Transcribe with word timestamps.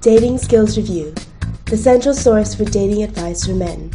Dating 0.00 0.38
Skills 0.38 0.76
Review, 0.76 1.14
the 1.66 1.76
central 1.76 2.14
source 2.14 2.54
for 2.54 2.64
dating 2.64 3.04
advice 3.04 3.46
for 3.46 3.52
men, 3.52 3.92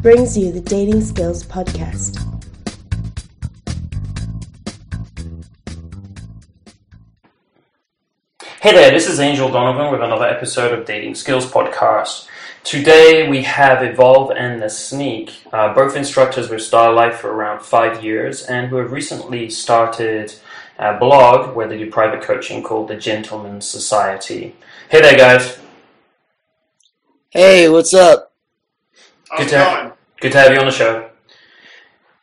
brings 0.00 0.38
you 0.38 0.52
the 0.52 0.60
Dating 0.60 1.02
Skills 1.02 1.44
Podcast. 1.44 2.16
Hey 8.60 8.72
there, 8.72 8.90
this 8.92 9.08
is 9.08 9.20
Angel 9.20 9.50
Donovan 9.50 9.92
with 9.92 10.00
another 10.00 10.26
episode 10.26 10.78
of 10.78 10.86
Dating 10.86 11.14
Skills 11.14 11.50
Podcast. 11.50 12.28
Today 12.64 13.28
we 13.28 13.42
have 13.42 13.82
Evolve 13.82 14.30
and 14.30 14.62
The 14.62 14.70
Sneak, 14.70 15.32
uh, 15.52 15.74
both 15.74 15.96
instructors 15.96 16.48
with 16.48 16.72
Life 16.72 17.16
for 17.16 17.30
around 17.30 17.62
five 17.62 18.02
years 18.02 18.42
and 18.42 18.68
who 18.68 18.76
have 18.76 18.92
recently 18.92 19.50
started 19.50 20.34
blog 20.98 21.56
where 21.56 21.66
they 21.66 21.78
do 21.78 21.90
private 21.90 22.22
coaching 22.22 22.62
called 22.62 22.88
The 22.88 22.96
Gentleman's 22.96 23.68
Society. 23.68 24.54
Hey 24.88 25.00
there, 25.00 25.16
guys. 25.16 25.58
Hey, 27.30 27.68
what's 27.68 27.92
up? 27.92 28.32
Good 29.36 29.48
to, 29.48 29.58
have, 29.58 29.96
good 30.20 30.32
to 30.32 30.38
have 30.38 30.52
you 30.52 30.58
on 30.58 30.66
the 30.66 30.72
show. 30.72 31.10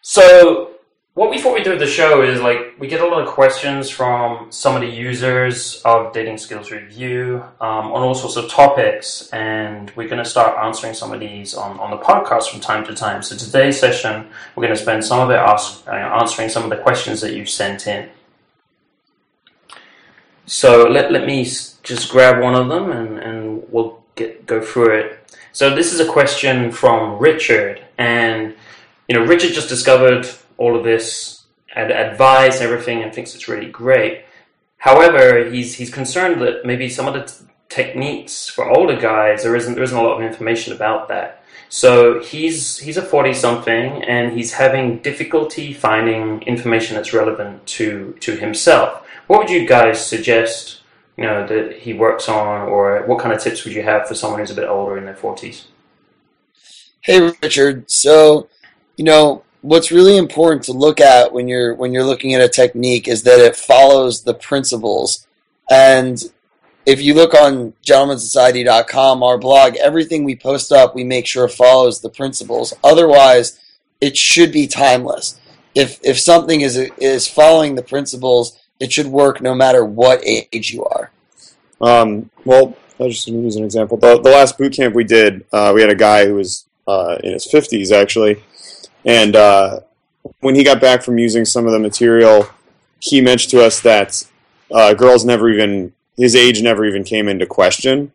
So, 0.02 0.72
what 1.14 1.30
we 1.30 1.40
thought 1.40 1.54
we'd 1.54 1.64
do 1.64 1.72
with 1.72 1.80
the 1.80 1.88
show 1.88 2.24
is 2.24 2.42
like 2.42 2.76
we 2.80 2.88
get 2.88 3.02
a 3.02 3.06
lot 3.06 3.22
of 3.22 3.28
questions 3.28 3.90
from 3.90 4.52
some 4.52 4.76
of 4.76 4.82
the 4.82 4.88
users 4.88 5.82
of 5.84 6.12
Dating 6.14 6.38
Skills 6.38 6.72
Review 6.72 7.44
um, 7.62 7.92
on 7.92 8.02
all 8.02 8.16
sorts 8.16 8.36
of 8.36 8.50
topics, 8.50 9.30
and 9.32 9.92
we're 9.96 10.08
going 10.08 10.24
to 10.24 10.30
start 10.30 10.58
answering 10.64 10.94
some 10.94 11.12
of 11.12 11.20
these 11.20 11.54
on, 11.54 11.80
on 11.80 11.92
the 11.92 11.98
podcast 11.98 12.50
from 12.50 12.62
time 12.62 12.86
to 12.86 12.96
time. 12.96 13.22
So, 13.22 13.36
today's 13.36 13.80
session, 13.80 14.28
we're 14.56 14.64
going 14.64 14.76
to 14.76 14.82
spend 14.82 15.06
some 15.06 15.20
of 15.20 15.30
it 15.30 15.36
ask, 15.36 15.88
uh, 15.88 15.92
answering 15.92 16.50
some 16.50 16.64
of 16.64 16.70
the 16.70 16.78
questions 16.78 17.22
that 17.22 17.34
you've 17.34 17.50
sent 17.50 17.86
in. 17.86 18.10
So, 20.46 20.88
let, 20.88 21.12
let 21.12 21.26
me 21.26 21.44
just 21.44 22.12
grab 22.12 22.42
one 22.42 22.56
of 22.56 22.68
them 22.68 22.92
and, 22.92 23.20
and 23.20 23.64
we'll 23.70 24.04
get 24.16 24.46
go 24.46 24.62
through 24.62 24.98
it. 25.00 25.20
So 25.52 25.74
this 25.74 25.94
is 25.94 26.00
a 26.00 26.12
question 26.12 26.72
from 26.72 27.18
Richard, 27.20 27.82
and 27.98 28.56
you 29.08 29.16
know 29.16 29.26
Richard 29.26 29.54
just 29.54 29.70
discovered 29.70 30.28
all 30.58 30.76
of 30.76 30.84
this 30.84 31.44
and 31.76 31.92
advice, 31.92 32.62
everything, 32.62 33.04
and 33.04 33.14
thinks 33.14 33.36
it's 33.36 33.48
really 33.48 33.70
great. 33.70 34.26
However, 34.78 35.50
he's 35.50 35.76
he's 35.76 35.94
concerned 35.94 36.42
that 36.42 36.66
maybe 36.66 36.90
some 36.90 37.08
of 37.08 37.14
the 37.14 37.24
t- 37.24 37.46
techniques 37.70 38.48
for 38.50 38.70
older 38.70 38.96
guys 39.00 39.44
there 39.44 39.56
isn't 39.56 39.76
there 39.76 39.84
isn't 39.84 39.98
a 39.98 40.02
lot 40.02 40.18
of 40.18 40.24
information 40.24 40.74
about 40.74 41.08
that. 41.08 41.44
So 41.70 42.22
he's 42.22 42.78
he's 42.78 42.98
a 42.98 43.02
forty 43.02 43.34
something, 43.34 44.04
and 44.04 44.38
he's 44.38 44.54
having 44.54 45.00
difficulty 45.00 45.74
finding 45.74 46.42
information 46.44 46.96
that's 46.96 47.14
relevant 47.14 47.66
to 47.78 48.16
to 48.22 48.36
himself. 48.36 49.05
What 49.28 49.40
would 49.40 49.50
you 49.50 49.68
guys 49.68 50.06
suggest 50.06 50.82
you 51.18 51.24
know 51.24 51.48
that 51.48 51.80
he 51.80 51.94
works 51.94 52.28
on, 52.28 52.68
or 52.68 53.04
what 53.06 53.20
kind 53.20 53.34
of 53.34 53.42
tips 53.42 53.64
would 53.64 53.74
you 53.74 53.84
have 53.84 54.08
for 54.08 54.16
someone 54.16 54.40
who's 54.40 54.52
a 54.52 54.56
bit 54.56 54.68
older 54.68 54.98
in 54.98 55.06
their 55.06 55.16
forties? 55.16 55.68
Hey, 57.02 57.22
Richard. 57.42 57.90
So, 57.90 58.50
you 58.98 59.06
know, 59.06 59.44
what's 59.62 59.92
really 59.92 60.18
important 60.18 60.64
to 60.64 60.72
look 60.72 61.00
at 61.00 61.34
when 61.34 61.48
you're 61.48 61.74
when 61.76 61.94
you're 61.94 62.04
looking 62.04 62.34
at 62.34 62.42
a 62.42 62.50
technique 62.50 63.08
is 63.08 63.24
that 63.24 63.40
it 63.40 63.56
follows 63.56 64.24
the 64.24 64.34
principles. 64.34 65.26
And 65.70 66.22
if 66.86 67.02
you 67.02 67.16
look 67.16 67.34
on 67.34 67.74
gentlemansociety.com, 67.86 69.24
our 69.24 69.38
blog, 69.38 69.76
everything 69.78 70.24
we 70.24 70.36
post 70.36 70.72
up, 70.72 70.96
we 70.96 71.04
make 71.04 71.26
sure 71.26 71.48
follows 71.48 72.02
the 72.02 72.10
principles. 72.10 72.74
Otherwise, 72.84 73.60
it 74.00 74.16
should 74.16 74.52
be 74.52 74.68
timeless. 74.68 75.40
If 75.74 76.00
if 76.04 76.20
something 76.20 76.62
is 76.62 76.78
is 76.98 77.28
following 77.28 77.76
the 77.76 77.84
principles, 77.84 78.60
it 78.80 78.92
should 78.92 79.08
work 79.08 79.42
no 79.42 79.56
matter 79.56 79.84
what 79.84 80.22
age 80.26 80.72
you 80.72 80.86
are. 80.86 81.12
Um, 81.82 82.30
well, 82.44 82.76
I'll 83.00 83.10
just 83.10 83.28
use 83.28 83.56
an 83.56 83.64
example. 83.64 83.98
The, 83.98 84.20
the 84.22 84.30
last 84.30 84.58
boot 84.58 84.74
camp 84.74 84.96
we 84.96 85.04
did, 85.04 85.46
uh, 85.52 85.72
we 85.76 85.82
had 85.82 85.90
a 85.90 85.96
guy 85.96 86.26
who 86.26 86.36
was 86.36 86.66
uh, 86.88 87.18
in 87.24 87.34
his 87.34 87.48
50s 87.48 87.92
actually, 87.92 88.44
and 89.04 89.36
uh, 89.36 89.80
when 90.40 90.56
he 90.56 90.64
got 90.64 90.82
back 90.82 91.04
from 91.04 91.18
using 91.18 91.46
some 91.46 91.66
of 91.66 91.72
the 91.72 91.80
material, 91.80 92.48
he 93.00 93.22
mentioned 93.22 93.52
to 93.52 93.64
us 93.64 93.80
that 93.82 94.26
uh, 94.72 94.94
girls 94.94 95.26
never 95.26 95.50
even 95.50 95.94
his 96.18 96.36
age 96.36 96.62
never 96.62 96.86
even 96.86 97.04
came 97.04 97.28
into 97.28 97.46
question. 97.46 98.12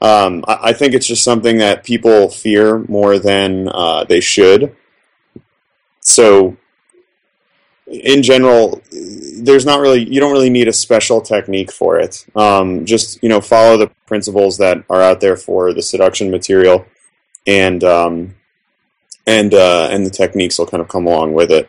Um, 0.00 0.44
I, 0.48 0.58
I, 0.62 0.72
think 0.72 0.94
it's 0.94 1.06
just 1.06 1.22
something 1.22 1.58
that 1.58 1.84
people 1.84 2.28
fear 2.28 2.78
more 2.88 3.18
than 3.18 3.68
uh, 3.68 4.04
they 4.04 4.20
should. 4.20 4.74
So 6.00 6.56
in 7.86 8.22
general, 8.22 8.82
there's 8.90 9.66
not 9.66 9.80
really 9.80 10.08
you 10.08 10.20
don't 10.20 10.32
really 10.32 10.50
need 10.50 10.68
a 10.68 10.72
special 10.72 11.20
technique 11.20 11.72
for 11.72 11.98
it. 11.98 12.24
Um, 12.34 12.84
just 12.84 13.22
you 13.22 13.28
know 13.28 13.40
follow 13.40 13.76
the 13.76 13.90
principles 14.06 14.58
that 14.58 14.84
are 14.88 15.02
out 15.02 15.20
there 15.20 15.36
for 15.36 15.72
the 15.72 15.82
seduction 15.82 16.30
material, 16.30 16.86
and 17.46 17.84
um, 17.84 18.34
and 19.26 19.52
uh, 19.52 19.88
and 19.90 20.06
the 20.06 20.10
techniques 20.10 20.58
will 20.58 20.66
kind 20.66 20.80
of 20.80 20.88
come 20.88 21.06
along 21.06 21.34
with 21.34 21.50
it. 21.50 21.68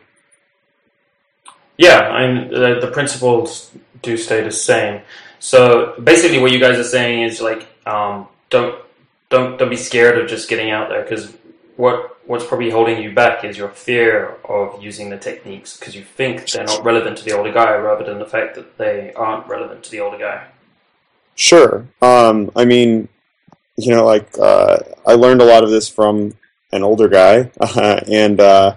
Yeah, 1.78 2.48
the, 2.48 2.78
the 2.80 2.90
principles 2.90 3.70
do 4.00 4.16
stay 4.16 4.42
the 4.42 4.50
same. 4.50 5.02
So 5.38 5.94
basically, 6.02 6.38
what 6.38 6.52
you 6.52 6.58
guys 6.58 6.78
are 6.78 6.84
saying 6.84 7.22
is 7.22 7.40
like 7.42 7.68
um, 7.86 8.28
don't 8.48 8.80
don't 9.28 9.58
don't 9.58 9.70
be 9.70 9.76
scared 9.76 10.18
of 10.18 10.28
just 10.28 10.48
getting 10.48 10.70
out 10.70 10.88
there 10.88 11.02
because 11.02 11.32
what 11.76 12.18
what's 12.26 12.44
probably 12.44 12.70
holding 12.70 13.02
you 13.02 13.12
back 13.12 13.44
is 13.44 13.56
your 13.56 13.68
fear 13.68 14.36
of 14.48 14.82
using 14.82 15.10
the 15.10 15.18
techniques 15.18 15.76
because 15.78 15.94
you 15.94 16.02
think 16.02 16.50
they're 16.50 16.64
not 16.64 16.84
relevant 16.84 17.18
to 17.18 17.24
the 17.24 17.32
older 17.32 17.52
guy 17.52 17.76
rather 17.76 18.04
than 18.04 18.18
the 18.18 18.26
fact 18.26 18.54
that 18.54 18.78
they 18.78 19.12
aren't 19.14 19.46
relevant 19.46 19.84
to 19.84 19.90
the 19.90 20.00
older 20.00 20.18
guy. 20.18 20.46
Sure. 21.34 21.86
Um, 22.00 22.50
I 22.56 22.64
mean, 22.64 23.08
you 23.76 23.94
know, 23.94 24.06
like 24.06 24.38
uh, 24.38 24.78
I 25.06 25.12
learned 25.12 25.42
a 25.42 25.44
lot 25.44 25.64
of 25.64 25.70
this 25.70 25.88
from 25.88 26.34
an 26.72 26.82
older 26.82 27.08
guy, 27.08 27.50
uh, 27.60 28.00
and 28.10 28.40
uh, 28.40 28.76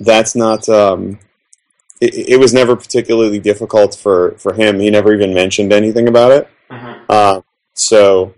that's 0.00 0.34
not. 0.34 0.68
Um, 0.68 1.20
it, 2.00 2.30
it, 2.30 2.40
was 2.40 2.52
never 2.52 2.74
particularly 2.74 3.38
difficult 3.38 3.94
for, 3.94 4.32
for 4.32 4.54
him. 4.54 4.80
He 4.80 4.90
never 4.90 5.14
even 5.14 5.32
mentioned 5.32 5.72
anything 5.72 6.08
about 6.08 6.32
it. 6.32 6.48
Mm-hmm. 6.68 7.40
so 7.74 8.34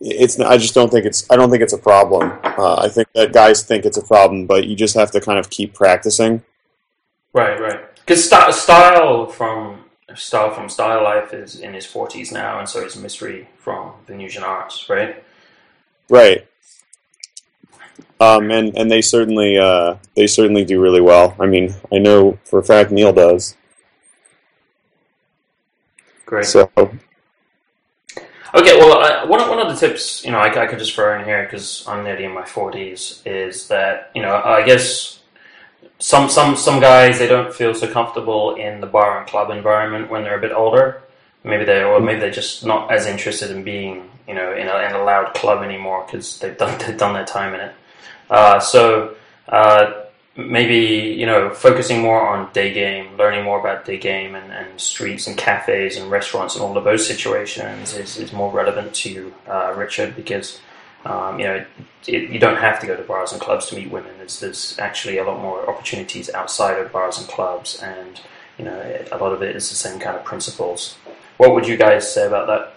it's 0.00 0.40
I 0.40 0.56
just 0.56 0.74
don't 0.74 0.90
think 0.90 1.04
it's 1.04 1.30
I 1.30 1.36
don't 1.36 1.50
think 1.50 1.62
it's 1.62 1.72
a 1.72 1.78
problem. 1.78 2.38
Uh, 2.42 2.76
I 2.76 2.88
think 2.88 3.08
that 3.14 3.32
guys 3.32 3.62
think 3.62 3.84
it's 3.84 3.98
a 3.98 4.02
problem, 4.02 4.46
but 4.46 4.66
you 4.66 4.74
just 4.74 4.94
have 4.94 5.10
to 5.12 5.20
kind 5.20 5.38
of 5.38 5.50
keep 5.50 5.74
practicing. 5.74 6.42
Right, 7.32 7.60
right. 7.60 7.94
Because 7.96 8.28
st- 8.28 8.54
style 8.54 9.26
from 9.26 9.84
style 10.14 10.50
from 10.52 10.68
Style 10.68 11.02
Life 11.04 11.34
is 11.34 11.60
in 11.60 11.74
his 11.74 11.86
forties 11.86 12.32
now, 12.32 12.58
and 12.58 12.68
so 12.68 12.84
is 12.84 12.96
Mystery 12.96 13.48
from 13.58 13.92
Venusian 14.06 14.42
Arts, 14.42 14.88
right? 14.88 15.22
Right. 16.08 16.46
Um, 18.20 18.50
and 18.50 18.76
and 18.76 18.90
they 18.90 19.02
certainly 19.02 19.58
uh, 19.58 19.96
they 20.16 20.26
certainly 20.26 20.64
do 20.64 20.80
really 20.80 21.00
well. 21.00 21.36
I 21.38 21.46
mean, 21.46 21.74
I 21.92 21.98
know 21.98 22.38
for 22.44 22.58
a 22.58 22.64
fact 22.64 22.90
Neil 22.90 23.12
does. 23.12 23.56
Great. 26.26 26.44
So 26.44 26.70
Okay, 28.52 28.76
well, 28.76 28.98
I, 28.98 29.24
one, 29.24 29.48
one 29.48 29.60
of 29.60 29.68
the 29.68 29.86
tips, 29.86 30.24
you 30.24 30.32
know, 30.32 30.38
I, 30.38 30.64
I 30.64 30.66
could 30.66 30.80
just 30.80 30.94
throw 30.94 31.16
in 31.16 31.24
here 31.24 31.44
because 31.44 31.86
I'm 31.86 32.02
nearly 32.02 32.24
in 32.24 32.34
my 32.34 32.42
40s, 32.42 33.24
is 33.24 33.68
that, 33.68 34.10
you 34.12 34.22
know, 34.22 34.42
I 34.44 34.64
guess 34.64 35.20
some, 36.00 36.28
some, 36.28 36.56
some 36.56 36.80
guys, 36.80 37.20
they 37.20 37.28
don't 37.28 37.54
feel 37.54 37.74
so 37.74 37.86
comfortable 37.86 38.56
in 38.56 38.80
the 38.80 38.88
bar 38.88 39.20
and 39.20 39.28
club 39.28 39.50
environment 39.50 40.10
when 40.10 40.24
they're 40.24 40.38
a 40.38 40.40
bit 40.40 40.50
older. 40.50 41.02
Maybe 41.44 41.64
they, 41.64 41.84
or 41.84 42.00
maybe 42.00 42.18
they're 42.18 42.32
just 42.32 42.66
not 42.66 42.90
as 42.90 43.06
interested 43.06 43.52
in 43.52 43.62
being, 43.62 44.10
you 44.26 44.34
know, 44.34 44.52
in 44.52 44.66
a, 44.66 44.76
in 44.78 44.92
a 44.94 45.04
loud 45.04 45.32
club 45.34 45.62
anymore 45.62 46.04
because 46.04 46.40
they've 46.40 46.58
done, 46.58 46.76
they've 46.86 46.98
done 46.98 47.14
their 47.14 47.24
time 47.24 47.54
in 47.54 47.60
it. 47.60 47.74
Uh, 48.28 48.58
so, 48.58 49.14
uh, 49.48 49.99
maybe 50.48 51.14
you 51.18 51.26
know 51.26 51.50
focusing 51.50 52.00
more 52.00 52.20
on 52.20 52.52
day 52.52 52.72
game, 52.72 53.16
learning 53.16 53.44
more 53.44 53.60
about 53.60 53.84
day 53.84 53.98
game 53.98 54.34
and, 54.34 54.52
and 54.52 54.80
streets 54.80 55.26
and 55.26 55.36
cafes 55.36 55.96
and 55.96 56.10
restaurants 56.10 56.54
and 56.54 56.64
all 56.64 56.76
of 56.76 56.84
those 56.84 57.06
situations 57.06 57.94
is, 57.94 58.16
is 58.16 58.32
more 58.32 58.52
relevant 58.52 58.94
to 58.94 59.10
you, 59.10 59.34
uh, 59.48 59.72
Richard, 59.76 60.16
because 60.16 60.60
um, 61.04 61.38
you 61.38 61.46
know 61.46 61.64
it, 62.06 62.30
you 62.30 62.38
don't 62.38 62.56
have 62.56 62.80
to 62.80 62.86
go 62.86 62.96
to 62.96 63.02
bars 63.02 63.32
and 63.32 63.40
clubs 63.40 63.66
to 63.66 63.76
meet 63.76 63.90
women. 63.90 64.12
There's, 64.18 64.40
there's 64.40 64.78
actually 64.78 65.18
a 65.18 65.24
lot 65.24 65.40
more 65.40 65.68
opportunities 65.68 66.30
outside 66.30 66.78
of 66.78 66.92
bars 66.92 67.18
and 67.18 67.28
clubs, 67.28 67.80
and 67.82 68.20
you 68.58 68.64
know 68.64 69.06
a 69.12 69.18
lot 69.18 69.32
of 69.32 69.42
it 69.42 69.56
is 69.56 69.68
the 69.68 69.76
same 69.76 69.98
kind 70.00 70.16
of 70.16 70.24
principles. 70.24 70.96
What 71.36 71.54
would 71.54 71.66
you 71.66 71.76
guys 71.76 72.12
say 72.12 72.26
about 72.26 72.46
that? 72.48 72.74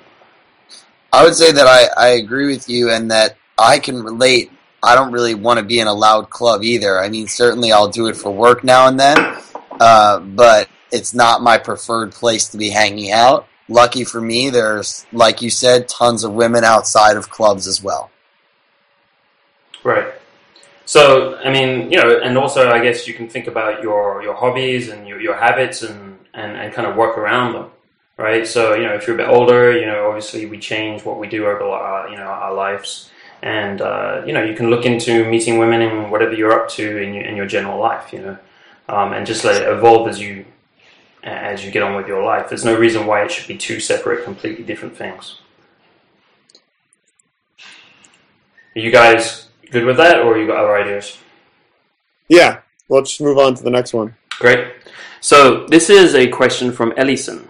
I 1.12 1.24
would 1.24 1.36
say 1.36 1.52
that 1.52 1.68
I, 1.68 1.90
I 1.96 2.08
agree 2.14 2.48
with 2.48 2.68
you 2.68 2.90
and 2.90 3.12
that 3.12 3.38
I 3.58 3.78
can 3.78 4.02
relate 4.02 4.52
I 4.84 4.96
don't 4.96 5.12
really 5.12 5.34
want 5.34 5.60
to 5.60 5.66
be 5.66 5.80
in 5.80 5.88
a 5.88 5.94
loud 5.94 6.30
club 6.30 6.64
either. 6.64 7.00
I 7.00 7.10
mean, 7.10 7.28
certainly 7.28 7.72
I'll 7.72 7.90
do 7.90 8.08
it 8.08 8.18
for 8.18 8.32
work 8.32 8.64
now 8.64 8.88
and 8.88 9.00
then, 9.00 9.38
uh, 9.80 10.20
but 10.20 10.68
it's 10.92 11.14
not 11.14 11.42
my 11.42 11.58
preferred 11.58 12.12
place 12.12 12.50
to 12.50 12.58
be 12.58 12.70
hanging 12.70 13.12
out. 13.12 13.48
Lucky 13.70 14.04
for 14.04 14.20
me, 14.20 14.50
there's, 14.50 15.06
like 15.14 15.42
you 15.42 15.50
said, 15.50 15.88
tons 15.88 16.24
of 16.24 16.34
women 16.34 16.64
outside 16.64 17.16
of 17.16 17.30
clubs 17.30 17.66
as 17.66 17.82
well. 17.82 18.12
Right. 19.84 20.14
So, 20.86 21.38
I 21.38 21.50
mean, 21.52 21.90
you 21.90 21.98
know, 21.98 22.20
and 22.20 22.38
also 22.38 22.70
I 22.70 22.84
guess 22.84 23.08
you 23.08 23.14
can 23.14 23.30
think 23.30 23.48
about 23.48 23.82
your, 23.82 24.22
your 24.22 24.34
hobbies 24.34 24.90
and 24.90 25.08
your, 25.08 25.20
your 25.22 25.36
habits 25.36 25.82
and 25.82 26.14
and, 26.34 26.58
and 26.58 26.74
kind 26.74 26.88
of 26.88 26.96
work 26.96 27.18
around 27.18 27.54
them, 27.54 27.70
right? 28.18 28.46
So 28.46 28.76
you 28.76 28.84
know, 28.84 28.94
if 28.94 29.08
you're 29.08 29.16
a 29.16 29.18
bit 29.18 29.30
older, 29.30 29.78
you 29.78 29.86
know, 29.86 30.08
obviously 30.08 30.46
we 30.46 30.60
change 30.60 31.04
what 31.06 31.20
we 31.20 31.28
do 31.28 31.46
over 31.46 31.64
our 31.64 32.10
you 32.10 32.18
know 32.18 32.24
our 32.24 32.54
lives, 32.54 33.12
and 33.44 33.82
uh, 33.82 34.24
you 34.26 34.32
know, 34.32 34.42
you 34.42 34.56
can 34.56 34.70
look 34.70 34.86
into 34.86 35.30
meeting 35.30 35.58
women 35.58 35.82
in 35.82 36.10
whatever 36.10 36.34
you're 36.34 36.54
up 36.54 36.70
to 36.70 36.98
in 36.98 37.14
your, 37.14 37.24
in 37.26 37.36
your 37.36 37.46
general 37.46 37.78
life, 37.78 38.14
you 38.14 38.20
know, 38.20 38.38
um, 38.88 39.12
and 39.12 39.28
just 39.28 39.44
let 39.44 39.62
it 39.62 39.68
evolve 39.68 40.08
as 40.08 40.20
you 40.20 40.46
as 41.24 41.64
you 41.64 41.70
get 41.70 41.84
on 41.84 41.96
with 41.96 42.08
your 42.08 42.24
life. 42.24 42.48
There's 42.48 42.64
no 42.64 42.76
reason 42.76 43.06
why 43.06 43.24
it 43.24 43.32
should 43.32 43.48
be 43.48 43.58
two 43.58 43.82
separate, 43.82 44.24
completely 44.24 44.64
different 44.64 44.96
things. 44.96 45.40
Are 48.76 48.80
you 48.80 48.92
guys 48.92 49.50
good 49.72 49.84
with 49.86 49.98
that, 49.98 50.22
or 50.22 50.38
you 50.38 50.48
got 50.48 50.64
other 50.64 50.78
ideas? 50.78 51.18
Yeah, 52.30 52.62
let's 52.88 53.20
move 53.20 53.38
on 53.38 53.56
to 53.56 53.64
the 53.64 53.70
next 53.70 53.94
one. 53.94 54.16
Great. 54.40 54.74
So 55.20 55.68
this 55.68 55.90
is 55.90 56.16
a 56.16 56.28
question 56.30 56.72
from 56.72 56.94
Ellison. 56.96 57.50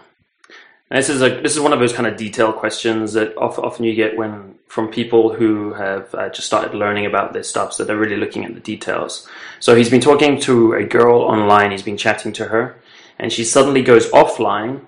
And 0.93 0.99
this 0.99 1.09
is 1.09 1.23
a 1.23 1.41
this 1.41 1.55
is 1.55 1.59
one 1.59 1.73
of 1.73 1.79
those 1.79 1.91
kind 1.91 2.05
of 2.05 2.17
detailed 2.17 2.57
questions 2.57 3.13
that 3.13 3.35
often 3.35 3.83
you 3.83 3.95
get 3.95 4.15
when 4.15 4.59
from 4.67 4.89
people 4.89 5.33
who 5.33 5.73
have 5.73 6.13
uh, 6.13 6.29
just 6.29 6.45
started 6.45 6.75
learning 6.75 7.07
about 7.07 7.33
this 7.33 7.49
stuff, 7.49 7.73
so 7.73 7.83
they're 7.83 7.97
really 7.97 8.15
looking 8.15 8.45
at 8.45 8.53
the 8.53 8.59
details. 8.59 9.27
So 9.59 9.75
he's 9.75 9.89
been 9.89 10.01
talking 10.01 10.39
to 10.41 10.73
a 10.73 10.83
girl 10.83 11.21
online. 11.21 11.71
He's 11.71 11.81
been 11.81 11.97
chatting 11.97 12.31
to 12.33 12.45
her, 12.45 12.75
and 13.17 13.33
she 13.33 13.43
suddenly 13.43 13.81
goes 13.81 14.11
offline, 14.11 14.85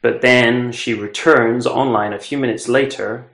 but 0.00 0.22
then 0.22 0.72
she 0.72 0.94
returns 0.94 1.66
online 1.66 2.14
a 2.14 2.18
few 2.18 2.38
minutes 2.38 2.66
later. 2.66 3.26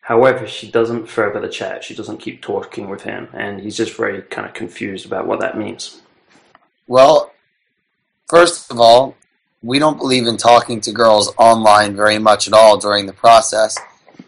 However, 0.00 0.48
she 0.48 0.68
doesn't 0.68 1.06
further 1.06 1.38
the 1.38 1.48
chat. 1.48 1.84
She 1.84 1.94
doesn't 1.94 2.18
keep 2.18 2.42
talking 2.42 2.90
with 2.90 3.02
him, 3.02 3.28
and 3.32 3.60
he's 3.60 3.76
just 3.76 3.96
very 3.96 4.22
kind 4.22 4.48
of 4.48 4.54
confused 4.54 5.06
about 5.06 5.28
what 5.28 5.38
that 5.38 5.56
means. 5.56 6.00
Well, 6.88 7.30
first 8.28 8.72
of 8.72 8.80
all, 8.80 9.14
we 9.66 9.78
don't 9.78 9.98
believe 9.98 10.26
in 10.26 10.36
talking 10.36 10.80
to 10.82 10.92
girls 10.92 11.32
online 11.38 11.96
very 11.96 12.18
much 12.18 12.46
at 12.46 12.52
all 12.54 12.78
during 12.78 13.06
the 13.06 13.12
process. 13.12 13.76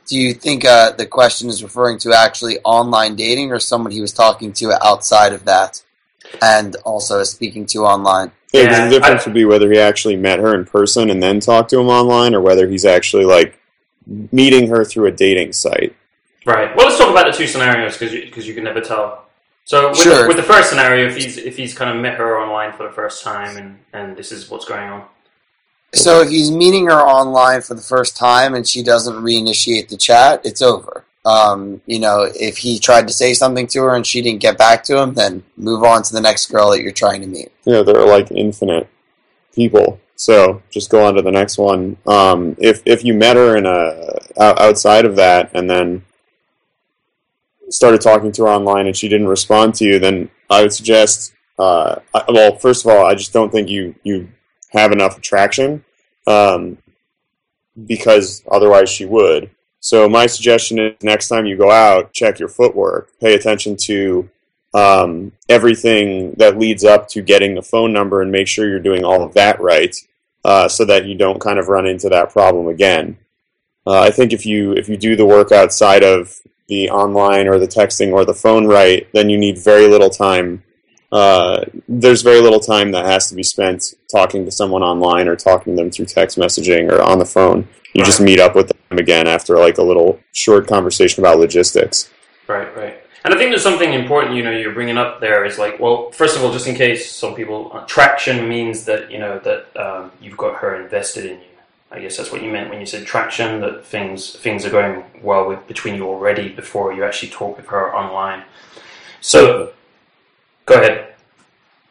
Do 0.06 0.16
you 0.18 0.34
think 0.34 0.64
uh, 0.64 0.92
the 0.92 1.06
question 1.06 1.48
is 1.48 1.62
referring 1.62 1.98
to 2.00 2.12
actually 2.12 2.58
online 2.64 3.14
dating 3.14 3.52
or 3.52 3.60
someone 3.60 3.92
he 3.92 4.00
was 4.00 4.12
talking 4.12 4.52
to 4.54 4.72
outside 4.84 5.32
of 5.32 5.44
that 5.44 5.82
and 6.42 6.74
also 6.84 7.22
speaking 7.22 7.66
to 7.66 7.84
online? 7.84 8.32
Yeah, 8.52 8.62
Yeah, 8.62 8.84
the 8.86 8.90
difference 8.98 9.22
I- 9.22 9.24
would 9.26 9.34
be 9.34 9.44
whether 9.44 9.70
he 9.70 9.78
actually 9.78 10.16
met 10.16 10.38
her 10.40 10.54
in 10.54 10.64
person 10.64 11.10
and 11.10 11.22
then 11.22 11.38
talked 11.40 11.70
to 11.70 11.78
him 11.78 11.88
online, 11.88 12.34
or 12.34 12.40
whether 12.40 12.66
he's 12.66 12.84
actually 12.86 13.24
like 13.26 13.58
meeting 14.32 14.68
her 14.68 14.84
through 14.84 15.06
a 15.06 15.12
dating 15.12 15.52
site. 15.52 15.94
Right. 16.46 16.74
Well, 16.74 16.86
let's 16.86 16.98
talk 16.98 17.10
about 17.10 17.26
the 17.30 17.36
two 17.36 17.46
scenarios 17.46 17.96
because 17.98 18.14
you, 18.14 18.30
'cause 18.32 18.46
you 18.46 18.54
can 18.54 18.64
never 18.64 18.80
tell. 18.80 19.24
So 19.66 19.90
with, 19.90 19.98
Sure. 19.98 20.22
the, 20.22 20.28
with 20.28 20.38
the 20.38 20.42
first 20.42 20.70
scenario, 20.70 21.06
if 21.08 21.14
he's 21.16 21.36
if 21.36 21.58
he's 21.58 21.74
kind 21.74 21.90
of 21.94 21.96
met 22.02 22.14
her 22.14 22.38
online 22.40 22.72
for 22.72 22.84
the 22.84 22.92
first 22.94 23.22
time 23.22 23.58
and 23.58 23.78
and 23.92 24.16
this 24.16 24.32
is 24.32 24.48
what's 24.50 24.64
going 24.64 24.88
on. 24.88 25.04
So 25.94 26.20
if 26.20 26.28
he's 26.28 26.50
meeting 26.50 26.86
her 26.86 27.00
online 27.00 27.62
for 27.62 27.74
the 27.74 27.82
first 27.82 28.16
time 28.16 28.54
and 28.54 28.66
she 28.66 28.82
doesn't 28.82 29.16
reinitiate 29.16 29.88
the 29.88 29.96
chat, 29.96 30.42
it's 30.44 30.60
over. 30.60 31.04
Um, 31.24 31.80
you 31.86 31.98
know, 31.98 32.28
if 32.34 32.58
he 32.58 32.78
tried 32.78 33.06
to 33.08 33.12
say 33.12 33.34
something 33.34 33.66
to 33.68 33.82
her 33.82 33.96
and 33.96 34.06
she 34.06 34.22
didn't 34.22 34.40
get 34.40 34.58
back 34.58 34.82
to 34.84 34.98
him, 34.98 35.14
then 35.14 35.42
move 35.56 35.82
on 35.82 36.02
to 36.02 36.12
the 36.12 36.20
next 36.20 36.50
girl 36.50 36.70
that 36.70 36.82
you're 36.82 36.92
trying 36.92 37.20
to 37.22 37.26
meet. 37.26 37.50
Know, 37.66 37.82
there 37.82 37.98
are 37.98 38.06
like 38.06 38.30
infinite 38.30 38.88
people. 39.54 40.00
So 40.16 40.62
just 40.70 40.90
go 40.90 41.04
on 41.04 41.14
to 41.14 41.22
the 41.22 41.30
next 41.30 41.58
one. 41.58 41.96
Um, 42.06 42.56
if 42.58 42.82
if 42.84 43.04
you 43.04 43.14
met 43.14 43.36
her 43.36 43.56
in 43.56 43.66
a 43.66 44.18
outside 44.40 45.04
of 45.04 45.16
that, 45.16 45.50
and 45.54 45.70
then 45.70 46.04
started 47.68 48.00
talking 48.00 48.32
to 48.32 48.42
her 48.42 48.48
online, 48.48 48.86
and 48.86 48.96
she 48.96 49.08
didn't 49.08 49.28
respond 49.28 49.74
to 49.76 49.84
you, 49.84 49.98
then 49.98 50.30
I 50.50 50.62
would 50.62 50.72
suggest. 50.72 51.34
Uh, 51.56 52.00
well, 52.28 52.56
first 52.56 52.84
of 52.84 52.90
all, 52.90 53.04
I 53.06 53.14
just 53.14 53.32
don't 53.32 53.52
think 53.52 53.68
you 53.68 53.94
you 54.02 54.28
have 54.70 54.92
enough 54.92 55.18
attraction, 55.18 55.84
um, 56.26 56.78
because 57.86 58.42
otherwise 58.50 58.90
she 58.90 59.04
would. 59.04 59.50
So 59.80 60.08
my 60.08 60.26
suggestion 60.26 60.78
is 60.78 60.94
next 61.02 61.28
time 61.28 61.46
you 61.46 61.56
go 61.56 61.70
out, 61.70 62.12
check 62.12 62.38
your 62.38 62.48
footwork. 62.48 63.10
Pay 63.20 63.34
attention 63.34 63.76
to 63.84 64.28
um, 64.74 65.32
everything 65.48 66.32
that 66.32 66.58
leads 66.58 66.84
up 66.84 67.08
to 67.08 67.22
getting 67.22 67.54
the 67.54 67.62
phone 67.62 67.92
number 67.92 68.20
and 68.20 68.30
make 68.30 68.48
sure 68.48 68.68
you're 68.68 68.80
doing 68.80 69.04
all 69.04 69.22
of 69.22 69.34
that 69.34 69.60
right 69.60 69.96
uh, 70.44 70.68
so 70.68 70.84
that 70.84 71.06
you 71.06 71.14
don't 71.14 71.40
kind 71.40 71.58
of 71.58 71.68
run 71.68 71.86
into 71.86 72.08
that 72.08 72.30
problem 72.30 72.68
again. 72.68 73.16
Uh, 73.86 74.00
I 74.00 74.10
think 74.10 74.32
if 74.32 74.44
you 74.44 74.72
if 74.72 74.88
you 74.88 74.96
do 74.96 75.16
the 75.16 75.24
work 75.24 75.50
outside 75.50 76.02
of 76.02 76.38
the 76.68 76.90
online 76.90 77.48
or 77.48 77.58
the 77.58 77.66
texting 77.66 78.12
or 78.12 78.24
the 78.24 78.34
phone 78.34 78.66
right, 78.66 79.08
then 79.14 79.30
you 79.30 79.38
need 79.38 79.56
very 79.58 79.88
little 79.88 80.10
time. 80.10 80.62
Uh, 81.10 81.64
there's 81.88 82.22
very 82.22 82.40
little 82.40 82.60
time 82.60 82.92
that 82.92 83.06
has 83.06 83.28
to 83.28 83.34
be 83.34 83.42
spent 83.42 83.94
talking 84.10 84.44
to 84.44 84.50
someone 84.50 84.82
online 84.82 85.26
or 85.26 85.36
talking 85.36 85.74
to 85.74 85.82
them 85.82 85.90
through 85.90 86.06
text 86.06 86.36
messaging 86.36 86.90
or 86.90 87.00
on 87.02 87.18
the 87.18 87.24
phone. 87.24 87.66
You 87.94 88.04
just 88.04 88.20
meet 88.20 88.38
up 88.38 88.54
with 88.54 88.68
them 88.68 88.98
again 88.98 89.26
after 89.26 89.58
like 89.58 89.78
a 89.78 89.82
little 89.82 90.20
short 90.32 90.68
conversation 90.68 91.22
about 91.22 91.38
logistics. 91.38 92.10
Right. 92.46 92.74
Right. 92.76 93.02
And 93.24 93.34
I 93.34 93.36
think 93.36 93.50
there's 93.50 93.62
something 93.62 93.92
important, 93.92 94.36
you 94.36 94.42
know, 94.42 94.52
you're 94.52 94.72
bringing 94.72 94.96
up 94.96 95.20
there 95.20 95.44
is 95.44 95.58
like, 95.58 95.80
well, 95.80 96.10
first 96.12 96.36
of 96.36 96.44
all, 96.44 96.52
just 96.52 96.66
in 96.66 96.74
case 96.74 97.10
some 97.10 97.34
people, 97.34 97.76
attraction 97.76 98.48
means 98.48 98.84
that 98.84 99.10
you 99.10 99.18
know 99.18 99.38
that 99.40 99.76
um, 99.76 100.12
you've 100.20 100.36
got 100.36 100.56
her 100.56 100.80
invested 100.80 101.26
in 101.26 101.38
you. 101.38 101.46
I 101.90 102.00
guess 102.00 102.16
that's 102.16 102.30
what 102.30 102.42
you 102.42 102.50
meant 102.50 102.70
when 102.70 102.80
you 102.80 102.86
said 102.86 103.06
traction. 103.06 103.60
That 103.60 103.84
things 103.84 104.36
things 104.36 104.64
are 104.64 104.70
going 104.70 105.04
well 105.22 105.48
with 105.48 105.66
between 105.66 105.96
you 105.96 106.06
already 106.06 106.48
before 106.48 106.92
you 106.92 107.04
actually 107.04 107.30
talk 107.30 107.56
with 107.56 107.66
her 107.66 107.94
online. 107.94 108.44
So, 109.20 109.72
go 110.68 110.74
ahead. 110.76 111.14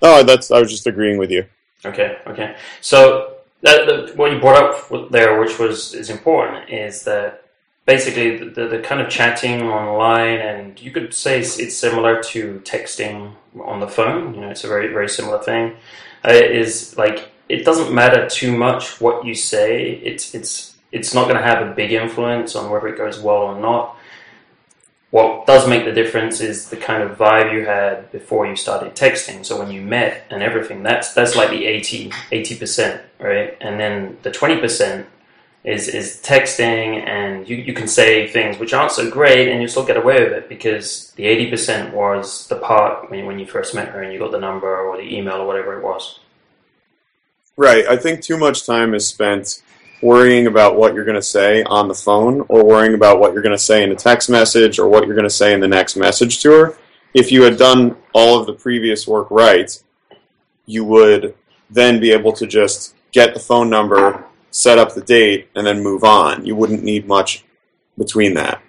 Oh, 0.01 0.23
that's 0.23 0.51
I 0.51 0.59
was 0.59 0.71
just 0.71 0.87
agreeing 0.87 1.17
with 1.17 1.31
you. 1.31 1.45
Okay, 1.85 2.17
okay. 2.27 2.55
So 2.81 3.37
that, 3.61 3.85
that, 3.87 4.17
what 4.17 4.31
you 4.31 4.39
brought 4.39 4.63
up 4.63 5.11
there, 5.11 5.39
which 5.39 5.59
was 5.59 5.93
is 5.93 6.09
important, 6.09 6.69
is 6.69 7.03
that 7.03 7.45
basically 7.85 8.37
the, 8.37 8.45
the, 8.45 8.67
the 8.67 8.79
kind 8.79 9.01
of 9.01 9.09
chatting 9.09 9.63
online, 9.63 10.39
and 10.39 10.79
you 10.81 10.91
could 10.91 11.13
say 11.13 11.39
it's, 11.39 11.57
it's 11.57 11.75
similar 11.75 12.21
to 12.21 12.61
texting 12.63 13.33
on 13.61 13.79
the 13.79 13.87
phone. 13.87 14.35
You 14.35 14.41
know, 14.41 14.49
it's 14.49 14.63
a 14.63 14.67
very 14.67 14.87
very 14.87 15.09
similar 15.09 15.41
thing. 15.41 15.75
Uh, 16.25 16.31
is 16.31 16.97
like 16.97 17.31
it 17.49 17.65
doesn't 17.65 17.93
matter 17.93 18.27
too 18.27 18.55
much 18.55 19.01
what 19.01 19.25
you 19.25 19.33
say. 19.33 19.91
It's 19.91 20.35
it's 20.35 20.75
it's 20.91 21.13
not 21.13 21.25
going 21.25 21.37
to 21.37 21.43
have 21.43 21.67
a 21.67 21.73
big 21.73 21.91
influence 21.91 22.55
on 22.55 22.69
whether 22.71 22.87
it 22.87 22.97
goes 22.97 23.19
well 23.19 23.37
or 23.37 23.59
not. 23.59 23.96
What 25.09 25.45
does 25.45 25.67
make 25.69 25.85
the 25.85 25.93
difference 25.93 26.41
is 26.41 26.69
the 26.69 26.75
kind 26.75 27.01
of 27.01 27.17
vibe 27.17 27.53
you 27.53 27.65
had 27.65 28.11
before 28.11 28.45
you 28.45 28.57
started 28.57 28.93
texting. 28.93 29.45
So 29.45 29.57
when 29.57 29.71
you 29.71 29.81
met 29.81 30.25
and 30.29 30.43
everything, 30.43 30.83
that's 30.83 31.13
that's 31.13 31.35
like 31.35 31.49
the 31.49 31.65
80 31.65 32.11
percent, 32.59 33.01
right? 33.19 33.57
And 33.61 33.79
then 33.79 34.17
the 34.23 34.31
twenty 34.31 34.59
percent 34.59 35.07
is 35.63 35.87
is 35.87 36.21
texting, 36.23 37.07
and 37.07 37.47
you, 37.47 37.55
you 37.55 37.73
can 37.73 37.87
say 37.87 38.27
things 38.27 38.59
which 38.59 38.73
aren't 38.73 38.91
so 38.91 39.09
great, 39.09 39.47
and 39.47 39.61
you 39.61 39.67
still 39.67 39.85
get 39.85 39.97
away 39.97 40.23
with 40.23 40.33
it 40.33 40.49
because 40.49 41.11
the 41.15 41.25
eighty 41.25 41.49
percent 41.49 41.93
was 41.93 42.47
the 42.47 42.57
part 42.57 43.09
when 43.09 43.25
when 43.25 43.39
you 43.39 43.45
first 43.45 43.73
met 43.73 43.87
her 43.89 44.01
and 44.01 44.11
you 44.11 44.19
got 44.19 44.31
the 44.31 44.39
number 44.39 44.77
or 44.77 44.97
the 44.97 45.15
email 45.15 45.35
or 45.35 45.47
whatever 45.47 45.77
it 45.77 45.83
was. 45.83 46.19
Right. 47.55 47.87
I 47.87 47.97
think 47.97 48.21
too 48.21 48.37
much 48.37 48.65
time 48.65 48.93
is 48.93 49.07
spent 49.07 49.63
worrying 50.01 50.47
about 50.47 50.75
what 50.75 50.93
you're 50.93 51.05
going 51.05 51.15
to 51.15 51.21
say 51.21 51.63
on 51.63 51.87
the 51.87 51.93
phone 51.93 52.45
or 52.49 52.63
worrying 52.63 52.93
about 52.93 53.19
what 53.19 53.33
you're 53.33 53.41
going 53.41 53.55
to 53.55 53.63
say 53.63 53.83
in 53.83 53.91
a 53.91 53.95
text 53.95 54.29
message 54.29 54.79
or 54.79 54.87
what 54.87 55.05
you're 55.05 55.15
going 55.15 55.23
to 55.23 55.29
say 55.29 55.53
in 55.53 55.59
the 55.59 55.67
next 55.67 55.95
message 55.95 56.41
to 56.41 56.51
her. 56.51 56.77
If 57.13 57.31
you 57.31 57.43
had 57.43 57.57
done 57.57 57.95
all 58.13 58.39
of 58.39 58.45
the 58.45 58.53
previous 58.53 59.07
work 59.07 59.31
right, 59.31 59.71
you 60.65 60.83
would 60.85 61.35
then 61.69 61.99
be 61.99 62.11
able 62.11 62.33
to 62.33 62.45
just 62.45 62.95
get 63.11 63.33
the 63.33 63.39
phone 63.39 63.69
number, 63.69 64.23
set 64.51 64.77
up 64.77 64.93
the 64.93 65.01
date, 65.01 65.49
and 65.55 65.65
then 65.65 65.81
move 65.81 66.03
on. 66.03 66.45
You 66.45 66.55
wouldn't 66.55 66.83
need 66.83 67.07
much 67.07 67.43
between 67.97 68.35
that. 68.35 68.61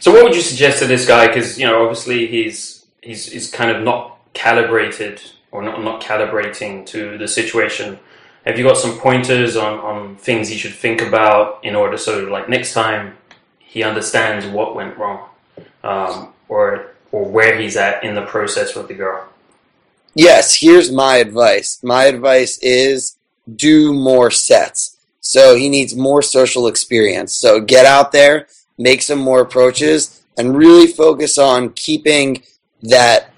So, 0.00 0.12
what 0.12 0.22
would 0.22 0.34
you 0.34 0.42
suggest 0.42 0.78
to 0.80 0.86
this 0.86 1.06
guy? 1.06 1.26
Because 1.26 1.58
you 1.58 1.66
know, 1.66 1.82
obviously, 1.82 2.26
he's 2.26 2.84
he's 3.00 3.26
he's 3.26 3.50
kind 3.50 3.70
of 3.70 3.82
not 3.82 4.18
calibrated 4.34 5.22
or 5.50 5.62
not 5.62 5.82
not 5.82 6.02
calibrating 6.02 6.84
to 6.86 7.16
the 7.18 7.26
situation. 7.26 7.98
Have 8.44 8.58
you 8.58 8.64
got 8.64 8.76
some 8.76 8.98
pointers 8.98 9.56
on 9.56 9.78
on 9.78 10.16
things 10.16 10.48
he 10.48 10.56
should 10.56 10.74
think 10.74 11.00
about 11.00 11.64
in 11.64 11.74
order 11.74 11.96
so 11.96 12.24
like 12.24 12.48
next 12.48 12.72
time 12.72 13.16
he 13.58 13.82
understands 13.82 14.46
what 14.46 14.74
went 14.74 14.96
wrong, 14.98 15.28
um, 15.82 16.32
or 16.48 16.92
or 17.10 17.24
where 17.24 17.58
he's 17.58 17.76
at 17.76 18.04
in 18.04 18.14
the 18.14 18.22
process 18.26 18.74
with 18.74 18.88
the 18.88 18.94
girl? 18.94 19.28
Yes, 20.14 20.56
here's 20.60 20.92
my 20.92 21.16
advice. 21.16 21.80
My 21.82 22.04
advice 22.04 22.58
is 22.58 23.16
do 23.56 23.92
more 23.92 24.30
sets. 24.30 24.96
So 25.20 25.56
he 25.56 25.68
needs 25.68 25.96
more 25.96 26.22
social 26.22 26.66
experience. 26.66 27.34
So 27.34 27.60
get 27.60 27.86
out 27.86 28.12
there, 28.12 28.46
make 28.78 29.02
some 29.02 29.18
more 29.18 29.40
approaches, 29.40 30.22
and 30.36 30.56
really 30.56 30.86
focus 30.86 31.38
on 31.38 31.70
keeping 31.70 32.42
that 32.82 33.33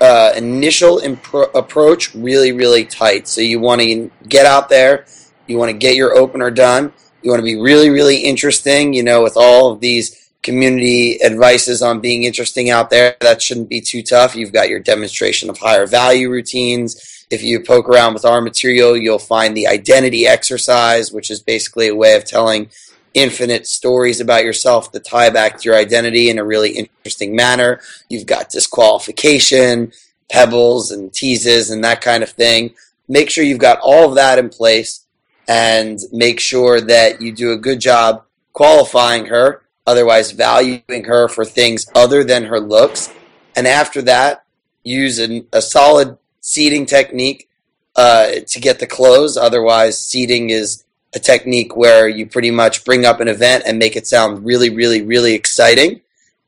uh, 0.00 0.32
initial 0.36 0.98
impro- 1.00 1.54
approach 1.54 2.14
really, 2.14 2.52
really 2.52 2.84
tight. 2.84 3.28
So 3.28 3.40
you 3.40 3.60
want 3.60 3.80
to 3.82 4.10
get 4.28 4.46
out 4.46 4.68
there, 4.68 5.06
you 5.46 5.58
want 5.58 5.70
to 5.70 5.76
get 5.76 5.96
your 5.96 6.16
opener 6.16 6.50
done, 6.50 6.92
you 7.22 7.30
want 7.30 7.40
to 7.40 7.44
be 7.44 7.60
really, 7.60 7.90
really 7.90 8.18
interesting. 8.18 8.94
You 8.94 9.02
know, 9.02 9.22
with 9.22 9.36
all 9.36 9.72
of 9.72 9.80
these 9.80 10.30
community 10.42 11.22
advices 11.22 11.82
on 11.82 12.00
being 12.00 12.24
interesting 12.24 12.70
out 12.70 12.88
there, 12.88 13.16
that 13.20 13.42
shouldn't 13.42 13.68
be 13.68 13.80
too 13.80 14.02
tough. 14.02 14.34
You've 14.34 14.52
got 14.52 14.70
your 14.70 14.80
demonstration 14.80 15.50
of 15.50 15.58
higher 15.58 15.86
value 15.86 16.30
routines. 16.30 17.06
if 17.30 17.44
you 17.44 17.60
poke 17.60 17.88
around 17.88 18.12
with 18.14 18.24
our 18.24 18.40
material, 18.40 18.96
you'll 18.96 19.20
find 19.20 19.56
the 19.56 19.68
identity 19.68 20.26
exercise, 20.26 21.12
which 21.12 21.30
is 21.30 21.40
basically 21.40 21.86
a 21.86 21.94
way 21.94 22.16
of 22.16 22.24
telling 22.24 22.68
infinite 23.14 23.66
stories 23.66 24.20
about 24.20 24.44
yourself 24.44 24.92
that 24.92 25.04
tie 25.04 25.30
back 25.30 25.58
to 25.58 25.64
your 25.68 25.76
identity 25.76 26.30
in 26.30 26.38
a 26.38 26.44
really 26.44 26.70
interesting 26.70 27.34
manner. 27.34 27.80
You've 28.08 28.26
got 28.26 28.50
disqualification, 28.50 29.92
pebbles, 30.30 30.90
and 30.90 31.12
teases, 31.12 31.70
and 31.70 31.82
that 31.84 32.00
kind 32.00 32.22
of 32.22 32.30
thing. 32.30 32.74
Make 33.08 33.30
sure 33.30 33.44
you've 33.44 33.58
got 33.58 33.80
all 33.82 34.08
of 34.08 34.14
that 34.14 34.38
in 34.38 34.48
place 34.48 35.04
and 35.48 35.98
make 36.12 36.38
sure 36.38 36.80
that 36.80 37.20
you 37.20 37.32
do 37.32 37.52
a 37.52 37.56
good 37.56 37.80
job 37.80 38.24
qualifying 38.52 39.26
her, 39.26 39.62
otherwise, 39.86 40.30
valuing 40.30 41.04
her 41.04 41.28
for 41.28 41.44
things 41.44 41.86
other 41.94 42.22
than 42.22 42.44
her 42.44 42.60
looks. 42.60 43.12
And 43.56 43.66
after 43.66 44.00
that, 44.02 44.44
use 44.84 45.18
a, 45.18 45.44
a 45.52 45.60
solid 45.60 46.16
seeding 46.40 46.86
technique 46.86 47.48
uh, 47.96 48.30
to 48.46 48.60
get 48.60 48.78
the 48.78 48.86
close. 48.86 49.36
Otherwise, 49.36 49.98
seeding 49.98 50.50
is 50.50 50.84
a 51.14 51.18
technique 51.18 51.76
where 51.76 52.08
you 52.08 52.26
pretty 52.26 52.50
much 52.50 52.84
bring 52.84 53.04
up 53.04 53.20
an 53.20 53.28
event 53.28 53.64
and 53.66 53.78
make 53.78 53.96
it 53.96 54.06
sound 54.06 54.44
really, 54.44 54.70
really, 54.70 55.02
really 55.02 55.34
exciting. 55.34 56.00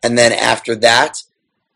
And 0.03 0.17
then 0.17 0.33
after 0.33 0.75
that, 0.77 1.23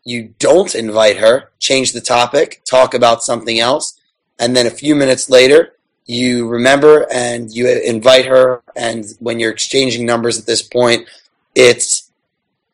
you 0.03 0.33
don't 0.39 0.73
invite 0.73 1.17
her, 1.17 1.49
change 1.59 1.91
the 1.91 2.01
topic, 2.01 2.61
talk 2.69 2.93
about 2.93 3.23
something 3.23 3.59
else. 3.59 3.99
And 4.39 4.55
then 4.55 4.65
a 4.65 4.71
few 4.71 4.95
minutes 4.95 5.29
later, 5.29 5.73
you 6.05 6.47
remember 6.47 7.05
and 7.11 7.51
you 7.51 7.67
invite 7.67 8.25
her. 8.25 8.63
And 8.75 9.05
when 9.19 9.39
you're 9.39 9.51
exchanging 9.51 10.05
numbers 10.05 10.39
at 10.39 10.45
this 10.45 10.61
point, 10.61 11.07
it's 11.55 12.09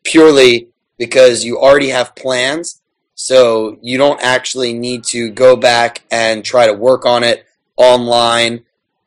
purely 0.04 0.68
because 0.98 1.44
you 1.44 1.60
already 1.60 1.90
have 1.90 2.16
plans. 2.16 2.82
So 3.16 3.78
you 3.82 3.98
don't 3.98 4.22
actually 4.22 4.74
need 4.74 5.04
to 5.06 5.30
go 5.30 5.56
back 5.56 6.04
and 6.12 6.46
try 6.46 6.68
to 6.68 6.74
work 6.74 7.06
on 7.06 7.24
it 7.24 7.46
online 7.78 8.64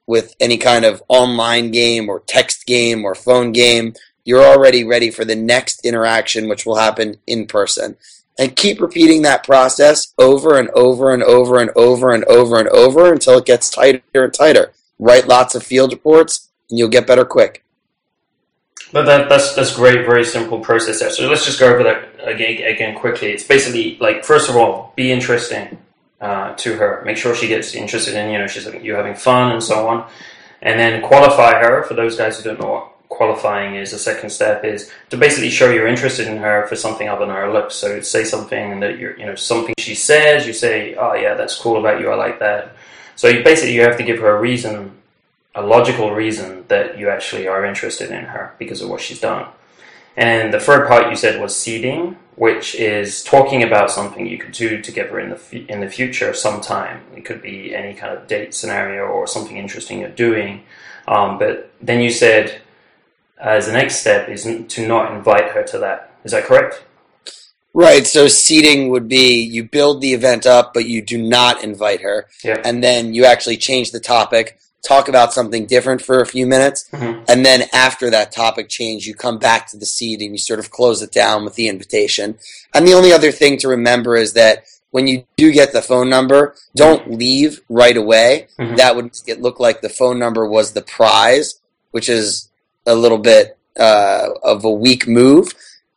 with 0.06 0.34
any 0.40 0.56
kind 0.56 0.84
of 0.84 1.02
online 1.08 1.70
game 1.70 2.08
or 2.08 2.20
text 2.20 2.66
game 2.66 3.04
or 3.04 3.14
phone 3.14 3.52
game. 3.52 3.94
You're 4.24 4.44
already 4.44 4.84
ready 4.84 5.10
for 5.10 5.24
the 5.24 5.36
next 5.36 5.84
interaction, 5.84 6.48
which 6.48 6.66
will 6.66 6.76
happen 6.76 7.16
in 7.26 7.46
person. 7.46 7.96
And 8.38 8.54
keep 8.54 8.80
repeating 8.80 9.22
that 9.22 9.44
process 9.44 10.12
over 10.18 10.58
and 10.58 10.68
over 10.70 11.12
and 11.12 11.22
over 11.22 11.58
and 11.60 11.70
over 11.74 12.12
and 12.12 12.24
over 12.24 12.58
and 12.58 12.68
over 12.68 13.12
until 13.12 13.38
it 13.38 13.46
gets 13.46 13.70
tighter 13.70 14.02
and 14.12 14.34
tighter. 14.34 14.72
Write 14.98 15.28
lots 15.28 15.54
of 15.54 15.62
field 15.62 15.92
reports, 15.92 16.48
and 16.68 16.78
you'll 16.78 16.88
get 16.88 17.06
better 17.06 17.24
quick. 17.24 17.64
But 18.92 19.06
that, 19.06 19.28
that's 19.28 19.54
that's 19.54 19.74
great, 19.74 20.06
very 20.06 20.24
simple 20.24 20.60
process 20.60 21.00
there. 21.00 21.10
So 21.10 21.28
let's 21.28 21.44
just 21.44 21.58
go 21.58 21.72
over 21.72 21.82
that 21.82 22.08
again, 22.20 22.62
again 22.62 22.94
quickly. 22.94 23.28
It's 23.28 23.42
basically 23.42 23.96
like 24.00 24.24
first 24.24 24.48
of 24.48 24.56
all, 24.56 24.92
be 24.96 25.10
interesting 25.10 25.78
uh, 26.20 26.54
to 26.54 26.76
her. 26.76 27.02
Make 27.04 27.16
sure 27.16 27.34
she 27.34 27.48
gets 27.48 27.74
interested 27.74 28.14
in 28.14 28.30
you 28.30 28.38
know 28.38 28.46
she's 28.46 28.66
you're 28.82 28.96
having 28.96 29.14
fun 29.14 29.52
and 29.52 29.62
so 29.62 29.88
on, 29.88 30.08
and 30.62 30.78
then 30.78 31.02
qualify 31.02 31.60
her. 31.60 31.82
For 31.84 31.94
those 31.94 32.16
guys 32.16 32.38
who 32.38 32.44
don't 32.44 32.60
know 32.60 32.72
what 32.72 32.92
qualifying 33.08 33.76
is, 33.76 33.92
the 33.92 33.98
second 33.98 34.30
step 34.30 34.64
is 34.64 34.90
to 35.10 35.16
basically 35.16 35.50
show 35.50 35.70
you're 35.70 35.86
interested 35.86 36.26
in 36.26 36.38
her 36.38 36.66
for 36.66 36.76
something 36.76 37.08
other 37.08 37.26
than 37.26 37.34
her 37.34 37.52
looks. 37.52 37.74
So 37.74 38.00
say 38.00 38.24
something 38.24 38.80
that 38.80 38.98
you're 38.98 39.16
you 39.18 39.26
know 39.26 39.34
something 39.34 39.74
she 39.78 39.94
says. 39.94 40.46
You 40.46 40.52
say, 40.52 40.94
oh 40.94 41.14
yeah, 41.14 41.34
that's 41.34 41.58
cool 41.58 41.78
about 41.78 42.00
you. 42.00 42.10
I 42.10 42.14
like 42.14 42.38
that. 42.40 42.76
So 43.14 43.28
you 43.28 43.42
basically 43.42 43.74
you 43.74 43.82
have 43.82 43.96
to 43.96 44.04
give 44.04 44.18
her 44.18 44.36
a 44.36 44.40
reason 44.40 44.92
a 45.56 45.62
logical 45.62 46.12
reason 46.12 46.64
that 46.68 46.98
you 46.98 47.08
actually 47.08 47.48
are 47.48 47.64
interested 47.64 48.10
in 48.10 48.24
her 48.24 48.54
because 48.58 48.82
of 48.82 48.90
what 48.90 49.00
she's 49.00 49.18
done. 49.18 49.48
And 50.16 50.52
the 50.52 50.60
third 50.60 50.86
part 50.86 51.10
you 51.10 51.16
said 51.16 51.40
was 51.40 51.56
seeding, 51.56 52.16
which 52.36 52.74
is 52.74 53.24
talking 53.24 53.62
about 53.62 53.90
something 53.90 54.26
you 54.26 54.38
could 54.38 54.52
do 54.52 54.80
together 54.80 55.18
in 55.18 55.30
the 55.30 55.66
in 55.68 55.80
the 55.80 55.88
future 55.88 56.32
sometime. 56.32 57.00
It 57.16 57.24
could 57.24 57.42
be 57.42 57.74
any 57.74 57.94
kind 57.94 58.16
of 58.16 58.26
date 58.26 58.54
scenario 58.54 59.06
or 59.06 59.26
something 59.26 59.56
interesting 59.56 60.00
you're 60.00 60.10
doing. 60.10 60.62
Um, 61.08 61.38
but 61.38 61.70
then 61.80 62.00
you 62.00 62.10
said, 62.10 62.60
as 63.38 63.66
the 63.66 63.72
next 63.72 63.96
step 63.96 64.28
is 64.28 64.44
to 64.44 64.86
not 64.86 65.12
invite 65.12 65.50
her 65.50 65.62
to 65.64 65.78
that. 65.78 66.12
Is 66.24 66.32
that 66.32 66.44
correct? 66.44 66.82
Right. 67.72 68.06
So 68.06 68.26
seeding 68.28 68.88
would 68.88 69.08
be 69.08 69.40
you 69.42 69.64
build 69.64 70.00
the 70.00 70.14
event 70.14 70.46
up, 70.46 70.72
but 70.72 70.86
you 70.86 71.02
do 71.02 71.22
not 71.22 71.62
invite 71.62 72.00
her, 72.00 72.26
yeah. 72.42 72.60
and 72.64 72.82
then 72.82 73.14
you 73.14 73.24
actually 73.24 73.58
change 73.58 73.92
the 73.92 74.00
topic 74.00 74.58
talk 74.86 75.08
about 75.08 75.32
something 75.32 75.66
different 75.66 76.00
for 76.00 76.20
a 76.20 76.26
few 76.26 76.46
minutes, 76.46 76.88
mm-hmm. 76.92 77.24
and 77.28 77.44
then 77.44 77.64
after 77.72 78.10
that 78.10 78.32
topic 78.32 78.68
change, 78.68 79.06
you 79.06 79.14
come 79.14 79.38
back 79.38 79.66
to 79.68 79.76
the 79.76 79.86
seed 79.86 80.20
and 80.20 80.32
you 80.32 80.38
sort 80.38 80.60
of 80.60 80.70
close 80.70 81.02
it 81.02 81.12
down 81.12 81.44
with 81.44 81.54
the 81.54 81.68
invitation. 81.68 82.38
And 82.74 82.86
the 82.86 82.94
only 82.94 83.12
other 83.12 83.32
thing 83.32 83.58
to 83.58 83.68
remember 83.68 84.16
is 84.16 84.34
that 84.34 84.64
when 84.90 85.06
you 85.06 85.24
do 85.36 85.52
get 85.52 85.72
the 85.72 85.82
phone 85.82 86.08
number, 86.08 86.54
don't 86.74 87.10
leave 87.10 87.60
right 87.68 87.96
away. 87.96 88.48
Mm-hmm. 88.58 88.76
That 88.76 88.96
would 88.96 89.04
make 89.06 89.28
it 89.28 89.42
look 89.42 89.60
like 89.60 89.80
the 89.80 89.88
phone 89.88 90.18
number 90.18 90.46
was 90.48 90.72
the 90.72 90.82
prize, 90.82 91.60
which 91.90 92.08
is 92.08 92.48
a 92.86 92.94
little 92.94 93.18
bit 93.18 93.58
uh, 93.78 94.28
of 94.42 94.64
a 94.64 94.70
weak 94.70 95.06
move. 95.06 95.48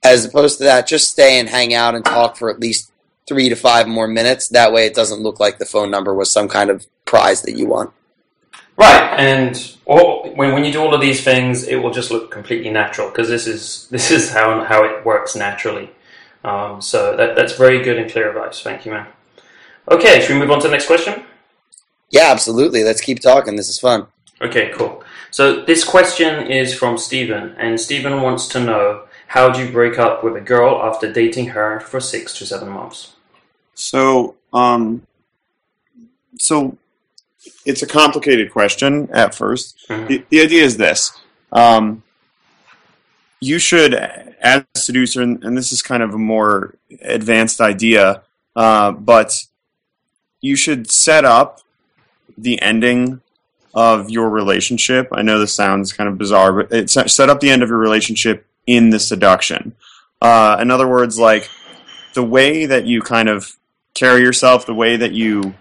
As 0.04 0.26
opposed 0.26 0.58
to 0.58 0.64
that, 0.66 0.88
just 0.88 1.12
stay 1.12 1.40
and 1.40 1.48
hang 1.48 1.74
out 1.74 1.96
and 1.96 2.04
talk 2.04 2.38
for 2.38 2.50
at 2.50 2.60
least 2.60 2.92
three 3.28 3.48
to 3.50 3.56
five 3.56 3.88
more 3.88 4.08
minutes. 4.08 4.48
That 4.50 4.74
way, 4.74 4.86
it 4.86 4.96
doesn't 4.96 5.22
look 5.22 5.40
like 5.40 5.60
the 5.60 5.66
phone 5.66 5.92
number 5.92 6.14
was 6.14 6.32
some 6.32 6.48
kind 6.48 6.70
of 6.70 6.86
prize 7.06 7.42
that 7.44 7.58
you 7.58 7.68
won. 7.68 7.92
Right, 8.80 9.20
and 9.20 9.76
all, 9.86 10.30
when 10.36 10.54
when 10.54 10.64
you 10.64 10.72
do 10.72 10.80
all 10.80 10.96
of 10.96 11.02
these 11.02 11.22
things, 11.22 11.68
it 11.68 11.76
will 11.76 11.92
just 11.92 12.12
look 12.12 12.32
completely 12.32 12.70
natural 12.70 13.10
because 13.10 13.28
this 13.28 13.46
is 13.46 13.88
this 13.92 14.10
is 14.10 14.32
how 14.32 14.64
how 14.64 14.86
it 14.86 15.06
works 15.06 15.36
naturally. 15.36 15.90
Um, 16.46 16.82
so 16.82 17.18
that 17.18 17.36
that's 17.36 17.58
very 17.58 17.84
good 17.84 17.98
and 17.98 18.10
clear 18.10 18.30
advice. 18.30 18.62
Thank 18.62 18.86
you, 18.86 18.94
man. 18.94 19.08
Okay, 19.92 20.22
should 20.22 20.34
we 20.34 20.40
move 20.40 20.52
on 20.52 20.62
to 20.62 20.68
the 20.68 20.72
next 20.72 20.88
question? 20.88 21.24
Yeah, 22.10 22.32
absolutely. 22.32 22.84
Let's 22.84 23.02
keep 23.02 23.20
talking. 23.20 23.58
This 23.58 23.68
is 23.68 23.80
fun. 23.80 24.08
Okay, 24.42 24.72
cool. 24.74 25.04
So 25.32 25.64
this 25.66 25.84
question 25.84 26.48
is 26.48 26.74
from 26.74 26.98
Stephen, 26.98 27.56
and 27.58 27.80
Stephen 27.80 28.22
wants 28.22 28.48
to 28.50 28.60
know 28.62 29.04
how 29.28 29.50
do 29.50 29.64
you 29.64 29.72
break 29.72 30.00
up 30.00 30.24
with 30.24 30.38
a 30.38 30.42
girl 30.42 30.82
after 30.82 31.12
dating 31.12 31.48
her 31.48 31.82
for 31.82 32.00
six 32.00 32.34
to 32.38 32.46
seven 32.46 32.70
months? 32.70 33.14
So, 33.76 34.36
um, 34.54 35.06
so 36.38 36.78
it's 37.66 37.82
a 37.82 37.88
complicated 37.88 38.52
question 38.52 39.10
at 39.12 39.34
1st 39.34 39.76
Mhm. 39.90 40.08
The, 40.08 40.26
the 40.30 40.42
idea 40.42 40.64
is 40.64 40.78
this: 40.78 41.12
um, 41.52 42.04
you 43.40 43.60
should, 43.60 43.94
as 43.94 44.64
a 44.76 44.80
seducer, 44.80 45.22
and, 45.22 45.44
and 45.44 45.58
this 45.58 45.72
is 45.72 45.82
kind 45.82 46.04
of 46.04 46.14
a 46.14 46.18
more 46.18 46.76
advanced 47.02 47.62
idea, 47.62 48.24
uh, 48.56 48.92
but 48.92 49.46
you 50.42 50.56
should 50.56 50.90
set 50.92 51.26
up 51.26 51.62
the 52.38 52.62
ending 52.62 53.22
of 53.74 54.10
your 54.10 54.30
relationship. 54.30 55.08
I 55.12 55.22
know 55.22 55.40
this 55.40 55.54
sounds 55.54 55.94
kind 55.94 56.10
of 56.10 56.18
bizarre, 56.18 56.52
but 56.64 56.72
it's 56.72 56.94
set 56.94 57.30
up 57.30 57.40
the 57.40 57.50
end 57.50 57.64
of 57.64 57.70
your 57.70 57.78
relationship 57.78 58.46
in 58.66 58.90
the 58.90 59.00
seduction. 59.00 59.76
Uh, 60.22 60.58
in 60.60 60.72
other 60.72 60.88
words, 60.88 61.18
like 61.20 61.50
the 62.14 62.24
way 62.24 62.66
that 62.66 62.86
you 62.86 63.02
kind 63.02 63.30
of 63.30 63.56
carry 63.94 64.22
yourself, 64.22 64.66
the 64.66 64.74
way 64.74 64.98
that 64.98 65.12
you 65.12 65.54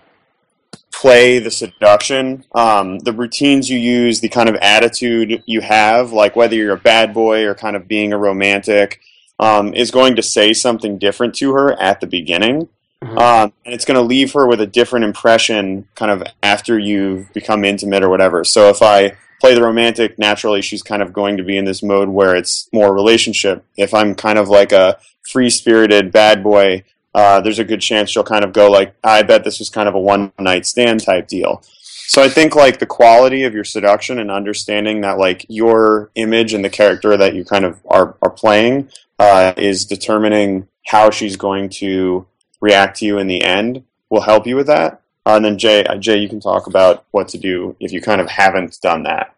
play 1.01 1.39
the 1.39 1.51
seduction, 1.51 2.45
um, 2.55 2.99
the 3.01 3.13
routines 3.13 3.71
you 3.71 3.79
use, 3.79 4.21
the 4.21 4.29
kind 4.29 4.49
of 4.49 4.57
attitude 4.57 5.43
you 5.47 5.61
have, 5.61 6.13
like 6.13 6.35
whether 6.35 6.57
you're 6.57 6.75
a 6.75 6.79
bad 6.79 7.15
boy 7.15 7.45
or 7.47 7.55
kind 7.55 7.77
of 7.77 7.87
being 7.87 8.13
a 8.13 8.19
romantic, 8.19 9.01
um, 9.39 9.73
is 9.75 9.93
going 9.93 10.17
to 10.17 10.23
say 10.23 10.53
something 10.53 10.99
different 10.99 11.37
to 11.37 11.53
her 11.53 11.81
at 11.81 12.01
the 12.01 12.07
beginning. 12.07 12.69
Mhm. 13.05 13.17
Um, 13.17 13.53
and 13.65 13.73
it's 13.73 13.85
going 13.85 13.95
to 13.95 14.03
leave 14.03 14.33
her 14.33 14.49
with 14.49 14.61
a 14.61 14.67
different 14.67 15.05
impression 15.05 15.87
kind 15.95 16.11
of 16.11 16.25
after 16.43 16.77
you've 16.77 17.33
become 17.33 17.65
intimate 17.65 18.03
or 18.03 18.09
whatever. 18.09 18.43
So 18.43 18.69
if 18.69 18.83
I 18.83 19.13
play 19.41 19.55
the 19.55 19.63
romantic, 19.63 20.19
naturally 20.19 20.63
she's 20.63 20.83
kind 20.83 21.01
of 21.01 21.13
going 21.13 21.37
to 21.37 21.45
be 21.45 21.57
in 21.57 21.65
this 21.65 21.81
mode 21.81 22.09
where 22.09 22.35
it's 22.35 22.69
more 22.73 22.93
relationship. 22.93 23.65
If 23.77 23.95
I'm 23.95 24.17
kind 24.17 24.37
of 24.37 24.49
like 24.49 24.73
a 24.73 24.99
free 25.31 25.51
spirited 25.51 26.11
bad 26.11 26.43
boy, 26.43 26.83
uh, 27.15 27.41
there's 27.41 27.59
a 27.59 27.65
good 27.65 27.81
chance 27.81 28.11
she'll 28.11 28.25
kind 28.25 28.45
of 28.45 28.53
go 28.53 28.71
like, 28.71 28.95
I 29.03 29.23
bet 29.23 29.45
this 29.45 29.59
was 29.59 29.71
kind 29.71 29.89
of 29.89 29.95
a 29.95 30.01
one 30.01 30.33
night 30.39 30.67
stand 30.67 31.03
type 31.03 31.29
deal. 31.29 31.63
So 32.07 32.23
I 32.23 32.29
think 32.29 32.57
like 32.57 32.79
the 32.79 32.87
quality 32.87 33.45
of 33.45 33.53
your 33.53 33.65
seduction 33.65 34.19
and 34.19 34.31
understanding 34.31 35.03
that 35.03 35.19
like 35.19 35.45
your 35.49 36.11
image 36.15 36.55
and 36.55 36.65
the 36.65 36.71
character 36.71 37.17
that 37.17 37.35
you 37.35 37.45
kind 37.45 37.65
of 37.65 37.81
are, 37.87 38.17
are 38.23 38.31
playing 38.31 38.89
uh, 39.19 39.53
is 39.57 39.85
determining 39.85 40.69
how 40.87 41.11
she's 41.11 41.37
going 41.37 41.69
to 41.69 42.27
react 42.61 42.99
to 42.99 43.05
you 43.05 43.19
in 43.19 43.27
the 43.27 43.43
end 43.43 43.85
will 44.09 44.23
help 44.23 44.47
you 44.47 44.57
with 44.57 44.67
that. 44.69 45.03
Uh, 45.27 45.37
and 45.37 45.45
then 45.45 45.59
Jay, 45.59 45.85
uh, 45.85 45.97
Jay, 45.97 46.17
you 46.17 46.29
can 46.29 46.41
talk 46.41 46.67
about 46.67 47.05
what 47.11 47.29
to 47.29 47.39
do 47.39 47.77
if 47.79 47.93
you 47.93 48.01
kind 48.01 48.21
of 48.21 48.31
haven't 48.31 48.79
done 48.81 49.03
that. 49.03 49.35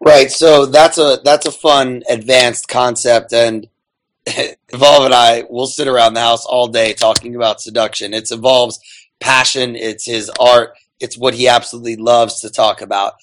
Right. 0.00 0.32
So 0.32 0.66
that's 0.66 0.98
a 0.98 1.20
that's 1.22 1.46
a 1.46 1.52
fun 1.52 2.02
advanced 2.08 2.66
concept, 2.66 3.32
and 3.32 3.68
Evolve 4.68 5.04
and 5.06 5.14
I 5.14 5.44
will 5.50 5.66
sit 5.66 5.88
around 5.88 6.14
the 6.14 6.20
house 6.20 6.44
all 6.44 6.68
day 6.68 6.92
talking 6.92 7.34
about 7.34 7.60
seduction. 7.60 8.14
It 8.14 8.30
involves 8.30 8.78
passion. 9.20 9.76
It's 9.76 10.06
his 10.06 10.30
art. 10.40 10.74
It's 11.00 11.18
what 11.18 11.34
he 11.34 11.48
absolutely 11.48 11.96
loves 11.96 12.40
to 12.40 12.50
talk 12.50 12.80
about. 12.80 13.14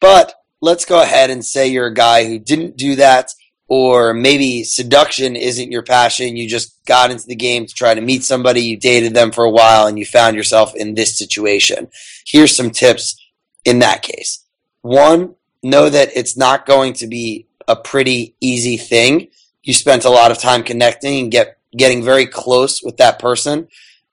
But 0.00 0.34
let's 0.60 0.84
go 0.84 1.00
ahead 1.02 1.30
and 1.30 1.44
say 1.44 1.68
you're 1.68 1.86
a 1.86 1.94
guy 1.94 2.26
who 2.26 2.38
didn't 2.38 2.76
do 2.76 2.96
that 2.96 3.30
or 3.68 4.14
maybe 4.14 4.64
seduction 4.64 5.36
isn't 5.36 5.70
your 5.70 5.82
passion. 5.82 6.36
You 6.36 6.48
just 6.48 6.84
got 6.86 7.10
into 7.10 7.26
the 7.26 7.36
game 7.36 7.66
to 7.66 7.74
try 7.74 7.94
to 7.94 8.00
meet 8.00 8.24
somebody, 8.24 8.62
you 8.62 8.78
dated 8.78 9.14
them 9.14 9.30
for 9.30 9.44
a 9.44 9.50
while, 9.50 9.86
and 9.86 9.98
you 9.98 10.06
found 10.06 10.36
yourself 10.36 10.74
in 10.74 10.94
this 10.94 11.18
situation. 11.18 11.88
Here's 12.26 12.56
some 12.56 12.70
tips 12.70 13.22
in 13.64 13.80
that 13.80 14.02
case. 14.02 14.44
One, 14.80 15.34
know 15.62 15.90
that 15.90 16.10
it's 16.16 16.36
not 16.36 16.66
going 16.66 16.94
to 16.94 17.06
be 17.06 17.46
a 17.66 17.76
pretty 17.76 18.34
easy 18.40 18.78
thing. 18.78 19.28
You 19.68 19.74
spent 19.74 20.06
a 20.06 20.10
lot 20.10 20.30
of 20.30 20.38
time 20.38 20.62
connecting 20.62 21.20
and 21.20 21.30
get 21.30 21.58
getting 21.76 22.02
very 22.02 22.24
close 22.24 22.82
with 22.82 22.96
that 22.96 23.18
person. 23.18 23.68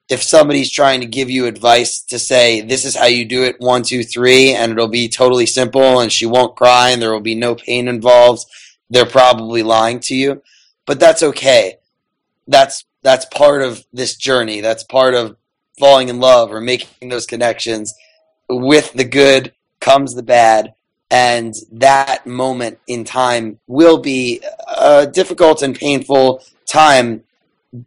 If 0.09 0.21
somebody's 0.21 0.69
trying 0.69 0.99
to 0.99 1.07
give 1.07 1.29
you 1.29 1.45
advice 1.45 2.01
to 2.09 2.19
say 2.19 2.59
this 2.59 2.83
is 2.83 2.97
how 2.97 3.05
you 3.05 3.23
do 3.23 3.43
it 3.43 3.55
one 3.59 3.81
two 3.81 4.03
three 4.03 4.51
and 4.51 4.73
it'll 4.73 4.89
be 4.89 5.07
totally 5.07 5.45
simple 5.45 6.01
and 6.01 6.11
she 6.11 6.25
won't 6.25 6.57
cry 6.57 6.89
and 6.89 7.01
there 7.01 7.13
will 7.13 7.21
be 7.21 7.35
no 7.35 7.55
pain 7.55 7.87
involved, 7.87 8.45
they're 8.89 9.05
probably 9.05 9.63
lying 9.63 10.01
to 10.01 10.13
you. 10.13 10.43
But 10.85 10.99
that's 10.99 11.23
okay. 11.23 11.77
That's 12.49 12.83
that's 13.01 13.23
part 13.23 13.61
of 13.61 13.85
this 13.93 14.17
journey. 14.17 14.59
That's 14.59 14.83
part 14.83 15.13
of 15.13 15.37
falling 15.79 16.09
in 16.09 16.19
love 16.19 16.51
or 16.51 16.59
making 16.59 17.07
those 17.07 17.25
connections. 17.25 17.93
With 18.49 18.91
the 18.91 19.05
good 19.05 19.53
comes 19.79 20.15
the 20.15 20.21
bad 20.21 20.73
and 21.11 21.53
that 21.71 22.25
moment 22.25 22.79
in 22.87 23.03
time 23.03 23.59
will 23.67 23.97
be 23.97 24.41
a 24.77 25.07
difficult 25.07 25.61
and 25.61 25.75
painful 25.75 26.43
time. 26.65 27.23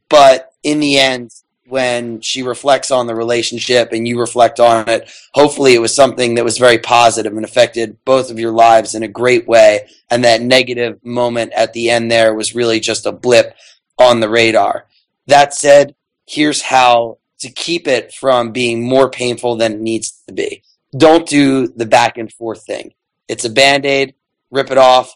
But 0.08 0.52
in 0.62 0.80
the 0.80 0.98
end 0.98 1.32
when 1.66 2.20
she 2.22 2.42
reflects 2.42 2.90
on 2.90 3.06
the 3.06 3.14
relationship 3.14 3.92
and 3.92 4.08
you 4.08 4.18
reflect 4.18 4.58
on 4.58 4.88
it 4.88 5.10
hopefully 5.34 5.74
it 5.74 5.80
was 5.80 5.94
something 5.94 6.34
that 6.34 6.44
was 6.44 6.56
very 6.56 6.78
positive 6.78 7.36
and 7.36 7.44
affected 7.44 8.02
both 8.06 8.30
of 8.30 8.38
your 8.38 8.52
lives 8.52 8.94
in 8.94 9.02
a 9.02 9.08
great 9.08 9.46
way. 9.46 9.86
And 10.10 10.24
that 10.24 10.40
negative 10.40 11.04
moment 11.04 11.52
at 11.52 11.74
the 11.74 11.90
end 11.90 12.10
there 12.10 12.34
was 12.34 12.54
really 12.54 12.80
just 12.80 13.06
a 13.06 13.12
blip 13.12 13.54
on 13.98 14.20
the 14.20 14.30
radar. 14.30 14.86
That 15.26 15.52
said 15.52 15.94
here's 16.26 16.62
how 16.62 17.18
to 17.40 17.50
keep 17.50 17.86
it 17.86 18.14
from 18.14 18.52
being 18.52 18.82
more 18.82 19.10
painful 19.10 19.56
than 19.56 19.74
it 19.74 19.80
needs 19.80 20.22
to 20.26 20.32
be. 20.32 20.62
Don't 20.96 21.28
do 21.28 21.68
the 21.68 21.86
back 21.86 22.16
and 22.16 22.32
forth 22.32 22.64
thing 22.64 22.92
it's 23.28 23.44
a 23.44 23.50
band-aid. 23.50 24.14
Rip 24.50 24.70
it 24.70 24.78
off. 24.78 25.14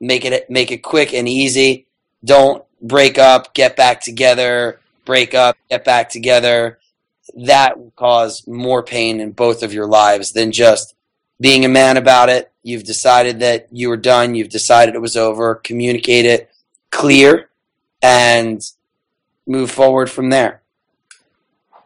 Make 0.00 0.24
it 0.24 0.50
make 0.50 0.72
it 0.72 0.82
quick 0.82 1.14
and 1.14 1.28
easy. 1.28 1.86
Don't 2.24 2.64
break 2.80 3.18
up, 3.18 3.54
get 3.54 3.76
back 3.76 4.00
together, 4.00 4.80
break 5.04 5.34
up, 5.34 5.56
get 5.70 5.84
back 5.84 6.10
together. 6.10 6.78
That 7.36 7.78
will 7.78 7.92
cause 7.94 8.46
more 8.46 8.82
pain 8.82 9.20
in 9.20 9.30
both 9.30 9.62
of 9.62 9.72
your 9.72 9.86
lives 9.86 10.32
than 10.32 10.50
just 10.50 10.94
being 11.40 11.64
a 11.64 11.68
man 11.68 11.96
about 11.96 12.28
it. 12.28 12.50
You've 12.64 12.84
decided 12.84 13.40
that 13.40 13.68
you 13.70 13.88
were 13.88 13.96
done. 13.96 14.34
You've 14.34 14.48
decided 14.48 14.94
it 14.94 15.00
was 15.00 15.16
over. 15.16 15.54
Communicate 15.54 16.24
it 16.24 16.50
clear 16.90 17.48
and 18.02 18.60
move 19.46 19.70
forward 19.70 20.10
from 20.10 20.30
there. 20.30 20.62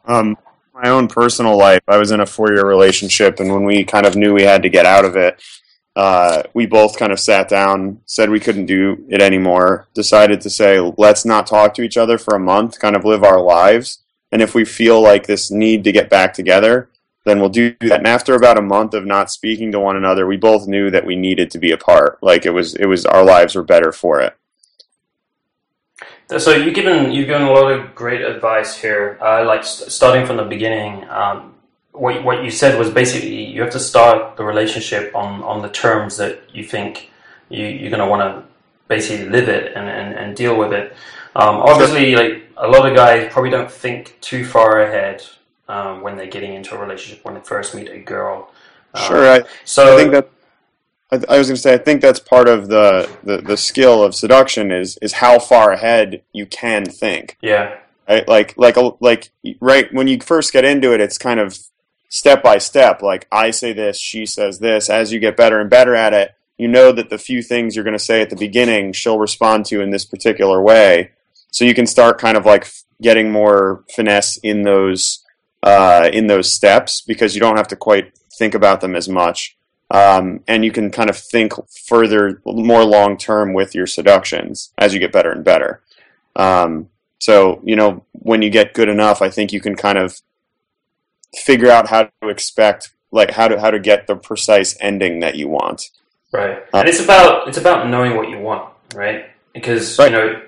Um, 0.06 0.36
my 0.74 0.90
own 0.90 1.08
personal 1.08 1.56
life, 1.56 1.82
I 1.88 1.96
was 1.96 2.10
in 2.10 2.20
a 2.20 2.26
four 2.26 2.52
year 2.52 2.66
relationship, 2.66 3.40
and 3.40 3.52
when 3.52 3.64
we 3.64 3.84
kind 3.84 4.06
of 4.06 4.16
knew 4.16 4.34
we 4.34 4.42
had 4.42 4.62
to 4.62 4.68
get 4.68 4.84
out 4.84 5.04
of 5.04 5.16
it, 5.16 5.42
uh, 5.96 6.42
we 6.52 6.66
both 6.66 6.98
kind 6.98 7.10
of 7.10 7.18
sat 7.18 7.48
down, 7.48 8.00
said 8.04 8.28
we 8.28 8.38
couldn't 8.38 8.66
do 8.66 9.04
it 9.08 9.22
anymore, 9.22 9.88
decided 9.94 10.42
to 10.42 10.50
say, 10.50 10.78
let's 10.98 11.24
not 11.24 11.46
talk 11.46 11.72
to 11.74 11.82
each 11.82 11.96
other 11.96 12.18
for 12.18 12.36
a 12.36 12.40
month, 12.40 12.78
kind 12.78 12.94
of 12.94 13.04
live 13.06 13.24
our 13.24 13.40
lives. 13.40 14.02
And 14.30 14.42
if 14.42 14.54
we 14.54 14.66
feel 14.66 15.00
like 15.00 15.26
this 15.26 15.50
need 15.50 15.84
to 15.84 15.92
get 15.92 16.10
back 16.10 16.34
together, 16.34 16.90
then 17.24 17.40
we'll 17.40 17.48
do 17.48 17.74
that. 17.80 18.00
And 18.00 18.06
after 18.06 18.34
about 18.34 18.58
a 18.58 18.62
month 18.62 18.92
of 18.92 19.06
not 19.06 19.30
speaking 19.30 19.72
to 19.72 19.80
one 19.80 19.96
another, 19.96 20.26
we 20.26 20.36
both 20.36 20.68
knew 20.68 20.90
that 20.90 21.06
we 21.06 21.16
needed 21.16 21.50
to 21.52 21.58
be 21.58 21.72
apart. 21.72 22.18
Like 22.22 22.44
it 22.44 22.50
was, 22.50 22.74
it 22.74 22.86
was 22.86 23.06
our 23.06 23.24
lives 23.24 23.54
were 23.54 23.64
better 23.64 23.90
for 23.90 24.20
it. 24.20 24.36
So 26.38 26.54
you've 26.54 26.74
given 26.74 27.12
you've 27.12 27.28
given 27.28 27.42
a 27.42 27.52
lot 27.52 27.70
of 27.70 27.94
great 27.94 28.20
advice 28.20 28.76
here. 28.76 29.16
Uh, 29.22 29.44
like 29.44 29.62
st- 29.62 29.92
starting 29.92 30.26
from 30.26 30.36
the 30.36 30.44
beginning, 30.44 31.08
um, 31.08 31.54
what 31.96 32.22
what 32.24 32.44
you 32.44 32.50
said 32.50 32.78
was 32.78 32.90
basically 32.90 33.44
you 33.44 33.60
have 33.62 33.72
to 33.72 33.80
start 33.80 34.36
the 34.36 34.44
relationship 34.44 35.14
on 35.14 35.42
on 35.42 35.62
the 35.62 35.68
terms 35.68 36.16
that 36.18 36.40
you 36.54 36.64
think 36.64 37.10
you 37.48 37.66
you're 37.66 37.90
going 37.90 38.02
to 38.02 38.08
want 38.08 38.22
to 38.22 38.44
basically 38.88 39.28
live 39.28 39.48
it 39.48 39.72
and, 39.74 39.88
and, 39.88 40.14
and 40.14 40.36
deal 40.36 40.56
with 40.56 40.72
it. 40.72 40.94
Um, 41.34 41.56
obviously, 41.56 42.14
like 42.14 42.44
a 42.56 42.68
lot 42.68 42.88
of 42.88 42.94
guys 42.96 43.32
probably 43.32 43.50
don't 43.50 43.70
think 43.70 44.16
too 44.20 44.44
far 44.44 44.80
ahead 44.80 45.22
um, 45.68 46.00
when 46.00 46.16
they're 46.16 46.26
getting 46.26 46.54
into 46.54 46.74
a 46.74 46.78
relationship 46.78 47.24
when 47.24 47.34
they 47.34 47.40
first 47.40 47.74
meet 47.74 47.88
a 47.88 47.98
girl. 47.98 48.50
Um, 48.94 49.02
sure. 49.02 49.30
I, 49.30 49.42
so 49.64 49.94
I 49.94 49.96
think 49.96 50.12
that 50.12 50.30
I, 51.10 51.34
I 51.34 51.38
was 51.38 51.48
going 51.48 51.56
to 51.56 51.60
say 51.60 51.74
I 51.74 51.78
think 51.78 52.00
that's 52.00 52.20
part 52.20 52.48
of 52.48 52.68
the, 52.68 53.10
the, 53.22 53.38
the 53.38 53.56
skill 53.56 54.02
of 54.02 54.14
seduction 54.14 54.72
is 54.72 54.98
is 55.02 55.14
how 55.14 55.38
far 55.38 55.72
ahead 55.72 56.22
you 56.32 56.46
can 56.46 56.84
think. 56.86 57.36
Yeah. 57.42 57.78
Right? 58.08 58.26
Like 58.26 58.56
like 58.56 58.76
like 59.00 59.30
right 59.60 59.92
when 59.92 60.06
you 60.08 60.20
first 60.20 60.52
get 60.52 60.64
into 60.64 60.94
it, 60.94 61.00
it's 61.00 61.18
kind 61.18 61.40
of 61.40 61.58
step 62.08 62.42
by 62.42 62.58
step. 62.58 63.02
Like 63.02 63.26
I 63.30 63.50
say 63.50 63.72
this, 63.72 64.00
she 64.00 64.26
says 64.26 64.58
this. 64.58 64.88
As 64.90 65.12
you 65.12 65.18
get 65.18 65.36
better 65.36 65.60
and 65.60 65.70
better 65.70 65.94
at 65.94 66.12
it, 66.12 66.34
you 66.58 66.68
know 66.68 66.92
that 66.92 67.10
the 67.10 67.18
few 67.18 67.42
things 67.42 67.74
you're 67.74 67.84
going 67.84 67.92
to 67.92 67.98
say 67.98 68.22
at 68.22 68.30
the 68.30 68.36
beginning, 68.36 68.92
she'll 68.92 69.18
respond 69.18 69.66
to 69.66 69.80
in 69.80 69.90
this 69.90 70.04
particular 70.04 70.62
way. 70.62 71.12
So 71.50 71.64
you 71.64 71.74
can 71.74 71.86
start 71.86 72.18
kind 72.18 72.36
of 72.36 72.46
like 72.46 72.70
getting 73.00 73.30
more 73.30 73.84
finesse 73.94 74.38
in 74.38 74.62
those 74.62 75.24
uh, 75.62 76.08
in 76.12 76.26
those 76.26 76.50
steps 76.50 77.00
because 77.00 77.34
you 77.34 77.40
don't 77.40 77.56
have 77.56 77.68
to 77.68 77.76
quite 77.76 78.16
think 78.38 78.54
about 78.54 78.80
them 78.80 78.94
as 78.94 79.08
much. 79.08 79.56
Um, 79.90 80.40
and 80.48 80.64
you 80.64 80.72
can 80.72 80.90
kind 80.90 81.08
of 81.08 81.16
think 81.16 81.52
further, 81.86 82.42
more 82.44 82.84
long 82.84 83.16
term 83.16 83.52
with 83.52 83.74
your 83.74 83.86
seductions 83.86 84.72
as 84.78 84.92
you 84.92 85.00
get 85.00 85.12
better 85.12 85.30
and 85.30 85.44
better. 85.44 85.80
Um, 86.34 86.88
so, 87.18 87.60
you 87.64 87.76
know, 87.76 88.04
when 88.12 88.42
you 88.42 88.50
get 88.50 88.74
good 88.74 88.88
enough, 88.88 89.22
I 89.22 89.30
think 89.30 89.52
you 89.52 89.60
can 89.60 89.76
kind 89.76 89.98
of 89.98 90.20
figure 91.36 91.70
out 91.70 91.88
how 91.88 92.10
to 92.22 92.28
expect 92.28 92.90
like 93.12 93.30
how 93.30 93.48
to 93.48 93.60
how 93.60 93.70
to 93.70 93.78
get 93.78 94.06
the 94.06 94.16
precise 94.16 94.76
ending 94.80 95.20
that 95.20 95.36
you 95.36 95.48
want. 95.48 95.90
Right, 96.32 96.58
uh, 96.74 96.78
and 96.78 96.88
it's 96.88 97.00
about 97.00 97.48
it's 97.48 97.58
about 97.58 97.88
knowing 97.88 98.16
what 98.16 98.28
you 98.28 98.38
want, 98.38 98.72
right? 98.94 99.30
Because 99.54 99.98
right. 99.98 100.10
you 100.10 100.16
know 100.16 100.42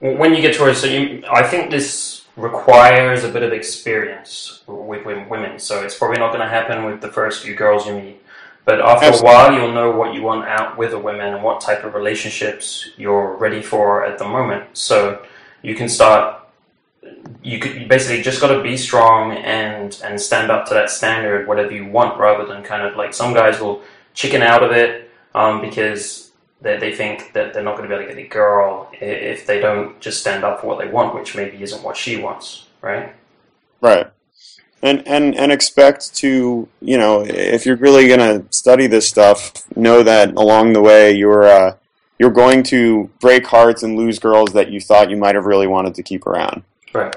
when 0.00 0.34
you 0.34 0.42
get 0.42 0.54
towards 0.54 0.80
so 0.80 0.86
you, 0.86 1.24
I 1.30 1.42
think 1.42 1.70
this 1.70 2.24
requires 2.36 3.24
a 3.24 3.30
bit 3.30 3.42
of 3.42 3.52
experience 3.52 4.62
with, 4.66 5.04
with 5.04 5.28
women. 5.28 5.58
So 5.58 5.82
it's 5.82 5.96
probably 5.96 6.18
not 6.18 6.28
going 6.28 6.40
to 6.40 6.48
happen 6.48 6.84
with 6.84 7.00
the 7.00 7.10
first 7.10 7.42
few 7.42 7.54
girls 7.54 7.86
you 7.86 7.94
meet. 7.94 8.22
But 8.66 8.80
after 8.80 9.06
Absolutely. 9.06 9.30
a 9.30 9.34
while, 9.34 9.52
you'll 9.54 9.72
know 9.72 9.92
what 9.92 10.12
you 10.12 10.22
want 10.22 10.46
out 10.46 10.76
with 10.76 10.92
a 10.92 10.98
woman 10.98 11.34
and 11.34 11.42
what 11.42 11.60
type 11.60 11.84
of 11.84 11.94
relationships 11.94 12.90
you're 12.96 13.36
ready 13.36 13.62
for 13.62 14.04
at 14.04 14.18
the 14.18 14.26
moment. 14.26 14.76
So 14.76 15.24
you 15.62 15.74
can 15.74 15.88
start 15.88 16.45
you 17.46 17.60
could 17.60 17.80
you 17.80 17.86
basically 17.86 18.22
just 18.22 18.40
got 18.40 18.48
to 18.48 18.60
be 18.60 18.76
strong 18.76 19.30
and 19.30 20.00
and 20.02 20.20
stand 20.20 20.50
up 20.50 20.66
to 20.66 20.74
that 20.74 20.90
standard, 20.90 21.46
whatever 21.46 21.70
you 21.70 21.86
want, 21.86 22.18
rather 22.18 22.44
than 22.44 22.64
kind 22.64 22.82
of 22.82 22.96
like 22.96 23.14
some 23.14 23.32
guys 23.34 23.60
will 23.60 23.82
chicken 24.14 24.42
out 24.42 24.64
of 24.64 24.72
it 24.72 25.08
um, 25.32 25.60
because 25.60 26.32
they, 26.60 26.76
they 26.76 26.92
think 26.92 27.32
that 27.34 27.54
they're 27.54 27.62
not 27.62 27.76
going 27.76 27.88
to 27.88 27.94
be 27.94 28.02
able 28.02 28.08
to 28.08 28.14
get 28.14 28.24
a 28.24 28.28
girl 28.28 28.90
if 29.00 29.46
they 29.46 29.60
don't 29.60 30.00
just 30.00 30.20
stand 30.20 30.42
up 30.42 30.60
for 30.60 30.66
what 30.66 30.80
they 30.80 30.88
want, 30.88 31.14
which 31.14 31.36
maybe 31.36 31.62
isn't 31.62 31.84
what 31.84 31.96
she 31.96 32.16
wants, 32.16 32.66
right? 32.80 33.14
Right. 33.80 34.08
And, 34.82 35.06
and 35.06 35.34
and 35.36 35.52
expect 35.52 36.16
to 36.16 36.68
you 36.80 36.98
know 36.98 37.24
if 37.24 37.64
you're 37.64 37.76
really 37.76 38.08
going 38.08 38.18
to 38.18 38.44
study 38.52 38.88
this 38.88 39.08
stuff, 39.08 39.52
know 39.76 40.02
that 40.02 40.34
along 40.34 40.72
the 40.72 40.82
way 40.82 41.12
you're 41.12 41.44
uh, 41.44 41.76
you're 42.18 42.32
going 42.32 42.64
to 42.64 43.08
break 43.20 43.46
hearts 43.46 43.84
and 43.84 43.96
lose 43.96 44.18
girls 44.18 44.52
that 44.54 44.72
you 44.72 44.80
thought 44.80 45.10
you 45.10 45.16
might 45.16 45.36
have 45.36 45.46
really 45.46 45.68
wanted 45.68 45.94
to 45.94 46.02
keep 46.02 46.26
around. 46.26 46.64
Right. 46.92 47.14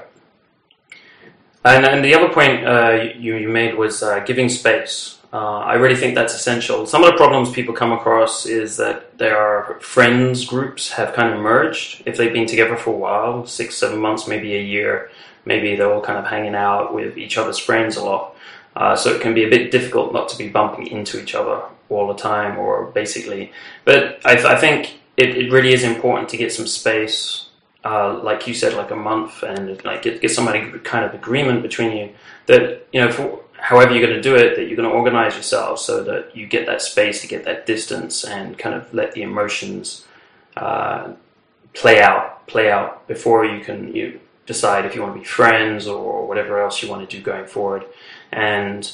And, 1.64 1.84
and 1.84 2.04
the 2.04 2.14
other 2.14 2.32
point 2.32 2.66
uh, 2.66 3.12
you, 3.16 3.36
you 3.36 3.48
made 3.48 3.74
was 3.76 4.02
uh, 4.02 4.20
giving 4.20 4.48
space. 4.48 5.18
Uh, 5.32 5.58
I 5.58 5.74
really 5.74 5.94
think 5.94 6.14
that's 6.14 6.34
essential. 6.34 6.86
Some 6.86 7.04
of 7.04 7.12
the 7.12 7.16
problems 7.16 7.50
people 7.50 7.74
come 7.74 7.92
across 7.92 8.46
is 8.46 8.76
that 8.78 9.16
their 9.18 9.78
friends 9.80 10.44
groups 10.44 10.90
have 10.92 11.14
kind 11.14 11.32
of 11.32 11.40
merged. 11.40 12.02
If 12.04 12.16
they've 12.16 12.32
been 12.32 12.46
together 12.46 12.76
for 12.76 12.90
a 12.90 12.96
while, 12.96 13.46
six, 13.46 13.76
seven 13.76 14.00
months, 14.00 14.26
maybe 14.26 14.56
a 14.56 14.62
year, 14.62 15.10
maybe 15.44 15.76
they're 15.76 15.92
all 15.92 16.00
kind 16.00 16.18
of 16.18 16.26
hanging 16.26 16.56
out 16.56 16.92
with 16.92 17.16
each 17.16 17.38
other's 17.38 17.58
friends 17.58 17.96
a 17.96 18.04
lot. 18.04 18.34
Uh, 18.74 18.96
so 18.96 19.12
it 19.12 19.20
can 19.20 19.34
be 19.34 19.44
a 19.44 19.50
bit 19.50 19.70
difficult 19.70 20.12
not 20.12 20.28
to 20.30 20.38
be 20.38 20.48
bumping 20.48 20.86
into 20.86 21.20
each 21.20 21.34
other 21.34 21.62
all 21.88 22.08
the 22.08 22.14
time, 22.14 22.58
or 22.58 22.86
basically. 22.86 23.52
But 23.84 24.20
I, 24.24 24.54
I 24.54 24.56
think 24.56 25.00
it, 25.16 25.36
it 25.36 25.52
really 25.52 25.72
is 25.72 25.84
important 25.84 26.28
to 26.30 26.36
get 26.36 26.52
some 26.52 26.66
space 26.66 27.49
uh, 27.84 28.18
like 28.22 28.46
you 28.46 28.54
said, 28.54 28.74
like 28.74 28.90
a 28.90 28.96
month, 28.96 29.42
and 29.42 29.82
like 29.84 30.02
get, 30.02 30.20
get 30.20 30.30
somebody 30.30 30.70
kind 30.80 31.04
of 31.04 31.14
agreement 31.14 31.62
between 31.62 31.96
you 31.96 32.10
that 32.46 32.86
you 32.92 33.00
know, 33.00 33.10
for 33.10 33.40
however 33.52 33.92
you're 33.92 34.06
going 34.06 34.16
to 34.16 34.22
do 34.22 34.36
it, 34.36 34.56
that 34.56 34.66
you're 34.66 34.76
going 34.76 34.88
to 34.88 34.94
organize 34.94 35.36
yourself 35.36 35.78
so 35.78 36.02
that 36.02 36.34
you 36.36 36.46
get 36.46 36.66
that 36.66 36.82
space 36.82 37.20
to 37.20 37.28
get 37.28 37.44
that 37.44 37.66
distance 37.66 38.24
and 38.24 38.58
kind 38.58 38.74
of 38.74 38.92
let 38.92 39.12
the 39.12 39.22
emotions 39.22 40.06
uh, 40.56 41.12
play 41.74 42.00
out, 42.00 42.46
play 42.46 42.70
out 42.70 43.06
before 43.06 43.44
you 43.44 43.62
can 43.64 43.94
you 43.94 44.20
decide 44.46 44.84
if 44.84 44.94
you 44.94 45.02
want 45.02 45.14
to 45.14 45.20
be 45.20 45.24
friends 45.24 45.86
or 45.86 46.26
whatever 46.26 46.60
else 46.60 46.82
you 46.82 46.88
want 46.88 47.08
to 47.08 47.16
do 47.16 47.22
going 47.22 47.46
forward. 47.46 47.84
And 48.32 48.90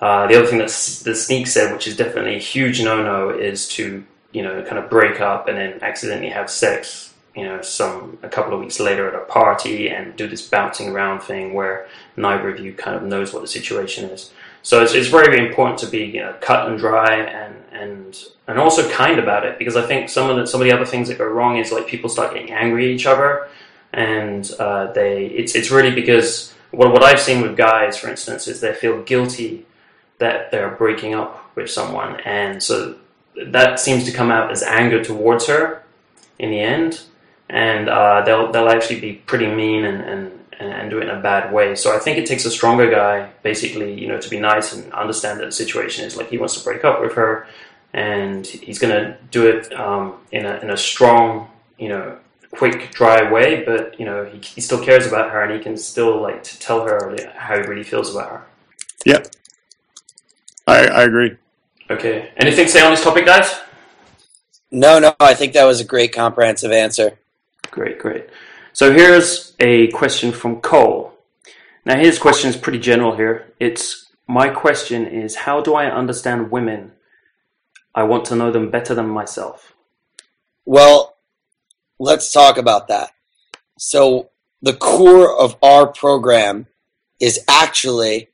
uh, 0.00 0.26
the 0.26 0.36
other 0.36 0.46
thing 0.46 0.58
that 0.58 0.68
the 1.04 1.14
sneak 1.14 1.46
said, 1.46 1.72
which 1.72 1.86
is 1.86 1.96
definitely 1.96 2.36
a 2.36 2.40
huge 2.40 2.82
no-no, 2.82 3.30
is 3.30 3.68
to 3.68 4.04
you 4.32 4.42
know, 4.42 4.62
kind 4.62 4.78
of 4.78 4.88
break 4.88 5.20
up 5.20 5.48
and 5.48 5.58
then 5.58 5.78
accidentally 5.82 6.30
have 6.30 6.50
sex, 6.50 7.09
you 7.34 7.44
know, 7.44 7.62
some 7.62 8.18
a 8.22 8.28
couple 8.28 8.54
of 8.54 8.60
weeks 8.60 8.80
later 8.80 9.08
at 9.08 9.14
a 9.14 9.24
party 9.24 9.88
and 9.88 10.16
do 10.16 10.26
this 10.26 10.46
bouncing 10.46 10.88
around 10.88 11.20
thing 11.20 11.54
where 11.54 11.86
neither 12.16 12.50
of 12.50 12.60
you 12.60 12.72
kind 12.72 12.96
of 12.96 13.02
knows 13.02 13.32
what 13.32 13.42
the 13.42 13.48
situation 13.48 14.10
is. 14.10 14.32
So 14.62 14.82
it's, 14.82 14.94
it's 14.94 15.08
very, 15.08 15.26
very 15.26 15.46
important 15.46 15.78
to 15.80 15.86
be 15.86 16.04
you 16.04 16.20
know, 16.20 16.34
cut 16.40 16.68
and 16.68 16.78
dry 16.78 17.14
and, 17.14 17.54
and 17.72 18.18
and 18.46 18.58
also 18.58 18.90
kind 18.90 19.18
about 19.18 19.46
it 19.46 19.58
because 19.58 19.76
I 19.76 19.86
think 19.86 20.08
some 20.08 20.28
of 20.28 20.36
the 20.36 20.46
some 20.46 20.60
of 20.60 20.66
the 20.66 20.72
other 20.72 20.84
things 20.84 21.08
that 21.08 21.18
go 21.18 21.26
wrong 21.26 21.56
is 21.56 21.72
like 21.72 21.86
people 21.86 22.10
start 22.10 22.34
getting 22.34 22.52
angry 22.52 22.86
at 22.86 22.90
each 22.90 23.06
other 23.06 23.48
and 23.92 24.50
uh, 24.58 24.92
they 24.92 25.26
it's 25.26 25.54
it's 25.54 25.70
really 25.70 25.92
because 25.92 26.52
what 26.72 26.92
what 26.92 27.02
I've 27.02 27.20
seen 27.20 27.42
with 27.42 27.56
guys, 27.56 27.96
for 27.96 28.08
instance, 28.08 28.48
is 28.48 28.60
they 28.60 28.74
feel 28.74 29.02
guilty 29.02 29.66
that 30.18 30.50
they're 30.50 30.70
breaking 30.70 31.14
up 31.14 31.50
with 31.56 31.70
someone 31.70 32.20
and 32.20 32.62
so 32.62 32.96
that 33.46 33.80
seems 33.80 34.04
to 34.04 34.12
come 34.12 34.30
out 34.30 34.50
as 34.50 34.62
anger 34.62 35.02
towards 35.02 35.46
her 35.46 35.82
in 36.38 36.50
the 36.50 36.60
end, 36.60 37.02
and 37.50 37.88
uh, 37.88 38.22
they'll 38.24 38.50
they'll 38.50 38.68
actually 38.68 39.00
be 39.00 39.12
pretty 39.12 39.46
mean 39.46 39.84
and, 39.84 40.00
and 40.02 40.40
and 40.60 40.90
do 40.90 40.98
it 40.98 41.04
in 41.04 41.10
a 41.10 41.20
bad 41.20 41.52
way. 41.52 41.74
So 41.74 41.94
I 41.94 41.98
think 41.98 42.18
it 42.18 42.26
takes 42.26 42.44
a 42.44 42.50
stronger 42.50 42.90
guy, 42.90 43.30
basically, 43.42 43.98
you 43.98 44.06
know, 44.06 44.20
to 44.20 44.28
be 44.28 44.38
nice 44.38 44.74
and 44.74 44.92
understand 44.92 45.40
that 45.40 45.46
the 45.46 45.52
situation 45.52 46.04
is 46.04 46.16
like 46.16 46.28
he 46.28 46.38
wants 46.38 46.56
to 46.58 46.64
break 46.64 46.84
up 46.84 47.00
with 47.00 47.14
her, 47.14 47.46
and 47.92 48.46
he's 48.46 48.78
going 48.78 48.94
to 48.94 49.16
do 49.30 49.46
it 49.46 49.72
um, 49.72 50.14
in 50.32 50.46
a 50.46 50.58
in 50.58 50.70
a 50.70 50.76
strong, 50.76 51.48
you 51.78 51.88
know, 51.88 52.16
quick, 52.52 52.90
dry 52.92 53.30
way. 53.30 53.64
But 53.64 53.98
you 53.98 54.06
know, 54.06 54.24
he, 54.24 54.38
he 54.38 54.60
still 54.60 54.82
cares 54.82 55.06
about 55.06 55.30
her, 55.30 55.42
and 55.42 55.52
he 55.52 55.60
can 55.60 55.76
still 55.76 56.20
like 56.20 56.42
to 56.44 56.58
tell 56.58 56.84
her 56.84 57.16
how 57.36 57.56
he 57.56 57.62
really 57.62 57.84
feels 57.84 58.14
about 58.14 58.30
her. 58.30 58.46
Yep, 59.06 59.34
I 60.66 60.86
I 60.86 61.02
agree. 61.04 61.36
Okay. 61.90 62.30
Anything 62.36 62.66
to 62.66 62.70
say 62.70 62.82
on 62.82 62.92
this 62.92 63.02
topic, 63.02 63.26
guys? 63.26 63.58
No, 64.70 65.00
no. 65.00 65.12
I 65.18 65.34
think 65.34 65.54
that 65.54 65.64
was 65.64 65.80
a 65.80 65.84
great 65.84 66.12
comprehensive 66.12 66.70
answer. 66.70 67.18
Great, 67.70 67.98
great. 67.98 68.28
So 68.72 68.92
here's 68.92 69.54
a 69.60 69.88
question 69.88 70.32
from 70.32 70.60
Cole. 70.60 71.12
Now 71.84 71.96
his 71.96 72.18
question 72.18 72.50
is 72.50 72.56
pretty 72.56 72.78
general 72.78 73.16
here. 73.16 73.52
It's 73.58 74.10
my 74.26 74.48
question 74.48 75.06
is 75.06 75.34
how 75.36 75.60
do 75.60 75.74
I 75.74 75.86
understand 75.86 76.50
women? 76.50 76.92
I 77.94 78.04
want 78.04 78.24
to 78.26 78.36
know 78.36 78.50
them 78.50 78.70
better 78.70 78.94
than 78.94 79.08
myself. 79.08 79.74
Well, 80.64 81.16
let's 81.98 82.32
talk 82.32 82.58
about 82.58 82.88
that. 82.88 83.10
So 83.78 84.30
the 84.62 84.74
core 84.74 85.36
of 85.36 85.56
our 85.62 85.86
program 85.86 86.66
is 87.18 87.44
actually 87.48 88.28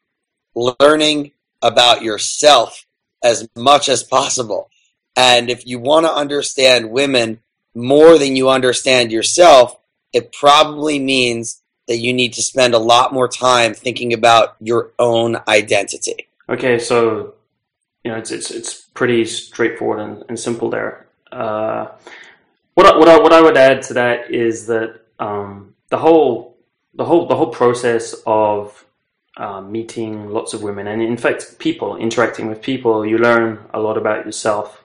learning 0.55 1.33
about 1.63 2.03
yourself 2.03 2.85
as 3.23 3.49
much 3.57 3.89
as 3.89 4.03
possible. 4.03 4.71
And 5.17 5.49
if 5.49 5.67
you 5.67 5.79
want 5.79 6.05
to 6.07 6.13
understand 6.13 6.91
women 6.91 7.41
more 7.77 8.19
than 8.19 8.35
you 8.35 8.49
understand 8.49 9.13
yourself, 9.13 9.77
it 10.13 10.33
probably 10.33 10.99
means 10.99 11.63
that 11.87 11.99
you 11.99 12.13
need 12.13 12.33
to 12.33 12.43
spend 12.43 12.75
a 12.75 12.79
lot 12.79 13.13
more 13.13 13.29
time 13.29 13.75
thinking 13.75 14.13
about 14.13 14.57
your 14.61 14.93
own 14.99 15.37
identity. 15.47 16.27
Okay, 16.49 16.79
so 16.79 17.35
you 18.03 18.11
know 18.11 18.17
it's 18.17 18.31
it's, 18.31 18.51
it's 18.51 18.75
pretty 18.95 19.25
straightforward 19.27 20.01
and, 20.01 20.25
and 20.29 20.41
simple 20.41 20.71
there. 20.71 21.07
Uh, 21.31 21.89
what 22.75 22.87
I, 22.87 22.97
what 22.97 23.09
I, 23.09 23.21
what 23.21 23.33
I 23.33 23.41
would 23.41 23.57
add 23.57 23.83
to 23.83 23.95
that 23.95 24.31
is 24.31 24.67
that 24.69 25.01
um, 25.19 25.75
the 25.91 25.99
whole 25.99 26.57
the 26.95 27.05
whole 27.05 27.27
the 27.27 27.37
whole 27.37 27.51
process 27.51 28.15
of 28.27 28.85
uh, 29.37 29.61
meeting 29.61 30.31
lots 30.31 30.55
of 30.55 30.63
women 30.63 30.87
and 30.87 31.03
in 31.03 31.17
fact 31.17 31.59
people 31.59 31.97
interacting 31.97 32.49
with 32.49 32.63
people 32.63 33.05
you 33.05 33.19
learn 33.19 33.59
a 33.75 33.79
lot 33.79 33.99
about 33.99 34.25
yourself 34.25 34.83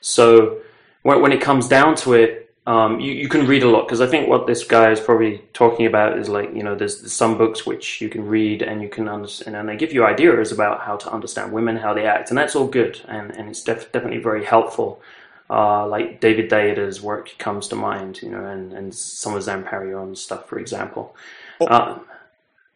so 0.00 0.58
when, 1.02 1.20
when 1.22 1.32
it 1.32 1.40
comes 1.40 1.68
down 1.68 1.94
to 1.96 2.14
it 2.14 2.42
um, 2.64 3.00
you, 3.00 3.12
you 3.12 3.28
can 3.28 3.46
read 3.48 3.64
a 3.64 3.68
lot 3.68 3.86
because 3.86 4.00
I 4.00 4.06
think 4.06 4.28
what 4.28 4.46
this 4.46 4.62
guy 4.62 4.92
is 4.92 5.00
probably 5.00 5.42
talking 5.52 5.86
about 5.86 6.16
is 6.16 6.28
like 6.28 6.54
you 6.54 6.62
know 6.62 6.76
there's, 6.76 7.00
there's 7.00 7.12
some 7.12 7.36
books 7.36 7.66
which 7.66 8.00
you 8.00 8.08
can 8.08 8.24
read 8.24 8.62
and 8.62 8.80
you 8.80 8.88
can 8.88 9.08
understand 9.08 9.56
and 9.56 9.68
they 9.68 9.76
give 9.76 9.92
you 9.92 10.06
ideas 10.06 10.52
about 10.52 10.82
how 10.82 10.96
to 10.96 11.12
understand 11.12 11.52
women 11.52 11.76
how 11.76 11.92
they 11.92 12.06
act 12.06 12.30
and 12.30 12.38
that's 12.38 12.54
all 12.54 12.68
good 12.68 13.00
and, 13.08 13.36
and 13.36 13.48
it's 13.48 13.64
def- 13.64 13.90
definitely 13.90 14.18
very 14.18 14.44
helpful 14.44 15.02
uh, 15.50 15.86
like 15.86 16.20
David 16.20 16.48
Deida's 16.48 17.02
work 17.02 17.36
comes 17.38 17.66
to 17.68 17.76
mind 17.76 18.22
you 18.22 18.30
know 18.30 18.44
and, 18.44 18.72
and 18.72 18.94
some 18.94 19.34
of 19.34 19.42
Zan 19.42 19.64
Perrion's 19.64 20.22
stuff 20.22 20.48
for 20.48 20.60
example 20.60 21.16
uh, 21.60 21.98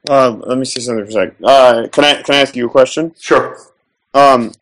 uh, 0.08 0.30
let 0.30 0.58
me 0.58 0.64
see 0.64 0.80
something 0.80 1.04
for 1.04 1.10
a 1.10 1.12
sec. 1.12 1.34
Uh, 1.42 1.88
can 1.90 2.04
I 2.04 2.22
can 2.22 2.34
I 2.36 2.38
ask 2.38 2.54
you 2.54 2.66
a 2.66 2.70
question? 2.70 3.14
Sure. 3.18 3.58
Um, 4.14 4.52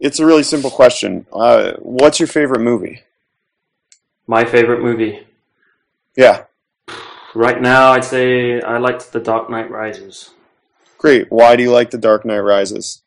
it's 0.00 0.18
a 0.18 0.26
really 0.26 0.42
simple 0.42 0.70
question. 0.70 1.26
Uh, 1.32 1.74
what's 1.78 2.18
your 2.18 2.26
favorite 2.26 2.60
movie? 2.60 3.02
My 4.26 4.44
favorite 4.44 4.80
movie. 4.80 5.26
Yeah. 6.16 6.44
Right 7.34 7.60
now, 7.60 7.92
I'd 7.92 8.04
say 8.04 8.60
I 8.60 8.78
liked 8.78 9.12
The 9.12 9.20
Dark 9.20 9.50
Knight 9.50 9.70
Rises. 9.70 10.30
Great. 10.98 11.30
Why 11.30 11.56
do 11.56 11.62
you 11.62 11.70
like 11.70 11.90
The 11.90 11.98
Dark 11.98 12.24
Knight 12.24 12.40
Rises? 12.40 13.02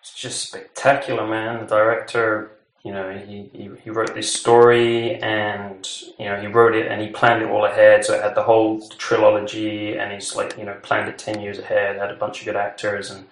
It's 0.00 0.14
just 0.14 0.48
spectacular, 0.48 1.26
man. 1.26 1.60
The 1.60 1.66
director 1.66 2.52
you 2.84 2.90
know, 2.90 3.12
he, 3.16 3.48
he, 3.52 3.70
he 3.84 3.90
wrote 3.90 4.12
this 4.12 4.32
story 4.32 5.14
and, 5.16 5.88
you 6.18 6.24
know, 6.24 6.40
he 6.40 6.48
wrote 6.48 6.74
it 6.74 6.90
and 6.90 7.00
he 7.00 7.08
planned 7.08 7.42
it 7.42 7.48
all 7.48 7.64
ahead. 7.64 8.04
So 8.04 8.14
it 8.14 8.22
had 8.22 8.34
the 8.34 8.42
whole 8.42 8.80
trilogy 8.88 9.96
and 9.96 10.12
he's 10.12 10.34
like, 10.34 10.58
you 10.58 10.64
know, 10.64 10.74
planned 10.82 11.08
it 11.08 11.16
10 11.16 11.40
years 11.40 11.60
ahead, 11.60 11.96
had 11.96 12.10
a 12.10 12.16
bunch 12.16 12.40
of 12.40 12.44
good 12.44 12.56
actors 12.56 13.10
and, 13.10 13.26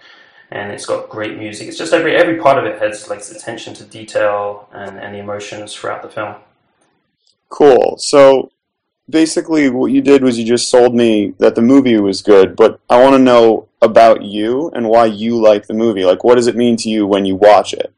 and 0.51 0.73
it's 0.73 0.87
got 0.87 1.09
great 1.09 1.39
music. 1.39 1.69
It's 1.69 1.79
just 1.79 1.93
every, 1.93 2.17
every 2.17 2.39
part 2.39 2.59
of 2.59 2.65
it 2.65 2.81
has 2.81 3.09
like 3.09 3.21
attention 3.21 3.75
to 3.75 3.85
detail 3.85 4.69
and, 4.73 4.99
and 4.99 5.15
the 5.15 5.19
emotions 5.19 5.75
throughout 5.75 6.03
the 6.03 6.09
film. 6.09 6.35
Cool. 7.49 7.97
So 7.99 8.51
basically 9.09 9.71
what 9.71 9.93
you 9.93 10.01
did 10.01 10.23
was 10.23 10.39
you 10.39 10.45
just 10.45 10.71
sold 10.71 10.95
me 10.95 11.35
that 11.39 11.55
the 11.55 11.63
movie 11.63 11.99
was 11.99 12.23
good, 12.23 12.57
but 12.57 12.81
I 12.89 13.01
want 13.03 13.15
to 13.15 13.19
know 13.19 13.69
about 13.83 14.23
you 14.23 14.71
and 14.75 14.89
why 14.89 15.07
you 15.07 15.41
like 15.41 15.67
the 15.67 15.75
movie. 15.75 16.05
Like, 16.05 16.25
what 16.25 16.35
does 16.35 16.47
it 16.47 16.57
mean 16.57 16.77
to 16.79 16.89
you 16.89 17.07
when 17.07 17.25
you 17.25 17.37
watch 17.37 17.73
it? 17.73 17.93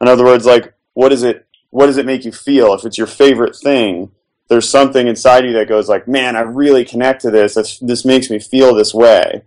In 0.00 0.08
other 0.08 0.24
words, 0.24 0.46
like, 0.46 0.74
what 0.98 1.10
does 1.10 1.22
it 1.22 1.46
what 1.70 1.86
does 1.86 1.96
it 1.96 2.06
make 2.06 2.24
you 2.24 2.32
feel 2.32 2.74
if 2.74 2.84
it's 2.84 2.98
your 2.98 3.06
favorite 3.06 3.54
thing 3.54 4.10
there's 4.48 4.68
something 4.68 5.06
inside 5.06 5.44
you 5.44 5.52
that 5.52 5.68
goes 5.68 5.88
like 5.88 6.08
man 6.08 6.34
i 6.34 6.40
really 6.40 6.84
connect 6.84 7.20
to 7.20 7.30
this 7.30 7.54
this, 7.54 7.78
this 7.78 8.04
makes 8.04 8.28
me 8.30 8.40
feel 8.40 8.74
this 8.74 8.92
way 8.92 9.42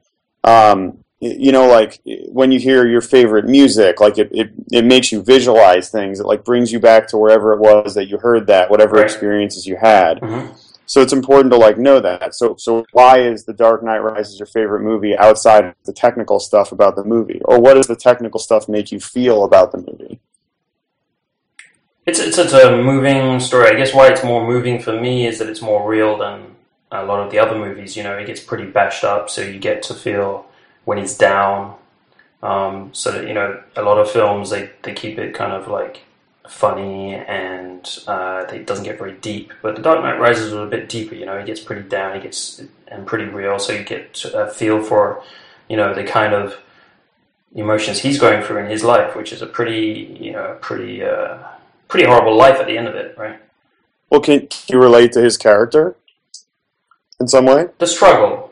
um, 0.46 1.01
you 1.22 1.52
know 1.52 1.68
like 1.68 2.02
when 2.30 2.52
you 2.52 2.60
hear 2.60 2.88
your 2.88 3.02
favorite 3.02 3.46
music 3.46 4.00
like 4.02 4.18
it, 4.18 4.30
it, 4.34 4.52
it 4.72 4.86
makes 4.86 5.12
you 5.12 5.22
visualize 5.24 5.90
things 5.90 6.20
it 6.20 6.26
like 6.26 6.44
brings 6.46 6.72
you 6.72 6.80
back 6.80 7.08
to 7.08 7.18
wherever 7.18 7.54
it 7.54 7.60
was 7.60 7.96
that 7.96 8.08
you 8.08 8.18
heard 8.18 8.48
that 8.48 8.70
whatever 8.72 8.98
Right. 8.98 9.04
experiences 9.04 9.66
you 9.68 9.78
had 9.78 10.22
Mm-hmm. 10.22 10.54
so 10.86 11.02
it's 11.02 11.14
important 11.14 11.52
to 11.52 11.58
like 11.58 11.78
know 11.78 12.00
that 12.00 12.36
so 12.36 12.56
so 12.58 12.86
why 12.92 13.20
is 13.20 13.46
the 13.46 13.54
dark 13.54 13.84
knight 13.84 14.00
rises 14.00 14.40
your 14.40 14.48
favorite 14.48 14.82
movie 14.82 15.18
outside 15.18 15.66
of 15.66 15.76
the 15.86 15.94
technical 15.94 16.40
stuff 16.40 16.72
about 16.72 16.96
the 16.96 17.04
movie 17.04 17.42
or 17.46 17.60
what 17.62 17.76
does 17.76 17.88
the 17.88 17.96
technical 17.96 18.40
stuff 18.40 18.68
make 18.70 18.92
you 18.92 19.00
feel 19.00 19.44
about 19.44 19.72
the 19.72 19.78
movie 19.80 20.20
It's, 22.06 22.20
it's 22.20 22.38
it's 22.38 22.54
a 22.54 22.76
moving 22.82 23.40
story. 23.40 23.68
I 23.70 23.76
guess 23.78 23.94
why 23.94 24.08
it's 24.08 24.24
more 24.24 24.46
moving 24.46 24.82
for 24.82 25.00
me 25.00 25.28
is 25.28 25.38
that 25.40 25.48
it's 25.50 25.62
more 25.62 25.88
real 25.88 26.18
than 26.18 26.56
a 26.92 27.06
lot 27.06 27.20
of 27.26 27.32
the 27.32 27.40
other 27.40 27.58
movies. 27.58 27.96
You 27.96 28.04
know, 28.04 28.18
it 28.18 28.26
gets 28.26 28.42
pretty 28.42 28.66
bashed 28.66 29.04
up, 29.04 29.30
so 29.30 29.42
you 29.42 29.60
get 29.60 29.84
to 29.84 29.94
feel 29.94 30.46
when 30.86 30.98
he's 30.98 31.18
down. 31.18 31.76
Um, 32.44 32.90
so 32.94 33.12
that, 33.12 33.28
you 33.28 33.34
know, 33.34 33.62
a 33.76 33.84
lot 33.84 34.00
of 34.00 34.10
films 34.10 34.50
they, 34.50 34.72
they 34.82 34.94
keep 34.94 35.20
it 35.20 35.36
kind 35.36 35.52
of 35.52 35.68
like 35.68 36.02
funny 36.48 37.14
and 37.14 38.00
uh, 38.08 38.46
it 38.52 38.66
doesn't 38.66 38.84
get 38.84 38.98
very 38.98 39.14
deep. 39.14 39.54
But 39.62 39.76
The 39.76 39.82
Dark 39.82 40.02
Knight 40.02 40.20
Rises 40.20 40.48
is 40.48 40.54
a 40.54 40.66
bit 40.66 40.90
deeper. 40.90 41.14
You 41.14 41.26
know, 41.26 41.38
it 41.38 41.46
gets 41.46 41.60
pretty 41.60 41.88
down. 41.88 42.18
It 42.18 42.24
gets 42.24 42.62
and 42.88 43.06
pretty 43.06 43.26
real. 43.26 43.60
So 43.60 43.74
you 43.74 43.84
get 43.84 44.24
a 44.34 44.50
feel 44.50 44.82
for 44.84 45.24
you 45.70 45.78
know 45.78 45.94
the 45.94 46.04
kind 46.04 46.34
of 46.34 46.58
emotions 47.54 48.00
he's 48.00 48.20
going 48.20 48.44
through 48.44 48.58
in 48.58 48.72
his 48.72 48.84
life, 48.84 49.16
which 49.16 49.32
is 49.32 49.42
a 49.42 49.48
pretty 49.48 50.18
you 50.20 50.32
know 50.32 50.58
pretty. 50.62 51.04
Uh, 51.04 51.38
pretty 51.92 52.08
horrible 52.08 52.36
life 52.36 52.56
at 52.56 52.66
the 52.66 52.78
end 52.78 52.88
of 52.88 52.96
it, 52.96 53.16
right? 53.18 53.40
Well, 54.10 54.22
can, 54.22 54.48
can 54.48 54.60
you 54.70 54.80
relate 54.80 55.12
to 55.12 55.22
his 55.22 55.38
character 55.38 55.96
in 57.20 57.28
some 57.28 57.46
way? 57.46 57.68
The 57.78 57.86
struggle. 57.86 58.51